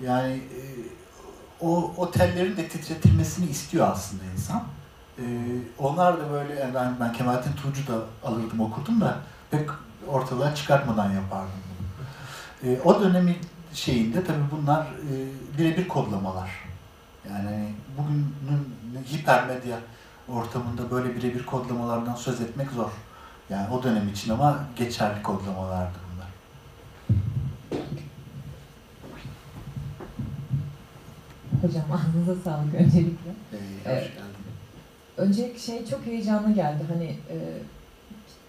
Yani 0.00 0.34
e, 0.34 0.60
o 1.60 1.92
otellerin 1.96 2.56
de 2.56 2.68
titretilmesini 2.68 3.50
istiyor 3.50 3.88
aslında 3.92 4.22
insan. 4.34 4.64
E, 5.18 5.24
onlar 5.78 6.20
da 6.20 6.30
böyle, 6.30 6.70
ben, 6.74 6.94
ben 7.00 7.12
Kemalettin 7.12 7.52
Turcu 7.52 7.86
da 7.86 7.94
alırdım 8.24 8.60
okurdum 8.60 9.00
da 9.00 9.16
pek 9.50 9.70
ortalığa 10.08 10.54
çıkartmadan 10.54 11.12
yapardım 11.12 11.52
bunu. 11.68 12.72
E, 12.72 12.80
o 12.80 13.00
dönemin 13.00 13.36
şeyinde 13.72 14.24
tabii 14.24 14.44
bunlar 14.50 14.86
birebir 15.58 15.88
kodlamalar. 15.88 16.50
Yani 17.30 17.74
bugünün 17.98 18.76
hipermedya 19.12 19.76
ortamında 20.28 20.90
böyle 20.90 21.16
birebir 21.16 21.46
kodlamalardan 21.46 22.14
söz 22.14 22.40
etmek 22.40 22.70
zor. 22.70 22.90
Yani 23.50 23.74
o 23.74 23.82
dönem 23.82 24.08
için 24.08 24.30
ama 24.30 24.64
geçerli 24.76 25.22
kodlamalardı 25.22 25.98
bunlar. 26.14 26.28
Hocam 31.62 31.84
ağzınıza 31.92 32.42
sağlık 32.44 32.74
öncelikle. 32.74 33.30
Ee, 33.52 33.56
hoş 33.78 34.02
geldin. 34.02 34.36
Öncelikle 35.16 35.58
şey 35.58 35.86
çok 35.86 36.06
heyecanlı 36.06 36.54
geldi. 36.54 36.84
Hani 36.88 37.04
e, 37.04 37.36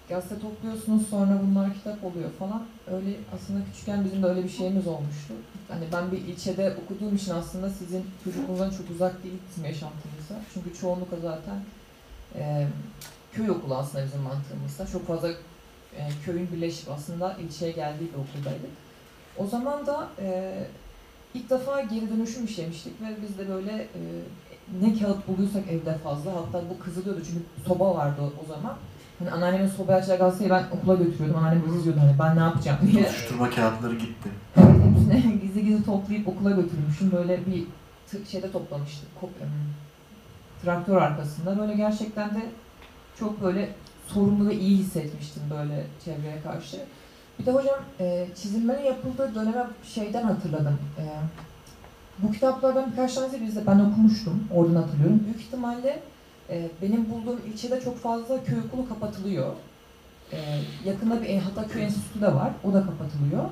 gazete 0.09 0.39
topluyorsunuz 0.39 1.07
sonra 1.09 1.39
bunlar 1.47 1.73
kitap 1.73 2.03
oluyor 2.03 2.29
falan. 2.39 2.63
Öyle 2.91 3.15
aslında 3.35 3.59
küçükken 3.65 4.05
bizim 4.05 4.23
de 4.23 4.27
öyle 4.27 4.43
bir 4.43 4.49
şeyimiz 4.49 4.87
olmuştu. 4.87 5.33
Hani 5.67 5.85
ben 5.93 6.11
bir 6.11 6.17
ilçede 6.17 6.77
okuduğum 6.83 7.15
için 7.15 7.31
aslında 7.31 7.69
sizin 7.69 8.05
çocukluğunuzdan 8.23 8.69
çok 8.69 8.89
uzak 8.89 9.23
değil 9.23 9.35
bizim 9.49 9.65
yaşantınızda. 9.65 10.35
Çünkü 10.53 10.79
çoğunlukla 10.79 11.17
zaten 11.21 11.59
e, 12.35 12.67
köy 13.37 13.51
okulu 13.51 13.75
aslında 13.75 14.05
bizim 14.05 14.21
mantığımızda. 14.21 14.87
Çok 14.91 15.07
fazla 15.07 15.29
e, 15.97 16.01
köyün 16.25 16.49
birleşip 16.51 16.89
aslında 16.91 17.33
ilçeye 17.33 17.71
geldiği 17.71 18.09
bir 18.13 18.19
okuldaydık. 18.19 18.71
O 19.37 19.47
zaman 19.47 19.85
da 19.85 20.07
e, 20.21 20.53
ilk 21.33 21.49
defa 21.49 21.81
geri 21.81 22.09
dönüşüm 22.09 22.45
işlemiştik 22.45 23.01
ve 23.01 23.05
biz 23.21 23.37
de 23.37 23.49
böyle 23.49 23.71
e, 23.71 23.99
ne 24.81 24.99
kağıt 24.99 25.27
buluysak 25.27 25.63
evde 25.71 25.97
fazla 25.97 26.31
hatta 26.31 26.63
bu 26.69 26.83
kızılıyordu 26.83 27.21
çünkü 27.25 27.67
soba 27.67 27.95
vardı 27.95 28.21
o, 28.43 28.47
zaman. 28.47 28.75
Hani 29.19 29.31
anneannemin 29.31 29.67
sobaya 29.67 29.97
açacağı 29.97 30.17
gazeteyi 30.17 30.49
ben 30.49 30.65
okula 30.71 30.95
götürüyordum. 30.95 31.37
Anneannem 31.37 31.75
izliyordu 31.75 31.99
hani 31.99 32.15
ben 32.19 32.35
ne 32.35 32.39
yapacağım 32.39 32.79
diye. 32.91 33.05
Tutuşturma 33.05 33.49
kağıtları 33.49 33.95
gitti. 33.95 34.29
Evet, 34.57 34.69
hepsini 34.69 35.39
gizli 35.41 35.65
gizli 35.65 35.85
toplayıp 35.85 36.27
okula 36.27 36.51
götürmüşüm. 36.51 37.11
Böyle 37.11 37.39
bir 37.45 37.63
şeyde 38.31 38.51
toplamıştık. 38.51 39.09
Traktör 40.63 40.97
arkasında. 40.97 41.59
Böyle 41.59 41.73
gerçekten 41.73 42.29
de 42.29 42.41
çok 43.19 43.41
böyle 43.41 43.69
sorumlu 44.07 44.49
ve 44.49 44.55
iyi 44.55 44.77
hissetmiştim 44.77 45.43
böyle 45.49 45.85
çevreye 46.05 46.41
karşı. 46.41 46.77
Bir 47.39 47.45
de 47.45 47.51
hocam 47.51 47.79
e, 47.99 48.27
çizimlerin 48.35 48.83
yapıldığı 48.85 49.35
döneme 49.35 49.67
şeyden 49.83 50.23
hatırladım. 50.23 50.79
E, 50.97 51.03
bu 52.19 52.31
kitaplardan 52.31 52.91
birkaç 52.91 53.13
tanesi 53.13 53.41
bizde 53.41 53.67
ben 53.67 53.79
okumuştum. 53.79 54.47
Oradan 54.53 54.75
hatırlıyorum. 54.75 55.21
Büyük 55.25 55.41
ihtimalle 55.41 55.99
e, 56.49 56.69
benim 56.81 57.09
bulduğum 57.09 57.39
ilçede 57.53 57.81
çok 57.81 57.97
fazla 57.97 58.43
köy 58.43 58.59
okulu 58.67 58.89
kapatılıyor. 58.89 59.53
E, 60.31 60.37
yakında 60.85 61.21
bir 61.21 61.37
hatta 61.37 61.67
köy 61.67 61.83
enstitüsü 61.83 62.21
de 62.21 62.35
var. 62.35 62.51
O 62.63 62.73
da 62.73 62.85
kapatılıyor. 62.85 63.43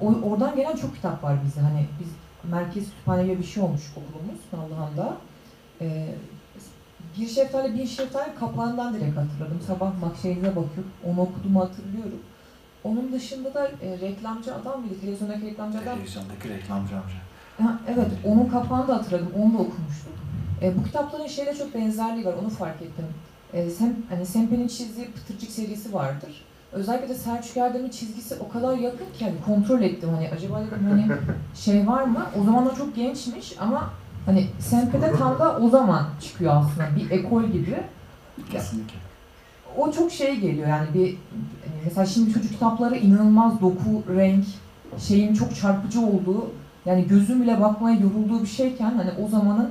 O, 0.00 0.06
oradan 0.06 0.56
gelen 0.56 0.76
çok 0.76 0.94
kitap 0.94 1.24
var 1.24 1.36
bizde. 1.46 1.60
Hani 1.60 1.86
biz 2.00 2.08
merkez 2.50 2.84
kütüphane 2.84 3.24
gibi 3.26 3.38
bir 3.38 3.44
şey 3.44 3.62
olmuş 3.62 3.82
okulumuz 3.90 4.40
Nallıhan'da. 4.52 5.16
Ee, 5.80 6.14
bir 7.18 7.28
şeftali 7.28 7.78
bir 7.78 7.86
şeftali 7.86 8.34
kapağından 8.40 8.94
direkt 8.94 9.16
hatırladım. 9.16 9.60
Sabah 9.66 10.00
makşeyinize 10.00 10.56
bakıp 10.56 10.84
onu 11.06 11.20
okuduğumu 11.20 11.60
hatırlıyorum. 11.60 12.20
Onun 12.84 13.12
dışında 13.12 13.54
da 13.54 13.70
e, 13.82 13.98
reklamcı 14.00 14.54
adam 14.54 14.80
mıydı? 14.80 14.94
Televizyondaki 15.00 15.46
reklamcı 15.46 15.78
adam. 15.78 15.94
Televizyondaki 15.94 16.48
reklamcı 16.48 16.94
amca. 16.96 17.16
Ha, 17.58 17.80
evet, 17.88 18.08
onun 18.24 18.48
kapağını 18.48 18.88
da 18.88 18.94
hatırladım. 18.94 19.28
Onu 19.38 19.52
da 19.52 19.58
okumuştum. 19.58 20.12
E, 20.62 20.78
bu 20.78 20.84
kitapların 20.84 21.26
şeyle 21.26 21.54
çok 21.54 21.74
benzerliği 21.74 22.24
var, 22.24 22.34
onu 22.42 22.48
fark 22.48 22.82
ettim. 22.82 23.04
E, 23.52 23.70
Sem, 23.70 23.96
hani 24.08 24.26
Sempe'nin 24.26 24.68
çizdiği 24.68 25.06
Pıtırcık 25.10 25.50
serisi 25.50 25.92
vardır. 25.94 26.44
Özellikle 26.72 27.08
de 27.08 27.14
Selçuk 27.14 27.56
Erdem'in 27.56 27.88
çizgisi 27.90 28.34
o 28.34 28.48
kadar 28.48 28.78
yakın 28.78 29.06
ki 29.18 29.24
hani 29.24 29.34
kontrol 29.46 29.82
ettim 29.82 30.10
hani 30.14 30.30
acaba 30.30 30.60
dedim 30.60 30.86
hani 30.90 31.06
şey 31.54 31.86
var 31.86 32.02
mı? 32.04 32.26
O 32.40 32.44
zaman 32.44 32.72
o 32.72 32.76
çok 32.76 32.96
gençmiş 32.96 33.54
ama 33.60 33.90
hani 34.26 34.46
Sempe'de 34.58 35.12
tam 35.12 35.38
da 35.38 35.58
o 35.58 35.70
zaman 35.70 36.06
çıkıyor 36.20 36.52
aslında 36.56 36.96
bir 36.96 37.10
ekol 37.10 37.44
gibi. 37.44 37.76
Kesinlikle. 38.50 38.94
O 39.76 39.92
çok 39.92 40.12
şey 40.12 40.36
geliyor 40.36 40.68
yani 40.68 40.86
bir 40.94 41.06
hani 41.64 41.82
mesela 41.84 42.06
şimdi 42.06 42.32
çocuk 42.32 42.52
kitapları 42.52 42.96
inanılmaz 42.96 43.60
doku, 43.60 44.04
renk, 44.16 44.44
şeyin 44.98 45.34
çok 45.34 45.56
çarpıcı 45.56 46.00
olduğu 46.00 46.50
yani 46.86 47.08
gözüm 47.08 47.42
bile 47.42 47.60
bakmaya 47.60 48.00
yorulduğu 48.00 48.42
bir 48.42 48.48
şeyken 48.48 48.94
hani 48.96 49.10
o 49.24 49.28
zamanın 49.28 49.70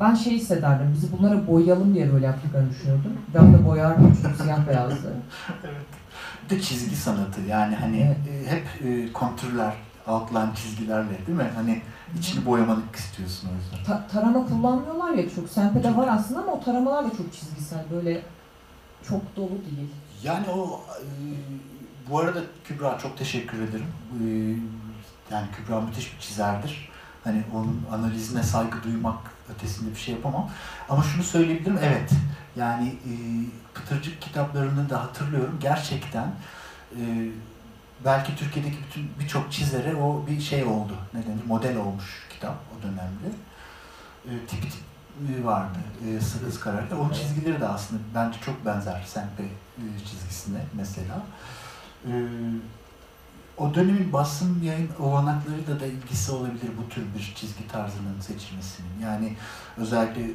ben 0.00 0.14
şey 0.14 0.32
hissederdim, 0.32 0.92
bizi 0.94 1.18
bunlara 1.18 1.46
boyayalım 1.46 1.94
diye 1.94 2.12
böyle 2.12 2.26
yaptıklarını 2.26 2.70
düşünüyordum. 2.70 3.12
Ben 3.34 3.52
de 3.52 3.66
boyardım 3.66 4.18
çünkü 4.22 4.42
siyah 4.42 4.68
beyazdı. 4.68 5.12
Bir 6.44 6.56
de 6.56 6.60
çizgi 6.60 6.96
sanatı 6.96 7.40
yani 7.40 7.74
hani 7.74 8.00
Evet. 8.00 8.16
e, 8.46 8.50
hep 8.50 8.86
e, 8.86 9.12
kontürler, 9.12 9.72
outline 10.06 10.54
çizgilerle 10.56 11.26
değil 11.26 11.38
mi? 11.38 11.50
Hani 11.54 11.82
içini 12.18 12.46
boyamalık 12.46 12.96
istiyorsun 12.96 13.48
o 13.48 13.56
yüzden. 13.56 13.84
Ta- 13.84 14.06
tarama 14.06 14.46
kullanmıyorlar 14.46 15.10
ya 15.10 15.30
çok. 15.34 15.48
Sempe'de 15.48 15.96
var 15.96 16.08
aslında 16.08 16.40
ama 16.40 16.52
o 16.52 16.64
taramalar 16.64 17.04
da 17.04 17.10
çok 17.16 17.32
çizgisel. 17.32 17.84
Böyle 17.90 18.22
çok 19.08 19.36
dolu 19.36 19.50
değil. 19.50 19.90
Yani 20.22 20.46
o 20.48 20.80
e, 21.00 21.04
bu 22.10 22.18
arada 22.18 22.40
Kübra 22.64 22.98
çok 22.98 23.18
teşekkür 23.18 23.58
ederim. 23.62 23.86
E, 24.20 24.24
yani 25.34 25.46
Kübra 25.56 25.80
müthiş 25.80 26.14
bir 26.14 26.20
çizerdir. 26.20 26.90
Hani 27.24 27.42
onun 27.54 27.82
analizine 27.92 28.42
saygı 28.42 28.82
duymak 28.82 29.18
ötesinde 29.54 29.90
bir 29.90 29.96
şey 30.00 30.14
yapamam. 30.14 30.50
Ama 30.88 31.02
şunu 31.02 31.22
söyleyebilirim, 31.22 31.78
evet. 31.82 32.10
Yani 32.56 32.88
e, 32.88 33.12
Pıtırcık 33.74 34.22
kitaplarını 34.22 34.90
da 34.90 35.02
hatırlıyorum. 35.02 35.58
Gerçekten 35.60 36.32
e, 36.96 37.28
belki 38.04 38.36
Türkiye'deki 38.36 38.76
bütün 38.88 39.10
birçok 39.20 39.52
çizere 39.52 39.94
o 39.94 40.26
bir 40.26 40.40
şey 40.40 40.64
oldu. 40.64 40.92
Ne 41.14 41.22
denir? 41.22 41.44
Model 41.46 41.76
olmuş 41.76 42.26
kitap 42.30 42.56
o 42.78 42.82
dönemde. 42.82 43.28
E, 44.24 44.46
tipi 44.46 44.68
tip 44.68 44.80
e, 45.40 45.44
vardı. 45.44 45.78
E, 46.08 46.20
Sıkız 46.20 46.60
karakter. 46.60 46.96
Onun 46.96 47.12
çizgileri 47.12 47.60
de 47.60 47.68
aslında 47.68 48.02
bence 48.14 48.38
çok 48.40 48.66
benzer 48.66 49.02
Sempe 49.06 49.42
e, 49.42 49.84
çizgisine 50.10 50.60
mesela. 50.74 51.22
E, 52.06 52.12
o 53.58 53.74
dönemin 53.74 54.12
basın 54.12 54.62
yayın 54.62 54.90
olanaklarıyla 54.98 55.80
da 55.80 55.86
ilgisi 55.86 56.32
olabilir 56.32 56.70
bu 56.78 56.88
tür 56.88 57.02
bir 57.18 57.32
çizgi 57.36 57.68
tarzının 57.68 58.20
seçilmesinin. 58.20 59.00
Yani 59.02 59.36
özellikle 59.76 60.22
e, 60.22 60.32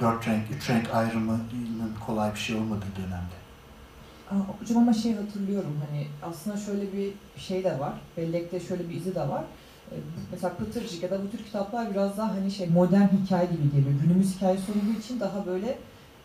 dört 0.00 0.28
renk, 0.28 0.50
üç 0.50 0.70
renk 0.70 0.94
ayrımının 0.94 1.94
kolay 2.06 2.34
bir 2.34 2.38
şey 2.38 2.56
olmadığı 2.56 2.96
dönemde. 2.96 3.47
Aa, 4.30 4.76
ama 4.76 4.92
şey 4.92 5.14
hatırlıyorum 5.14 5.76
hani 5.90 6.06
aslında 6.22 6.56
şöyle 6.56 6.92
bir 6.92 7.12
şey 7.40 7.64
de 7.64 7.80
var. 7.80 7.92
Bellekte 8.16 8.60
şöyle 8.60 8.88
bir 8.88 8.94
izi 8.94 9.14
de 9.14 9.20
var. 9.20 9.44
Ee, 9.92 9.94
Mesela 10.32 10.54
Pıtırcık 10.54 11.02
ya 11.02 11.10
da 11.10 11.22
bu 11.22 11.30
tür 11.30 11.44
kitaplar 11.44 11.90
biraz 11.90 12.18
daha 12.18 12.34
hani 12.34 12.50
şey 12.50 12.68
modern 12.68 13.08
hikaye 13.24 13.46
gibi 13.46 13.70
geliyor. 13.72 14.00
Günümüz 14.02 14.36
hikayesi 14.36 14.72
olduğu 14.72 14.98
için 15.00 15.20
daha 15.20 15.46
böyle 15.46 15.78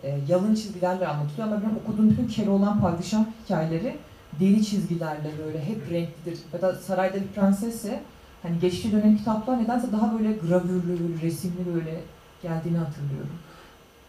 e, 0.03 0.19
yalın 0.27 0.55
çizgilerle 0.55 1.07
anlatılıyor 1.07 1.47
ama 1.47 1.61
benim 1.61 1.77
okuduğum 1.77 2.09
bütün 2.09 2.27
Keloğlan 2.27 2.81
padişah 2.81 3.25
hikayeleri 3.45 3.97
deri 4.39 4.65
çizgilerle 4.65 5.31
böyle 5.45 5.65
hep 5.65 5.91
renklidir. 5.91 6.39
Ya 6.53 6.61
da 6.61 6.75
Sarayda 6.75 7.15
bir 7.15 7.27
Prensesse 7.27 8.01
hani 8.43 8.59
geçtiği 8.59 8.91
dönem 8.91 9.17
kitaplar 9.17 9.63
nedense 9.63 9.91
daha 9.91 10.19
böyle 10.19 10.31
gravürlü, 10.33 11.21
resimli 11.21 11.73
böyle 11.75 11.99
geldiğini 12.43 12.77
hatırlıyorum. 12.77 13.29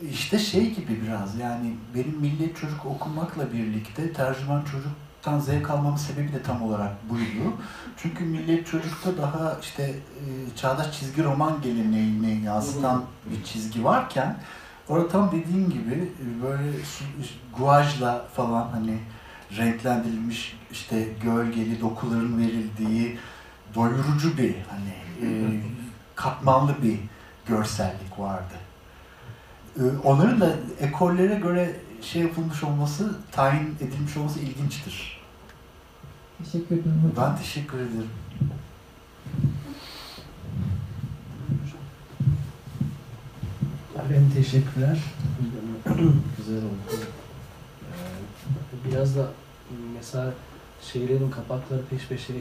İşte 0.01 0.39
şey 0.39 0.75
gibi 0.75 1.03
biraz 1.03 1.39
yani 1.39 1.77
benim 1.95 2.17
millet 2.21 2.57
çocuk 2.57 2.87
okumakla 2.87 3.53
birlikte 3.53 4.13
tercüman 4.13 4.63
çocuktan 4.63 5.39
zevk 5.39 5.71
almamın 5.71 5.97
sebebi 5.97 6.33
de 6.33 6.43
tam 6.43 6.63
olarak 6.63 7.11
buydu. 7.11 7.55
Çünkü 7.97 8.25
millet 8.25 8.67
çocukta 8.67 9.17
daha 9.17 9.57
işte 9.63 9.83
e, 9.83 10.57
çağdaş 10.57 10.99
çizgi 10.99 11.25
roman 11.25 11.63
geleneğini 11.63 12.45
yansıtan 12.45 13.05
bir 13.31 13.45
çizgi 13.45 13.85
varken 13.85 14.37
orada 14.89 15.09
tam 15.09 15.33
dediğim 15.33 15.71
gibi 15.71 16.13
böyle 16.43 16.73
guajla 17.59 18.25
falan 18.37 18.69
hani 18.69 18.99
renklendirilmiş 19.57 20.57
işte 20.73 21.09
gölgeli 21.23 21.81
dokuların 21.81 22.39
verildiği 22.39 23.19
doyurucu 23.75 24.39
bir 24.39 24.55
hani 24.71 24.95
e, 25.23 25.61
katmanlı 26.15 26.83
bir 26.83 26.99
görsellik 27.47 28.19
vardı. 28.19 28.55
Ee, 29.79 29.83
Onların 30.05 30.41
da 30.41 30.57
ekollere 30.81 31.35
göre 31.35 31.77
şey 32.03 32.23
yapılmış 32.23 32.65
olması, 32.65 33.15
tayin 33.33 33.77
edilmiş 33.81 34.17
olması 34.17 34.41
ilginçtir. 34.41 35.21
Teşekkür 36.45 36.75
ederim 36.77 37.11
hocam. 37.11 37.31
Ben 37.31 37.37
teşekkür 37.39 37.79
ederim. 37.79 38.11
Ben 44.11 44.31
teşekkürler. 44.43 44.99
Güzel 46.39 46.59
oldu. 46.65 47.05
Ee, 47.83 48.91
Biraz 48.91 49.17
da 49.17 49.29
mesela 49.95 50.33
şeylerin 50.93 51.31
kapakları 51.31 51.81
peş 51.91 52.07
peşe 52.09 52.33
e, 52.33 52.41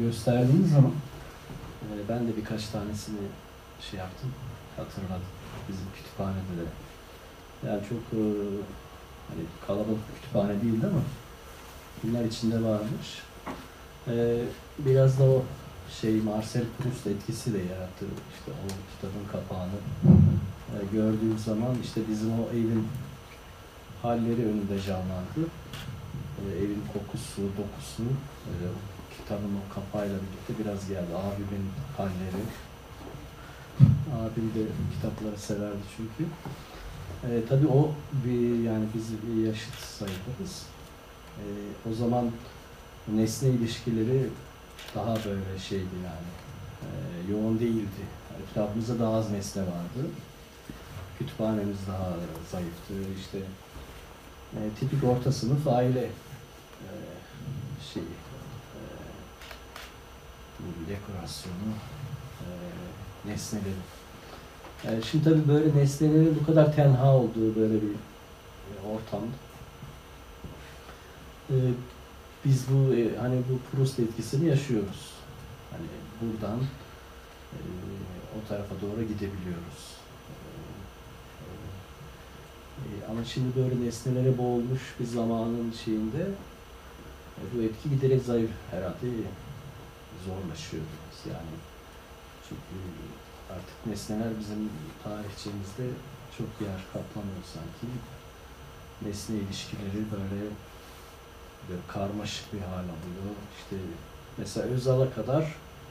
gösterdiğiniz 0.00 0.70
zaman 0.72 0.92
e, 1.82 2.08
ben 2.08 2.28
de 2.28 2.36
birkaç 2.36 2.66
tanesini 2.68 3.18
şey 3.90 3.98
yaptım, 4.00 4.30
hatırladım 4.76 5.37
bizim 5.68 5.86
kütüphanede 5.96 6.54
de. 6.60 6.66
Yani 7.66 7.80
çok 7.88 7.98
e, 8.20 8.22
hani 9.28 9.42
kalabalık 9.66 10.14
kütüphane 10.14 10.62
değildi 10.62 10.86
ama 10.86 11.02
bunlar 12.02 12.24
içinde 12.24 12.62
varmış. 12.64 13.22
E, 14.08 14.38
Biraz 14.78 15.18
da 15.18 15.24
o 15.24 15.42
şey 16.00 16.20
Marcel 16.20 16.64
Proust 16.78 17.06
etkisi 17.06 17.52
de 17.54 17.58
yarattı. 17.58 18.04
İşte 18.38 18.50
o 18.52 18.66
kitabın 18.94 19.24
kapağını 19.32 19.78
e, 20.74 20.76
gördüğüm 20.92 21.38
zaman 21.38 21.74
işte 21.84 22.00
bizim 22.10 22.30
o 22.32 22.48
evin 22.52 22.88
halleri 24.02 24.42
önünde 24.46 24.80
canlandı. 24.86 25.40
E, 26.40 26.58
evin 26.58 26.82
kokusu, 26.92 27.42
dokusu, 27.42 28.02
e, 28.48 28.52
kitabın 29.16 29.52
o 29.60 29.74
kapağıyla 29.74 30.16
birlikte 30.16 30.64
biraz 30.64 30.88
geldi. 30.88 31.12
Abimin 31.16 31.64
halleri. 31.96 32.42
Abim 34.14 34.50
de 34.54 34.66
kitapları 34.94 35.38
severdi 35.38 35.82
çünkü. 35.96 36.30
E, 37.24 37.46
tabii 37.48 37.66
o 37.66 37.92
bir 38.24 38.62
yani 38.64 38.84
biz 38.94 39.04
bir 39.12 39.46
yaşıt 39.46 39.74
sayılırız. 39.74 40.66
E, 41.38 41.44
o 41.90 41.94
zaman 41.94 42.30
nesne 43.14 43.48
ilişkileri 43.48 44.28
daha 44.94 45.14
böyle 45.14 45.58
şeydi 45.68 45.96
yani. 46.04 46.30
E, 46.82 46.88
yoğun 47.32 47.60
değildi. 47.60 48.04
Etrafımızda 48.42 48.98
daha 48.98 49.14
az 49.14 49.30
nesne 49.30 49.62
vardı 49.62 50.08
kütüphanemiz 51.18 51.78
daha 51.88 52.10
zayıftı. 52.50 52.94
İşte 53.20 53.38
e, 54.56 54.60
tipik 54.80 55.04
orta 55.04 55.32
sınıf 55.32 55.68
aile 55.68 56.04
e, 56.84 56.90
şey 57.92 58.02
e, 58.02 58.82
dekorasyonu 60.88 61.72
nesneleri. 63.28 63.82
Yani 64.86 65.02
şimdi 65.04 65.24
tabii 65.24 65.48
böyle 65.48 65.76
nesnelerin 65.76 66.38
bu 66.40 66.46
kadar 66.46 66.76
tenha 66.76 67.16
olduğu 67.16 67.56
böyle 67.56 67.74
bir 67.74 67.90
e, 67.90 68.74
ortam. 68.94 69.22
E, 71.50 71.56
biz 72.44 72.64
bu 72.70 72.94
e, 72.94 73.16
hani 73.18 73.36
bu 73.50 73.76
Proust 73.76 74.00
etkisini 74.00 74.48
yaşıyoruz. 74.48 75.12
Hani 75.70 75.86
buradan 76.22 76.58
e, 77.52 77.58
o 78.36 78.48
tarafa 78.48 78.74
doğru 78.80 79.02
gidebiliyoruz. 79.02 79.98
Ee, 82.78 83.10
Ama 83.10 83.24
şimdi 83.24 83.56
böyle 83.56 83.86
nesnelere 83.86 84.38
boğulmuş 84.38 84.82
bir 85.00 85.04
zamanın 85.04 85.72
şeyinde 85.84 86.22
e, 87.38 87.40
bu 87.54 87.62
etki 87.62 87.90
giderek 87.90 88.22
zayıf 88.22 88.50
herhalde 88.70 89.06
zorlaşıyor 90.26 90.82
yani. 91.28 91.54
Çünkü 92.48 92.76
artık 93.50 93.86
nesneler 93.86 94.38
bizim 94.40 94.70
tarihçemizde 95.04 95.86
çok 96.38 96.48
yer 96.66 96.80
kaplamıyor 96.92 97.44
sanki. 97.54 97.86
Nesne 99.02 99.36
ilişkileri 99.36 100.00
böyle, 100.12 100.40
böyle 101.68 101.80
karmaşık 101.88 102.52
bir 102.52 102.60
hal 102.60 102.88
alıyor. 102.94 103.34
İşte 103.58 103.76
mesela 104.38 104.66
Özal'a 104.66 105.10
kadar 105.10 105.42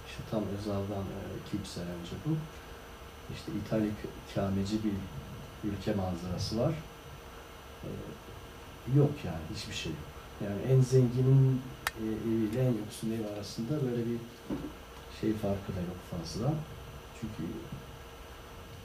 işte 0.07 0.21
tam 0.31 0.43
Özal'dan 0.59 1.05
e, 1.17 1.19
iki 1.41 1.57
üç 1.61 1.67
sene 1.67 1.85
önce 1.85 2.15
bu. 2.25 2.31
İşte 3.33 3.51
İtalya 3.59 3.91
ikameci 4.31 4.75
bir 4.83 4.93
ülke 5.69 5.93
manzarası 5.93 6.59
var. 6.59 6.73
Ee, 7.83 7.89
yok 8.97 9.11
yani 9.25 9.43
hiçbir 9.55 9.73
şey 9.73 9.91
yok. 9.91 10.01
Yani 10.45 10.61
en 10.73 10.81
zenginin 10.81 11.61
e, 11.99 12.05
eviyle 12.05 12.61
en 12.61 12.73
yoksun 12.83 13.11
ev 13.11 13.35
arasında 13.35 13.73
böyle 13.81 14.05
bir 14.05 14.17
şey 15.21 15.33
farkı 15.33 15.75
da 15.75 15.79
yok 15.79 16.01
fazla. 16.11 16.53
Çünkü 17.21 17.43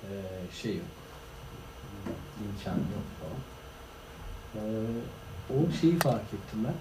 Ee, 0.03 0.55
şey 0.63 0.77
yok. 0.77 0.87
İmkanı 2.45 2.79
yok 2.79 3.09
falan. 3.21 3.41
Ee, 4.55 4.87
o 5.51 5.73
şeyi 5.81 5.99
fark 5.99 6.25
ettim 6.25 6.65
ben. 6.65 6.75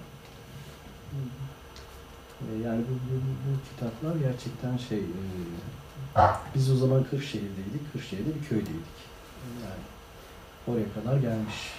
Ee, 2.42 2.62
yani 2.64 2.82
bu, 2.82 2.92
bu, 2.92 3.16
bu, 3.18 3.70
kitaplar 3.70 4.16
gerçekten 4.16 4.76
şey 4.76 4.98
e, 4.98 6.22
biz 6.54 6.70
o 6.70 6.76
zaman 6.76 7.04
Kırşehir'deydik. 7.04 7.92
Kırşehir'de 7.92 8.34
bir 8.34 8.48
köydeydik. 8.48 8.96
Yani 9.62 9.82
oraya 10.66 10.94
kadar 10.94 11.20
gelmiş. 11.20 11.72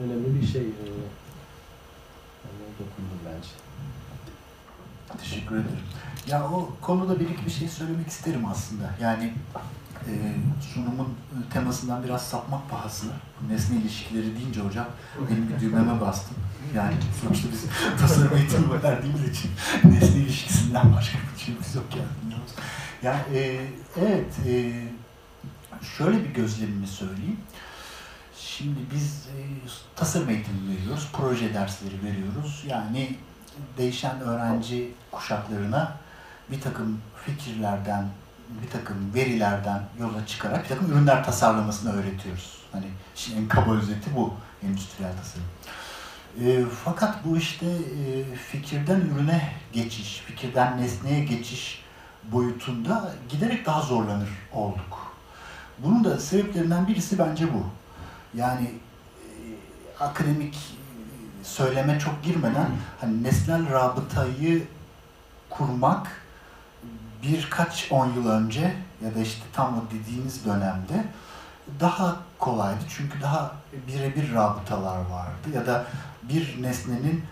Önemli 0.00 0.40
bir 0.40 0.46
şey. 0.46 0.62
E, 0.62 0.86
yani 2.44 2.70
dokundum 2.78 3.20
bence. 3.26 3.69
Teşekkür 5.18 5.54
ederim. 5.54 5.80
Ya 6.26 6.44
o 6.44 6.70
konuda 6.80 7.20
bir 7.20 7.28
iki 7.28 7.46
bir 7.46 7.50
şey 7.50 7.68
söylemek 7.68 8.08
isterim 8.08 8.46
aslında. 8.46 8.94
Yani 9.00 9.32
e, 10.06 10.12
sunumun 10.74 11.06
e, 11.06 11.52
temasından 11.52 12.04
biraz 12.04 12.22
sapmak 12.22 12.70
pahasına. 12.70 13.12
Nesne 13.50 13.76
ilişkileri 13.76 14.36
deyince 14.36 14.60
hocam 14.60 14.86
benim 15.30 15.48
bir 15.48 15.60
düğmeme 15.60 16.00
bastım. 16.00 16.36
Yani 16.76 16.94
sonuçta 17.22 17.48
biz 17.52 17.64
tasarım 18.00 18.36
eğitimi 18.36 18.82
verdiğimiz 18.82 19.28
için 19.28 19.50
nesne 19.84 20.20
ilişkisinden 20.20 20.94
başka 20.96 21.18
bir 21.34 21.40
şeyimiz 21.40 21.74
yok 21.74 21.86
yani. 21.96 22.40
Yani 23.02 23.38
e, 23.38 23.66
evet 24.00 24.34
e, 24.46 24.72
şöyle 25.98 26.24
bir 26.24 26.34
gözlemimi 26.34 26.86
söyleyeyim. 26.86 27.40
Şimdi 28.38 28.78
biz 28.94 29.26
e, 29.26 29.38
tasarım 29.96 30.30
eğitimi 30.30 30.76
veriyoruz, 30.76 31.08
proje 31.12 31.54
dersleri 31.54 32.02
veriyoruz. 32.04 32.64
Yani 32.66 33.16
değişen 33.78 34.20
öğrenci 34.20 34.94
kuşaklarına 35.12 35.92
bir 36.50 36.60
takım 36.60 37.00
fikirlerden, 37.26 38.04
bir 38.62 38.70
takım 38.70 39.14
verilerden 39.14 39.82
yola 40.00 40.26
çıkarak 40.26 40.64
bir 40.64 40.68
takım 40.68 40.92
ürünler 40.92 41.24
tasarlamasını 41.24 41.92
öğretiyoruz. 41.92 42.60
Hani 42.72 42.86
şimdi 43.14 43.40
en 43.40 43.48
kaba 43.48 43.74
özeti 43.74 44.16
bu 44.16 44.34
endüstriyel 44.62 45.12
tasarım. 45.16 45.46
E, 46.40 46.64
fakat 46.84 47.24
bu 47.24 47.36
işte 47.36 47.66
e, 47.66 48.34
fikirden 48.34 49.00
ürüne 49.00 49.52
geçiş, 49.72 50.18
fikirden 50.26 50.78
nesneye 50.78 51.24
geçiş 51.24 51.84
boyutunda 52.24 53.12
giderek 53.28 53.66
daha 53.66 53.80
zorlanır 53.80 54.28
olduk. 54.52 55.14
Bunun 55.78 56.04
da 56.04 56.18
sebeplerinden 56.18 56.88
birisi 56.88 57.18
bence 57.18 57.54
bu. 57.54 57.66
Yani 58.38 58.64
e, 58.64 59.28
akademik 60.00 60.58
söyleme 61.42 61.98
çok 61.98 62.22
girmeden 62.22 62.70
hani 63.00 63.22
nesnel 63.22 63.70
rabıtayı 63.70 64.64
kurmak 65.50 66.06
birkaç 67.22 67.92
on 67.92 68.12
yıl 68.12 68.28
önce 68.28 68.74
ya 69.04 69.14
da 69.14 69.20
işte 69.20 69.42
tam 69.52 69.78
o 69.78 69.82
dediğiniz 69.90 70.44
dönemde 70.44 71.04
daha 71.80 72.16
kolaydı. 72.38 72.80
Çünkü 72.88 73.20
daha 73.20 73.52
birebir 73.88 74.34
rabıtalar 74.34 74.96
vardı 74.96 75.48
ya 75.54 75.66
da 75.66 75.84
bir 76.22 76.62
nesnenin 76.62 77.24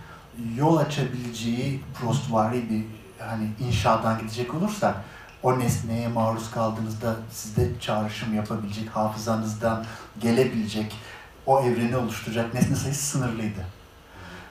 yol 0.57 0.77
açabileceği 0.77 1.85
prostvari 1.95 2.71
bir 2.71 2.85
hani 3.27 3.49
inşadan 3.61 4.19
gidecek 4.19 4.55
olursak 4.55 4.97
o 5.43 5.59
nesneye 5.59 6.09
maruz 6.09 6.51
kaldığınızda 6.51 7.17
sizde 7.33 7.81
çağrışım 7.81 8.35
yapabilecek, 8.35 8.89
hafızanızdan 8.89 9.85
gelebilecek, 10.21 10.97
o 11.47 11.61
evreni 11.61 11.97
oluşturacak 11.97 12.55
nesne 12.55 12.77
sayısı 12.77 13.05
sınırlıydı. 13.05 13.78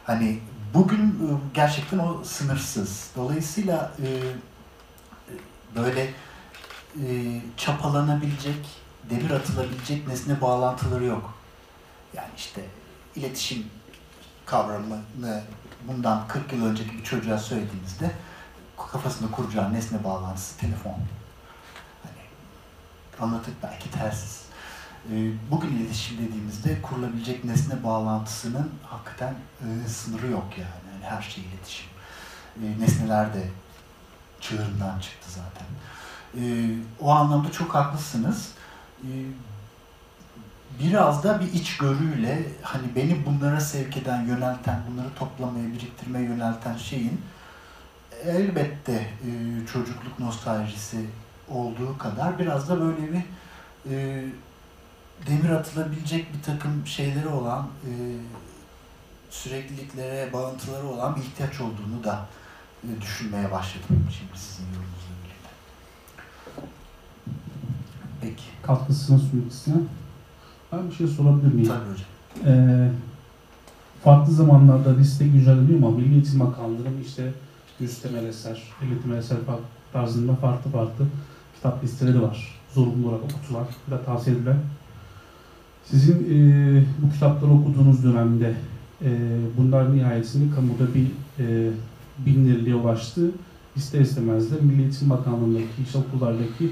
Hani 0.07 0.39
bugün 0.73 1.07
e, 1.07 1.27
gerçekten 1.53 1.99
o 1.99 2.23
sınırsız. 2.23 3.11
Dolayısıyla 3.15 3.91
e, 4.03 4.07
böyle 5.75 6.13
e, 7.03 7.41
çapalanabilecek, 7.57 8.65
demir 9.09 9.31
atılabilecek 9.31 10.07
nesne 10.07 10.41
bağlantıları 10.41 11.05
yok. 11.05 11.33
Yani 12.13 12.29
işte 12.37 12.61
iletişim 13.15 13.67
kavramını 14.45 15.43
bundan 15.87 16.27
40 16.27 16.53
yıl 16.53 16.65
önceki 16.65 16.97
bir 16.97 17.03
çocuğa 17.03 17.37
söylediğinizde 17.37 18.11
kafasında 18.91 19.31
kuracağı 19.31 19.73
nesne 19.73 20.03
bağlantısı 20.03 20.57
telefon. 20.57 20.95
Hani 22.03 22.23
anlatıp 23.19 23.53
belki 23.63 23.91
tersiz. 23.91 24.36
Ee, 25.11 25.31
Bugün 25.51 25.67
iletişim 25.67 26.17
dediğimizde 26.17 26.81
kurulabilecek 26.81 27.43
nesne 27.45 27.83
bağlantısının 27.83 28.69
hakikaten 28.83 29.33
e, 29.61 29.87
sınırı 29.87 30.27
yok 30.27 30.45
yani. 30.57 30.93
yani 30.93 31.15
her 31.15 31.21
şey 31.21 31.43
iletişim. 31.43 31.87
E, 32.63 32.79
nesneler 32.79 33.33
de 33.33 33.43
çığırından 34.41 34.99
çıktı 34.99 35.27
zaten. 35.29 35.67
E, 36.41 36.69
o 36.99 37.11
anlamda 37.11 37.51
çok 37.51 37.75
haklısınız. 37.75 38.51
Biraz 40.79 41.23
da 41.23 41.39
bir 41.41 41.53
içgörüyle 41.53 42.43
hani 42.61 42.95
beni 42.95 43.25
bunlara 43.25 43.61
sevk 43.61 43.97
eden, 43.97 44.21
yönelten, 44.21 44.81
bunları 44.91 45.13
toplamaya, 45.15 45.67
biriktirmeye 45.73 46.25
yönelten 46.25 46.77
şeyin 46.77 47.21
elbette 48.23 48.93
e, 48.93 49.29
çocukluk 49.73 50.19
nostaljisi 50.19 51.05
olduğu 51.49 51.97
kadar 51.97 52.39
biraz 52.39 52.69
da 52.69 52.79
böyle 52.81 53.13
bir 53.13 53.21
e, 53.91 54.25
demir 55.27 55.49
atılabilecek 55.49 56.33
bir 56.33 56.43
takım 56.43 56.87
şeyleri 56.87 57.27
olan, 57.27 57.67
e, 57.85 57.91
sürekliliklere, 59.29 60.33
bağıntıları 60.33 60.87
olan 60.87 61.15
bir 61.15 61.21
ihtiyaç 61.21 61.61
olduğunu 61.61 62.03
da 62.03 62.25
e, 62.83 63.01
düşünmeye 63.01 63.51
başladım 63.51 63.87
şimdi 63.89 64.39
sizin 64.39 64.65
yorumunuzla 64.65 65.13
birlikte. 65.23 65.49
Peki. 68.21 68.43
Katkısını 68.63 69.19
sunmak 69.19 69.51
isteyen. 69.51 69.83
Ben 70.71 70.89
bir 70.89 70.95
şey 70.95 71.07
sorabilir 71.07 71.53
miyim? 71.53 71.67
Tabii 71.67 71.91
hocam. 71.91 72.07
Ee, 72.45 72.91
farklı 74.03 74.33
zamanlarda 74.33 74.97
liste 74.97 75.27
güncelleniyor 75.27 75.77
ama 75.77 75.91
Milli 75.91 76.13
Eğitim 76.13 76.39
Bakanlığı'nın 76.39 77.03
işte 77.05 77.33
yüz 77.79 77.99
temel 78.01 78.25
eser, 78.25 78.63
elli 78.83 79.01
temel 79.01 79.17
eser 79.17 79.37
fa- 79.37 79.59
tarzında 79.93 80.35
farklı 80.35 80.71
farklı 80.71 81.05
kitap 81.55 81.83
listeleri 81.83 82.21
var. 82.21 82.55
Zorunlu 82.73 83.09
olarak 83.09 83.23
okutulan 83.23 83.67
da 83.91 84.03
tavsiye 84.03 84.35
edilen. 84.35 84.57
Sizin 85.91 86.15
e, 86.15 86.83
bu 87.01 87.13
kitapları 87.13 87.51
okuduğunuz 87.51 88.03
dönemde 88.03 88.53
e, 89.01 89.09
bunlar 89.57 89.95
nihayetinde 89.95 90.55
kamuda 90.55 90.93
bir 90.95 91.07
e, 91.43 91.69
bilinirliğe 92.25 92.75
ulaştı. 92.75 93.31
İster 93.75 93.99
istemez 93.99 94.51
de 94.51 94.55
Milli 94.61 94.81
Eğitim 94.81 95.09
Bakanlığı'ndaki, 95.09 95.65
işte 95.85 95.97
okullardaki 95.97 96.69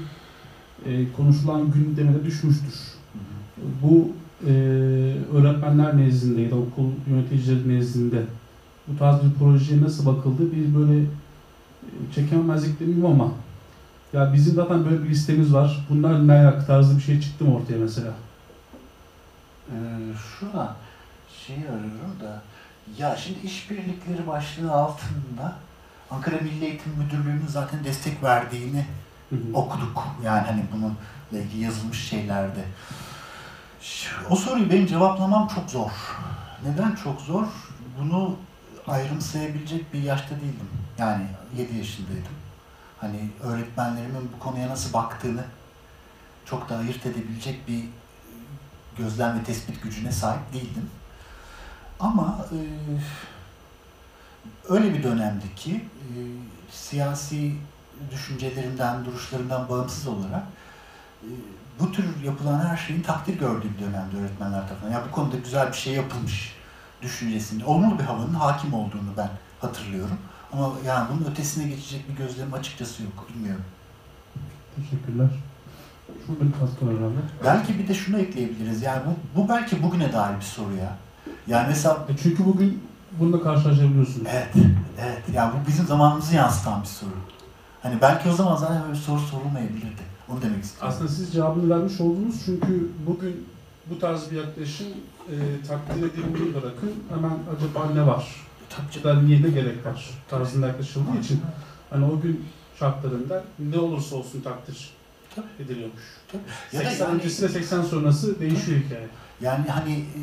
e, 0.86 1.12
konuşulan 1.16 1.70
gündeme 1.72 2.14
de 2.14 2.24
düşmüştür. 2.24 2.74
Bu 3.82 4.08
e, 4.46 4.52
öğretmenler 5.32 5.96
nezdinde 5.96 6.40
ya 6.40 6.50
da 6.50 6.56
okul 6.56 6.90
yöneticileri 7.10 7.68
nezdinde 7.68 8.22
bu 8.88 8.98
tarz 8.98 9.22
bir 9.22 9.38
projeye 9.38 9.82
nasıl 9.82 10.06
bakıldı? 10.06 10.42
Bir 10.52 10.74
böyle 10.74 11.00
e, 11.00 11.06
çekememezlik 12.14 12.80
demeyeyim 12.80 13.06
ama 13.06 13.32
ya 14.12 14.32
bizim 14.34 14.54
zaten 14.54 14.84
böyle 14.84 15.04
bir 15.04 15.08
listemiz 15.08 15.54
var. 15.54 15.86
Bunlar 15.90 16.28
ne 16.28 16.32
ayak 16.32 16.66
tarzı 16.66 16.96
bir 16.96 17.02
şey 17.02 17.20
çıktı 17.20 17.44
mı 17.44 17.56
ortaya 17.56 17.78
mesela? 17.78 18.14
Ee, 19.70 19.74
şu 20.38 20.60
an 20.60 20.74
şeyi 21.46 21.58
arıyorum 21.58 22.16
da 22.22 22.42
ya 22.98 23.16
şimdi 23.16 23.38
işbirlikleri 23.46 24.26
başlığı 24.26 24.72
altında 24.72 25.56
Ankara 26.10 26.36
Milli 26.36 26.64
Eğitim 26.64 26.92
Müdürlüğü'nün 26.92 27.46
zaten 27.46 27.84
destek 27.84 28.22
verdiğini 28.22 28.86
Hı 29.30 29.36
hı. 29.36 29.40
okuduk. 29.54 30.06
Yani 30.24 30.46
hani 30.46 30.64
bununla 30.72 31.44
ilgili 31.44 31.64
yazılmış 31.64 32.08
şeylerde. 32.08 32.64
O 34.30 34.36
soruyu 34.36 34.70
benim 34.70 34.86
cevaplamam 34.86 35.48
çok 35.48 35.70
zor. 35.70 35.90
Neden 36.64 36.94
çok 36.94 37.20
zor? 37.20 37.46
Bunu 38.00 38.36
ayrımsayabilecek 38.86 39.94
bir 39.94 40.02
yaşta 40.02 40.30
değildim. 40.30 40.68
Yani 40.98 41.26
7 41.56 41.76
yaşındaydım. 41.76 42.32
Hani 43.00 43.30
öğretmenlerimin 43.42 44.30
bu 44.36 44.38
konuya 44.38 44.68
nasıl 44.68 44.92
baktığını 44.92 45.44
çok 46.44 46.68
da 46.68 46.76
ayırt 46.76 47.06
edebilecek 47.06 47.68
bir 47.68 47.84
gözlem 48.98 49.38
ve 49.38 49.44
tespit 49.44 49.82
gücüne 49.82 50.12
sahip 50.12 50.52
değildim. 50.52 50.90
Ama 52.00 52.46
e, 52.52 52.58
öyle 54.68 54.94
bir 54.94 55.02
dönemdi 55.02 55.54
ki 55.56 55.84
e, 56.00 56.16
siyasi 56.70 57.54
düşüncelerimden, 58.10 59.04
duruşlarımdan 59.04 59.68
bağımsız 59.68 60.06
olarak 60.06 60.42
e, 61.22 61.28
bu 61.80 61.92
tür 61.92 62.22
yapılan 62.24 62.66
her 62.66 62.76
şeyin 62.76 63.02
takdir 63.02 63.38
gördüğü 63.38 63.68
bir 63.74 63.78
dönemde 63.78 64.16
öğretmenler 64.16 64.68
tarafından. 64.68 64.92
Ya 64.92 65.02
bu 65.08 65.10
konuda 65.10 65.36
güzel 65.36 65.68
bir 65.68 65.76
şey 65.76 65.94
yapılmış 65.94 66.56
düşüncesinde, 67.02 67.64
olumlu 67.64 67.98
bir 67.98 68.04
havanın 68.04 68.34
hakim 68.34 68.74
olduğunu 68.74 69.10
ben 69.16 69.30
hatırlıyorum. 69.60 70.18
Ama 70.52 70.72
yani 70.86 71.08
bunun 71.10 71.30
ötesine 71.30 71.68
geçecek 71.68 72.08
bir 72.08 72.16
gözlemim 72.16 72.54
açıkçası 72.54 73.02
yok, 73.02 73.28
bilmiyorum. 73.28 73.64
Teşekkürler. 74.76 75.28
Herhalde. 76.98 77.16
Belki 77.44 77.78
bir 77.78 77.88
de 77.88 77.94
şunu 77.94 78.18
ekleyebiliriz. 78.18 78.82
Yani 78.82 79.02
bu, 79.06 79.40
bu 79.40 79.48
belki 79.48 79.82
bugüne 79.82 80.12
dair 80.12 80.36
bir 80.36 80.44
soru 80.44 80.74
ya. 80.74 80.96
Yani 81.46 81.66
mesela 81.68 82.06
E 82.08 82.16
çünkü 82.22 82.44
bugün 82.44 82.82
bununla 83.20 83.42
karşılaşabiliyorsunuz. 83.42 84.26
Evet, 84.30 84.48
evet. 85.00 85.22
Yani 85.34 85.52
bu 85.52 85.68
bizim 85.68 85.86
zamanımızı 85.86 86.34
yansıtan 86.34 86.82
bir 86.82 86.86
soru. 86.86 87.10
Hani 87.82 88.00
belki 88.00 88.28
o 88.28 88.32
zaman 88.32 88.56
zaten 88.56 88.82
böyle 88.82 88.92
bir 88.92 88.98
soru 88.98 89.20
sorulmayabilirdi. 89.20 90.02
Onu 90.28 90.42
demek 90.42 90.64
istiyorum. 90.64 90.88
Aslında 90.94 91.10
siz 91.10 91.32
cevabını 91.32 91.70
vermiş 91.70 92.00
oldunuz 92.00 92.42
çünkü 92.46 92.90
bugün 93.06 93.46
bu 93.90 93.98
tarz 93.98 94.30
bir 94.30 94.36
yaklaşım 94.36 94.86
e, 95.28 95.34
takdir 95.68 96.02
edilmeyi 96.02 96.54
bırakın 96.54 96.92
hemen 97.14 97.38
acaba 97.56 97.90
ne 97.94 98.06
var? 98.06 98.46
Tabii 98.68 99.04
da 99.04 99.22
niye 99.22 99.42
ne 99.42 99.48
gerek 99.48 99.86
var 99.86 100.10
tarzında 100.28 100.66
yaklaşıldığı 100.66 101.18
için 101.20 101.40
hani 101.90 102.04
o 102.04 102.20
gün 102.20 102.44
şartlarında 102.78 103.44
ne 103.58 103.78
olursa 103.78 104.16
olsun 104.16 104.40
takdir 104.40 104.90
Tabii. 105.36 105.46
ediliyormuş. 105.64 106.02
Ya 106.72 106.80
da 106.80 106.84
80 106.84 107.06
yani- 107.06 107.14
öncesiyle 107.14 107.48
80 107.52 107.82
sonrası 107.82 108.40
değişiyor 108.40 108.80
hikaye. 108.80 109.06
Yani 109.40 109.66
hani 109.68 109.92
e, 109.92 110.20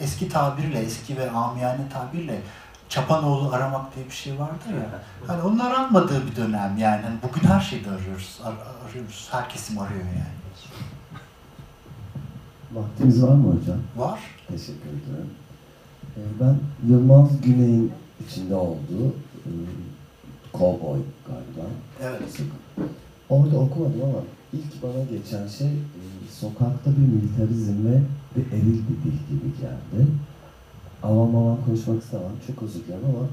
eski 0.00 0.28
tabirle, 0.28 0.78
eski 0.78 1.16
ve 1.16 1.30
amiyane 1.30 1.88
tabirle 1.92 2.40
çapanoğlu 2.88 3.52
aramak 3.52 3.96
diye 3.96 4.06
bir 4.06 4.14
şey 4.14 4.38
vardır 4.38 4.68
ya. 4.74 5.00
Hani 5.26 5.42
onun 5.42 5.58
aranmadığı 5.58 6.26
bir 6.30 6.36
dönem 6.36 6.76
yani. 6.78 7.02
Hani 7.02 7.16
bugün 7.22 7.48
her 7.48 7.60
şeyde 7.60 7.90
arıyoruz. 7.90 8.40
Ar- 8.44 8.88
arıyoruz. 8.90 9.28
Her 9.30 9.48
kesim 9.48 9.78
arıyor 9.78 10.00
yani. 10.04 10.32
Vaktimiz 12.72 13.22
var 13.22 13.34
mı 13.34 13.48
hocam? 13.60 13.78
Var. 13.96 14.20
Teşekkür 14.48 14.88
ederim. 14.88 15.30
Ee, 16.16 16.20
Ben 16.40 16.58
Yılmaz 16.88 17.40
Güney'in 17.40 17.92
içinde 18.26 18.54
olduğu 18.54 19.08
e, 19.46 19.50
Cowboy 20.54 20.98
galiba. 21.26 21.68
Evet. 22.02 22.22
Orada 23.32 23.56
okumadım 23.58 24.02
ama 24.02 24.22
ilk 24.52 24.82
bana 24.82 25.02
geçen 25.10 25.46
şey 25.46 25.68
e, 25.68 26.02
sokakta 26.40 26.90
bir 26.90 27.06
militarizm 27.14 27.86
ve 27.86 27.96
bir 28.36 28.46
eril 28.56 28.80
bir 28.88 28.98
dil 29.04 29.18
gibi 29.30 29.48
geldi. 29.60 30.00
Avam 31.02 31.36
avam 31.36 31.58
konuşmak 31.66 32.02
istemem, 32.02 32.36
çok 32.46 32.62
özür 32.62 32.84
dilerim 32.84 33.04
ama 33.04 33.26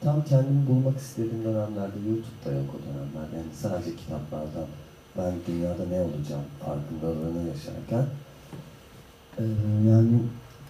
tam 0.00 0.24
kendimi 0.24 0.66
bulmak 0.66 0.98
istediğim 0.98 1.44
dönemlerde 1.44 1.98
YouTube'da 2.08 2.50
yok 2.58 2.68
o 2.74 2.78
dönemler. 2.86 3.26
Yani 3.36 3.50
sadece 3.62 3.96
kitaplardan 3.96 4.68
ben 5.18 5.32
dünyada 5.46 5.84
ne 5.90 6.00
olacağım 6.00 6.46
farkındalığını 6.64 7.48
yaşarken 7.48 8.04
e, 9.38 9.44
yani 9.90 10.08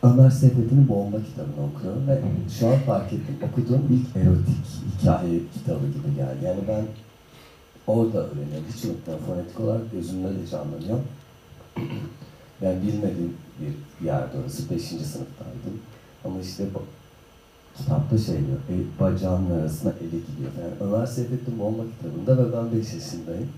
Ömer 0.02 0.30
Seyfettin'in 0.30 0.88
Bomba 0.88 1.16
kitabını 1.16 1.66
okuyorum 1.66 2.08
ve 2.08 2.20
şu 2.58 2.68
an 2.68 2.78
fark 2.86 3.12
ettim 3.12 3.36
okuduğum 3.48 3.82
ilk 3.90 4.16
erotik 4.16 4.64
hikaye 4.92 5.40
kitabı 5.54 5.86
gibi 5.86 6.16
geldi. 6.16 6.44
Yani 6.44 6.60
ben 6.68 6.84
orada 7.88 8.18
öğreniyorum. 8.18 8.64
Hiç 8.76 8.84
unutmuyorum. 8.84 9.26
Fonetik 9.26 9.60
olarak 9.60 9.92
gözümde 9.92 10.28
de 10.28 10.46
canlanıyor. 10.50 10.98
Yani 12.62 12.82
bilmediğim 12.82 13.36
bir 13.60 14.06
yerde 14.06 14.38
orası. 14.38 14.70
Beşinci 14.70 15.04
sınıftaydım. 15.04 15.80
Ama 16.24 16.40
işte 16.40 16.64
kitapta 17.76 18.18
şey 18.18 18.34
diyor, 18.36 18.58
e, 18.70 19.00
bacağının 19.00 19.60
arasına 19.60 19.90
eli 20.00 20.10
gidiyor. 20.10 20.50
Yani 20.62 20.74
Ömer 20.80 21.06
Seyfettin 21.06 21.58
Bomba 21.58 21.82
kitabında 21.82 22.38
ve 22.38 22.52
ben 22.56 22.78
5 22.80 22.92
yaşındayım. 22.94 23.48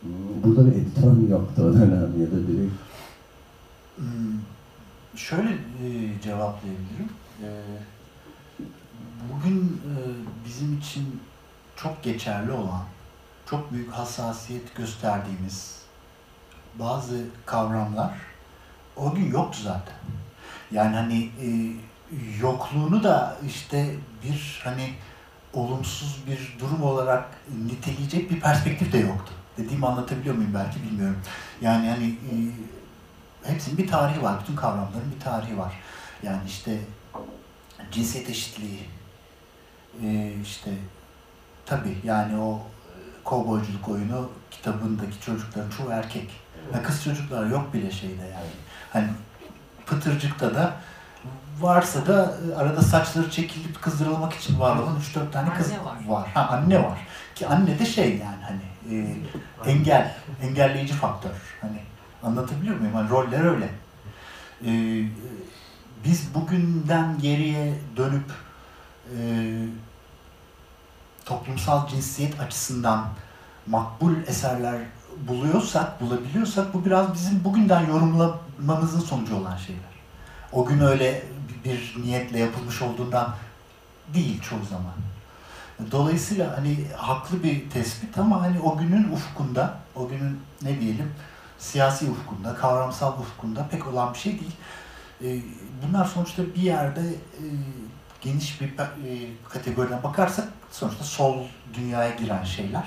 Hmm, 0.00 0.10
Burada 0.44 0.66
bir 0.66 0.72
editör 0.72 1.12
mü 1.12 1.30
yoktu 1.30 1.62
o 1.62 1.72
dönem 1.74 2.20
ya 2.20 2.26
da 2.26 2.48
biri 2.48 2.68
Hmm, 3.96 4.38
Şöyle 5.16 5.50
e, 5.50 5.88
cevaplayabilirim. 6.22 7.08
E, 7.44 7.48
bugün 9.32 9.58
e, 9.62 9.92
bizim 10.46 10.78
için 10.78 11.04
çok 11.76 12.02
geçerli 12.02 12.52
olan, 12.52 12.82
çok 13.52 13.72
büyük 13.72 13.92
hassasiyet 13.92 14.74
gösterdiğimiz 14.74 15.78
bazı 16.74 17.24
kavramlar 17.46 18.14
o 18.96 19.14
gün 19.14 19.30
yoktu 19.30 19.58
zaten. 19.62 19.94
Yani 20.70 20.96
hani 20.96 21.24
e, 21.24 21.48
yokluğunu 22.40 23.02
da 23.02 23.36
işte 23.46 23.94
bir 24.24 24.60
hani 24.64 24.94
olumsuz 25.52 26.22
bir 26.26 26.56
durum 26.60 26.82
olarak 26.82 27.24
niteleyecek 27.66 28.30
bir 28.30 28.40
perspektif 28.40 28.92
de 28.92 28.98
yoktu. 28.98 29.32
Dediğimi 29.58 29.86
anlatabiliyor 29.86 30.34
muyum 30.34 30.54
belki 30.54 30.82
bilmiyorum. 30.82 31.20
Yani 31.60 31.88
hani 31.88 32.06
e, 32.08 32.34
hepsinin 33.52 33.78
bir 33.78 33.86
tarihi 33.86 34.22
var. 34.22 34.40
Bütün 34.42 34.56
kavramların 34.56 35.12
bir 35.14 35.20
tarihi 35.20 35.58
var. 35.58 35.80
Yani 36.22 36.42
işte 36.46 36.78
cinsiyet 37.90 38.30
eşitliği, 38.30 38.88
e, 40.02 40.32
işte 40.42 40.70
tabii 41.66 41.98
yani 42.04 42.38
o 42.38 42.62
kovboyculuk 43.24 43.88
oyunu 43.88 44.30
kitabındaki 44.50 45.20
çocukların 45.20 45.70
çoğu 45.70 45.90
erkek. 45.90 46.30
Ha, 46.72 46.82
kız 46.82 47.04
çocuklar 47.04 47.46
yok 47.46 47.74
bile 47.74 47.90
şeyde 47.90 48.22
yani. 48.22 48.50
Hani 48.92 49.08
Pıtırcık'ta 49.86 50.54
da 50.54 50.74
varsa 51.60 52.06
da 52.06 52.34
e, 52.52 52.56
arada 52.56 52.82
saçları 52.82 53.30
çekilip 53.30 53.82
kızdırılmak 53.82 54.32
için 54.32 54.60
var 54.60 54.76
olan 54.76 54.96
3-4 55.14 55.30
tane 55.30 55.54
kız 55.54 55.72
Anne 55.72 55.84
var. 55.84 55.96
var. 56.06 56.28
Ha 56.34 56.48
anne 56.50 56.84
var. 56.84 56.98
Ki 57.34 57.46
anne 57.46 57.78
de 57.78 57.86
şey 57.86 58.10
yani 58.10 58.42
hani 58.42 58.96
e, 58.96 59.16
engel, 59.70 60.14
engelleyici 60.42 60.94
faktör. 60.94 61.30
Hani 61.60 61.78
anlatabiliyor 62.22 62.76
muyum? 62.76 62.94
Hani 62.94 63.10
roller 63.10 63.44
öyle. 63.44 63.68
E, 64.66 64.70
biz 66.04 66.34
bugünden 66.34 67.18
geriye 67.18 67.74
dönüp 67.96 68.30
e, 69.18 69.18
toplumsal 71.24 71.88
cinsiyet 71.88 72.40
açısından 72.40 73.08
makbul 73.66 74.14
eserler 74.26 74.78
buluyorsak, 75.28 76.00
bulabiliyorsak 76.00 76.74
bu 76.74 76.84
biraz 76.84 77.14
bizim 77.14 77.44
bugünden 77.44 77.86
yorumlamamızın 77.86 79.00
sonucu 79.00 79.36
olan 79.36 79.56
şeyler. 79.56 79.92
O 80.52 80.64
gün 80.64 80.80
öyle 80.80 81.22
bir 81.64 81.94
niyetle 82.02 82.38
yapılmış 82.38 82.82
olduğundan 82.82 83.34
değil 84.14 84.40
çoğu 84.40 84.64
zaman. 84.70 84.92
Dolayısıyla 85.90 86.56
hani 86.56 86.76
haklı 86.96 87.42
bir 87.42 87.70
tespit 87.70 88.18
ama 88.18 88.42
hani 88.42 88.60
o 88.60 88.78
günün 88.78 89.12
ufkunda, 89.12 89.74
o 89.94 90.08
günün 90.08 90.40
ne 90.62 90.80
diyelim 90.80 91.12
siyasi 91.58 92.10
ufkunda, 92.10 92.54
kavramsal 92.54 93.18
ufkunda 93.18 93.68
pek 93.70 93.86
olan 93.86 94.14
bir 94.14 94.18
şey 94.18 94.40
değil. 94.40 94.56
Ee, 95.24 95.42
Bunlar 95.86 96.04
sonuçta 96.04 96.42
bir 96.54 96.62
yerde 96.62 97.00
e, 97.00 97.44
geniş 98.22 98.60
bir 98.60 98.68
e, 98.68 98.90
kategoriden 99.48 100.02
bakarsak 100.02 100.48
sonuçta 100.70 101.04
sol 101.04 101.36
dünyaya 101.74 102.10
giren 102.10 102.44
şeyler. 102.44 102.84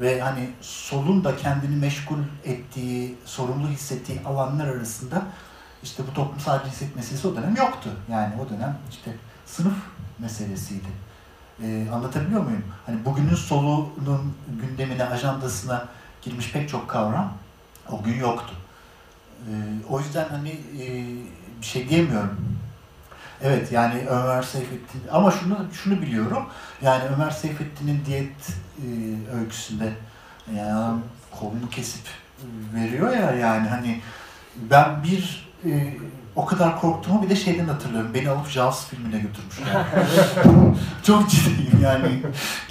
Ve 0.00 0.20
hani 0.20 0.50
solun 0.60 1.24
da 1.24 1.36
kendini 1.36 1.76
meşgul 1.76 2.18
ettiği, 2.44 3.14
sorumlu 3.24 3.68
hissettiği 3.68 4.20
alanlar 4.24 4.68
arasında 4.68 5.22
işte 5.82 6.02
bu 6.10 6.14
toplumsal 6.14 6.64
cinsiyet 6.64 6.96
meselesi 6.96 7.28
o 7.28 7.36
dönem 7.36 7.56
yoktu. 7.56 7.90
Yani 8.10 8.34
o 8.46 8.50
dönem 8.50 8.78
işte 8.90 9.16
sınıf 9.46 9.74
meselesiydi. 10.18 10.88
Ee, 11.62 11.86
anlatabiliyor 11.92 12.42
muyum? 12.42 12.64
Hani 12.86 13.04
bugünün 13.04 13.34
solunun 13.34 14.34
gündemine, 14.60 15.04
ajandasına 15.04 15.88
girmiş 16.22 16.52
pek 16.52 16.68
çok 16.68 16.90
kavram 16.90 17.32
o 17.90 18.02
gün 18.02 18.14
yoktu. 18.14 18.54
Ee, 19.48 19.52
o 19.88 20.00
yüzden 20.00 20.28
hani 20.28 20.50
e, 20.50 21.06
bir 21.60 21.66
şey 21.66 21.88
diyemiyorum. 21.88 22.61
Evet 23.42 23.72
yani 23.72 23.94
Ömer 24.08 24.42
Seyfettin 24.42 25.02
ama 25.12 25.30
şunu 25.30 25.56
şunu 25.72 26.02
biliyorum. 26.02 26.46
Yani 26.82 27.02
Ömer 27.16 27.30
Seyfettin'in 27.30 28.04
diyet 28.06 28.48
e, 28.78 28.86
öyküsünde 29.38 29.92
yani 30.56 30.72
adam 30.72 31.00
kolunu 31.30 31.70
kesip 31.70 32.06
e, 32.38 32.44
veriyor 32.80 33.12
ya 33.16 33.30
yani 33.32 33.68
hani 33.68 34.00
ben 34.70 35.02
bir 35.04 35.52
e, 35.64 35.94
o 36.36 36.46
kadar 36.46 36.80
korktuğumu 36.80 37.22
bir 37.22 37.30
de 37.30 37.36
şeyden 37.36 37.68
hatırlıyorum. 37.68 38.14
Beni 38.14 38.30
alıp 38.30 38.48
Jaws 38.48 38.86
filmine 38.86 39.18
götürmüşler. 39.18 39.86
Çok 41.02 41.30
ciddiyim 41.30 41.80
yani. 41.82 42.22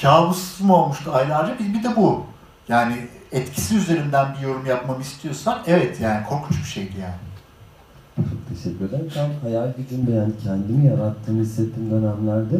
Kabus 0.02 0.60
mu 0.60 0.76
olmuştu 0.76 1.12
aylarca? 1.14 1.60
Bir, 1.60 1.74
bir 1.74 1.84
de 1.84 1.96
bu. 1.96 2.26
Yani 2.68 3.08
etkisi 3.32 3.78
üzerinden 3.78 4.36
bir 4.36 4.48
yorum 4.48 4.66
yapmamı 4.66 5.02
istiyorsan 5.02 5.60
evet 5.68 6.00
yani 6.00 6.26
korkunç 6.26 6.58
bir 6.58 6.70
şeydi 6.70 6.94
yani. 7.02 7.31
Teşekkür 8.56 8.86
ederim. 8.86 9.08
Tam 9.14 9.30
hayal 9.42 9.74
gücümde 9.78 10.12
yani 10.12 10.34
kendimi 10.44 10.86
yarattığımı 10.86 11.42
hissettiğim 11.42 11.92
dönemlerde 11.92 12.56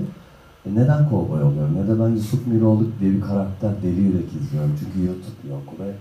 e, 0.66 0.76
neden 0.76 1.10
kovboy 1.10 1.44
oluyorum? 1.44 1.78
Ya 1.78 1.88
da 1.88 2.06
ben 2.06 2.10
Yusuf 2.10 2.48
Miroğlu 2.48 2.88
diye 3.00 3.12
bir 3.14 3.22
karakter 3.22 3.72
deli 3.84 4.02
yürek 4.02 4.30
izliyorum. 4.42 4.80
Çünkü 4.80 5.08
YouTube 5.08 5.50
yok 5.50 5.80
ve 5.80 5.92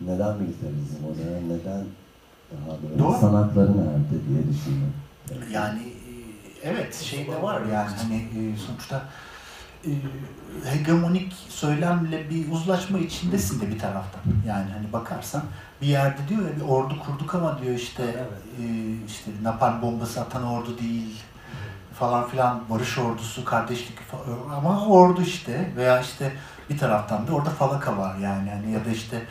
neden 0.00 0.36
militarizm 0.36 1.04
o 1.04 1.18
dönem 1.18 1.44
neden 1.48 1.84
daha 2.50 2.76
böyle 2.82 2.98
Doğru. 2.98 3.18
sanatları 3.20 3.70
nerede 3.70 4.16
diye 4.28 4.42
düşünüyorum. 4.52 4.94
Yani 5.52 5.80
e, 5.80 6.12
evet 6.62 6.94
şey 6.94 7.26
de 7.26 7.42
var 7.42 7.60
yani 7.72 7.90
hani 8.02 8.16
e, 8.16 8.56
sonuçta 8.56 9.02
e, 9.86 9.90
hegemonik 10.70 11.32
söylemle 11.48 12.30
bir 12.30 12.52
uzlaşma 12.52 12.98
içindesin 12.98 13.60
de 13.60 13.70
bir 13.70 13.78
taraftan. 13.78 14.20
Yani 14.46 14.70
hani 14.72 14.92
bakarsan 14.92 15.42
bir 15.82 15.86
yerde 15.86 16.28
diyor 16.28 16.42
ya 16.42 16.56
bir 16.56 16.60
ordu 16.68 16.94
kurduk 17.06 17.34
ama 17.34 17.58
diyor 17.62 17.74
işte 17.74 18.02
e, 18.60 18.64
işte 19.06 19.30
napalm 19.42 19.82
bombası 19.82 20.20
atan 20.20 20.44
ordu 20.44 20.78
değil 20.78 21.20
falan 21.98 22.28
filan 22.28 22.60
barış 22.70 22.98
ordusu, 22.98 23.44
kardeşlik 23.44 23.98
fa- 23.98 24.54
ama 24.56 24.86
ordu 24.86 25.22
işte 25.22 25.70
veya 25.76 26.00
işte 26.00 26.32
bir 26.70 26.78
taraftan 26.78 27.26
da 27.26 27.32
orada 27.32 27.50
falaka 27.50 27.96
var 27.98 28.16
yani 28.18 28.48
yani 28.48 28.72
ya 28.72 28.84
da 28.84 28.90
işte 28.90 29.22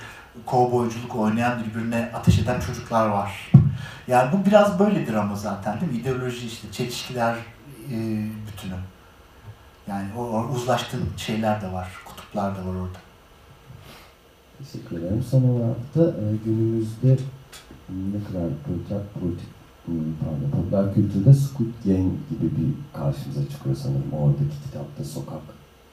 kovboyculuk 0.46 1.16
oynayan 1.16 1.64
birbirine 1.64 2.12
ateş 2.14 2.40
eden 2.40 2.60
çocuklar 2.60 3.08
var. 3.08 3.52
Yani 4.08 4.32
bu 4.34 4.46
biraz 4.46 4.80
böyledir 4.80 5.14
ama 5.14 5.36
zaten 5.36 5.82
değil 5.82 5.92
mi? 5.92 5.98
İdeoloji 5.98 6.48
işte 6.48 6.72
çelişkiler 6.72 7.36
e, 7.92 7.96
bütünü. 8.48 8.76
Yani 9.90 10.08
o, 10.18 10.22
o 10.22 10.48
uzlaştığın 10.56 11.04
şeyler 11.18 11.62
de 11.62 11.74
var, 11.74 11.88
kutuplar 12.06 12.56
da 12.56 12.60
var 12.60 12.76
orada. 12.76 13.00
Teşekkür 14.58 14.98
ederim. 14.98 15.24
Son 15.32 15.44
olarak 15.44 15.96
da 15.96 16.10
e, 16.10 16.24
günümüzde 16.46 17.18
ne 17.90 18.24
kadar 18.28 18.50
popüler, 18.68 19.02
politik, 19.20 19.48
hmm, 19.86 19.96
pardon, 20.20 20.62
popüler 20.64 20.94
kültürde 20.94 21.34
Squid 21.34 21.74
Game 21.86 22.12
gibi 22.30 22.58
bir 22.58 23.00
karşımıza 23.00 23.50
çıkıyor 23.50 23.76
sanırım. 23.76 24.14
Oradaki 24.14 24.64
kitapta 24.64 25.04
sokak 25.04 25.42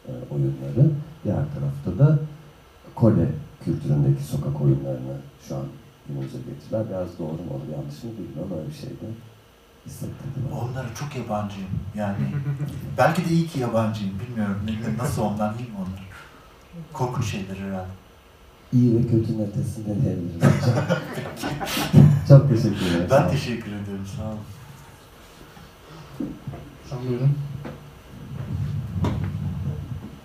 e, 0.09 0.12
oyunları. 0.34 0.90
Diğer 1.24 1.44
tarafta 1.55 2.05
da 2.05 2.18
Kore 2.94 3.28
kültüründeki 3.64 4.24
sokak 4.24 4.61
oyunlarını 4.61 5.16
şu 5.49 5.57
an 5.57 5.64
günümüze 6.09 6.38
getirdiler. 6.38 6.88
Biraz 6.88 7.18
doğru 7.18 7.28
mu 7.28 7.51
olur 7.55 7.68
yanlış 7.76 8.05
mı 8.05 8.11
bilmiyorum. 8.18 8.53
Öyle 8.59 8.68
bir 8.68 8.74
şey 8.74 8.90
bana. 9.03 9.26
Onlara 10.53 10.87
çok 10.95 11.16
yabancıyım 11.16 11.68
yani. 11.95 12.16
Belki 12.99 13.24
de 13.24 13.28
iyi 13.28 13.47
ki 13.47 13.61
yabancıyım. 13.61 14.14
Bilmiyorum 14.20 14.61
nasıl 14.99 15.22
onlar 15.22 15.59
değil 15.59 15.70
mi 15.70 15.76
onlar? 15.76 16.07
Korkunç 16.93 17.26
şeyler 17.26 17.57
herhalde. 17.57 17.91
İyi 18.72 18.97
ve 18.99 19.03
kötünün 19.03 19.47
ötesinde 19.47 20.03
diyebiliriz. 20.03 20.43
Çok 22.28 22.49
teşekkür 22.49 22.87
ederim. 22.87 23.07
Ben 23.11 23.30
teşekkür 23.30 23.72
ederim. 23.72 24.07
Sağ 24.16 24.22
olun. 24.28 24.39
Buyurun. 27.09 27.30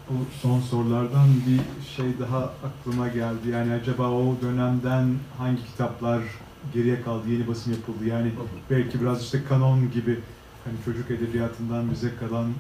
Bu 0.10 0.14
son 0.42 0.60
sorulardan 0.60 1.28
bir 1.48 1.62
şey 1.96 2.20
daha 2.20 2.38
aklıma 2.38 3.08
geldi. 3.08 3.50
Yani 3.50 3.74
acaba 3.74 4.10
o 4.10 4.36
dönemden 4.42 5.16
hangi 5.38 5.66
kitaplar 5.66 6.22
geriye 6.70 7.02
kaldı, 7.02 7.30
yeni 7.30 7.48
basım 7.48 7.74
yapıldı? 7.74 8.06
Yani 8.06 8.40
belki 8.70 9.02
biraz 9.02 9.22
işte 9.24 9.44
kanon 9.44 9.92
gibi 9.92 10.26
hani 10.64 10.82
çocuk 10.82 11.12
edebiyatından 11.12 11.92
bize 11.92 12.16
kalan 12.16 12.56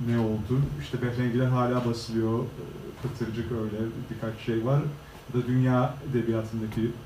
ne 0.00 0.18
oldu? 0.18 0.74
İşte 0.78 1.02
Behrengiler 1.02 1.46
hala 1.46 1.84
basılıyor, 1.84 2.46
Pıtırcık 3.02 3.52
öyle 3.52 4.08
birkaç 4.10 4.40
şey 4.40 4.64
var. 4.64 4.82
Da 5.32 5.46
dünya 5.46 6.02
edebiyatındaki, 6.10 6.96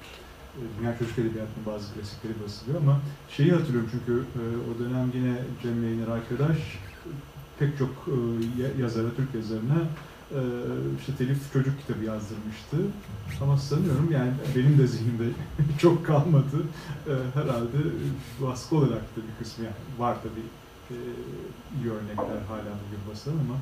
e, 0.54 0.60
dünya 0.78 0.98
çocuk 0.98 1.18
edebiyatının 1.18 1.66
bazı 1.66 1.94
klasikleri 1.94 2.40
basılıyor 2.40 2.80
ama 2.80 3.04
şeyi 3.26 3.52
hatırlıyorum 3.52 3.88
çünkü 3.92 4.32
e, 4.36 4.56
o 4.56 4.78
dönem 4.78 5.10
yine 5.14 5.56
Cem 5.62 5.82
Yayıner 5.82 6.08
arkadaş 6.08 6.88
pek 7.56 7.78
çok 7.78 8.08
e, 8.08 8.12
ya- 8.62 8.74
yazara, 8.74 9.14
Türk 9.14 9.34
yazarına 9.34 9.74
e, 9.82 10.17
işte 11.00 11.12
telif 11.18 11.52
çocuk 11.52 11.80
kitabı 11.80 12.04
yazdırmıştı. 12.04 12.76
Ama 13.42 13.56
sanıyorum 13.56 14.12
yani 14.12 14.32
benim 14.56 14.78
de 14.78 14.86
zihnimde 14.86 15.24
çok 15.78 16.06
kalmadı. 16.06 16.56
E, 17.06 17.12
herhalde 17.34 17.78
baskı 18.42 18.76
olarak 18.76 19.02
da 19.02 19.16
bir 19.16 19.44
kısmı 19.44 19.64
yani 19.64 19.76
var 19.98 20.16
tabii 20.22 20.46
e, 20.90 20.96
iyi 21.76 21.92
örnekler 21.92 22.42
hala 22.48 22.72
bugün 22.86 23.10
basılan 23.10 23.36
ama 23.36 23.54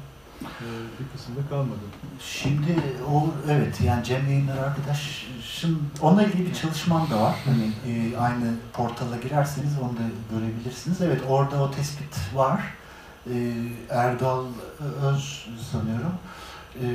e, 0.43 0.67
bir 1.01 1.19
kısımda 1.19 1.41
kalmadı. 1.51 1.81
Şimdi 2.21 2.77
o 3.13 3.31
evet 3.51 3.81
yani 3.81 4.05
Cem 4.05 4.27
Yayınlar 4.27 4.59
arkadaşım 4.59 5.79
onunla 6.01 6.23
ilgili 6.23 6.47
bir 6.47 6.55
çalışmam 6.55 7.11
da 7.11 7.23
var. 7.23 7.37
Hani 7.45 7.73
e, 7.93 8.17
aynı 8.17 8.55
portala 8.73 9.17
girerseniz 9.17 9.73
onu 9.83 9.93
da 9.93 10.03
görebilirsiniz. 10.31 11.01
Evet 11.01 11.21
orada 11.29 11.63
o 11.63 11.71
tespit 11.71 12.35
var. 12.35 12.61
Erdal 13.91 14.45
Öz 15.03 15.49
sanıyorum. 15.73 16.13
E, 16.83 16.87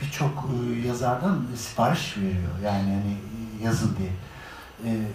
birçok 0.00 0.30
e, 0.30 0.86
yazardan 0.88 1.46
sipariş 1.56 2.16
veriyor. 2.16 2.58
Yani 2.64 2.90
hani 2.90 3.16
yazın 3.64 3.96
diye. 3.96 4.10
E, 4.84 5.06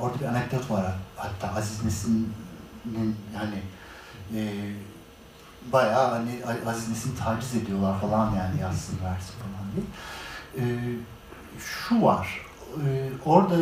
orada 0.00 0.20
bir 0.20 0.24
anekdot 0.24 0.70
var 0.70 0.94
hatta 1.16 1.54
Aziz 1.56 1.84
Nesin'in 1.84 3.16
hani 3.36 3.62
bayağı 5.72 6.10
hani 6.10 6.30
Aziz 6.66 6.88
Nesin'i 6.88 7.16
taciz 7.16 7.54
ediyorlar 7.54 8.00
falan 8.00 8.34
yani 8.34 8.60
yazsın 8.60 8.98
versin 9.04 9.34
falan 9.38 9.72
diye. 9.74 9.86
Şu 11.58 12.02
var, 12.02 12.40
orada 13.24 13.56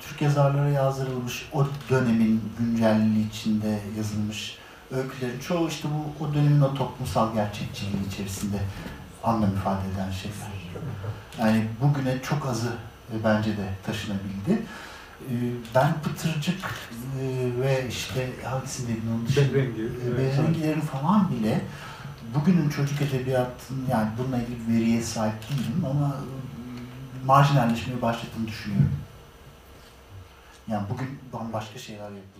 Türk 0.00 0.22
yazarlara 0.22 0.68
yazdırılmış 0.68 1.48
o 1.52 1.66
dönemin 1.90 2.52
güncelliği 2.58 3.28
içinde 3.28 3.80
yazılmış 3.96 4.57
öykülerin 4.90 5.40
çoğu 5.40 5.68
işte 5.68 5.88
bu 5.88 6.24
o 6.24 6.34
dönemin 6.34 6.60
o 6.60 6.74
toplumsal 6.74 7.34
gerçekçiliği 7.34 8.06
içerisinde 8.08 8.56
anlam 9.24 9.50
ifade 9.52 9.80
eden 9.94 10.10
şeyler. 10.10 10.48
Yani 11.40 11.68
bugüne 11.80 12.22
çok 12.22 12.46
azı 12.46 12.72
e, 13.12 13.24
bence 13.24 13.56
de 13.56 13.68
taşınabildi. 13.86 14.62
Ee, 15.20 15.34
ben 15.74 15.94
Pıtırcık 16.02 16.60
e, 17.20 17.50
ve 17.60 17.88
işte 17.88 18.30
hangisindeydi 18.44 19.00
onun 19.14 19.26
dışında? 19.26 19.58
E. 20.14 20.18
Behrengilerin 20.18 20.80
falan 20.80 21.30
bile 21.30 21.60
bugünün 22.34 22.68
çocuk 22.68 23.02
edebiyatının 23.02 23.86
yani 23.90 24.08
bununla 24.18 24.38
ilgili 24.38 24.68
bir 24.68 24.74
veriye 24.74 25.02
sahip 25.02 25.34
değilim 25.50 25.84
ama 25.90 26.06
e, 26.06 27.26
marjinalleşmeye 27.26 28.02
başladığını 28.02 28.46
düşünüyorum. 28.46 28.92
Yani 30.68 30.82
bugün 30.90 31.18
bambaşka 31.32 31.78
şeyler 31.78 32.02
yapılıyor. 32.02 32.37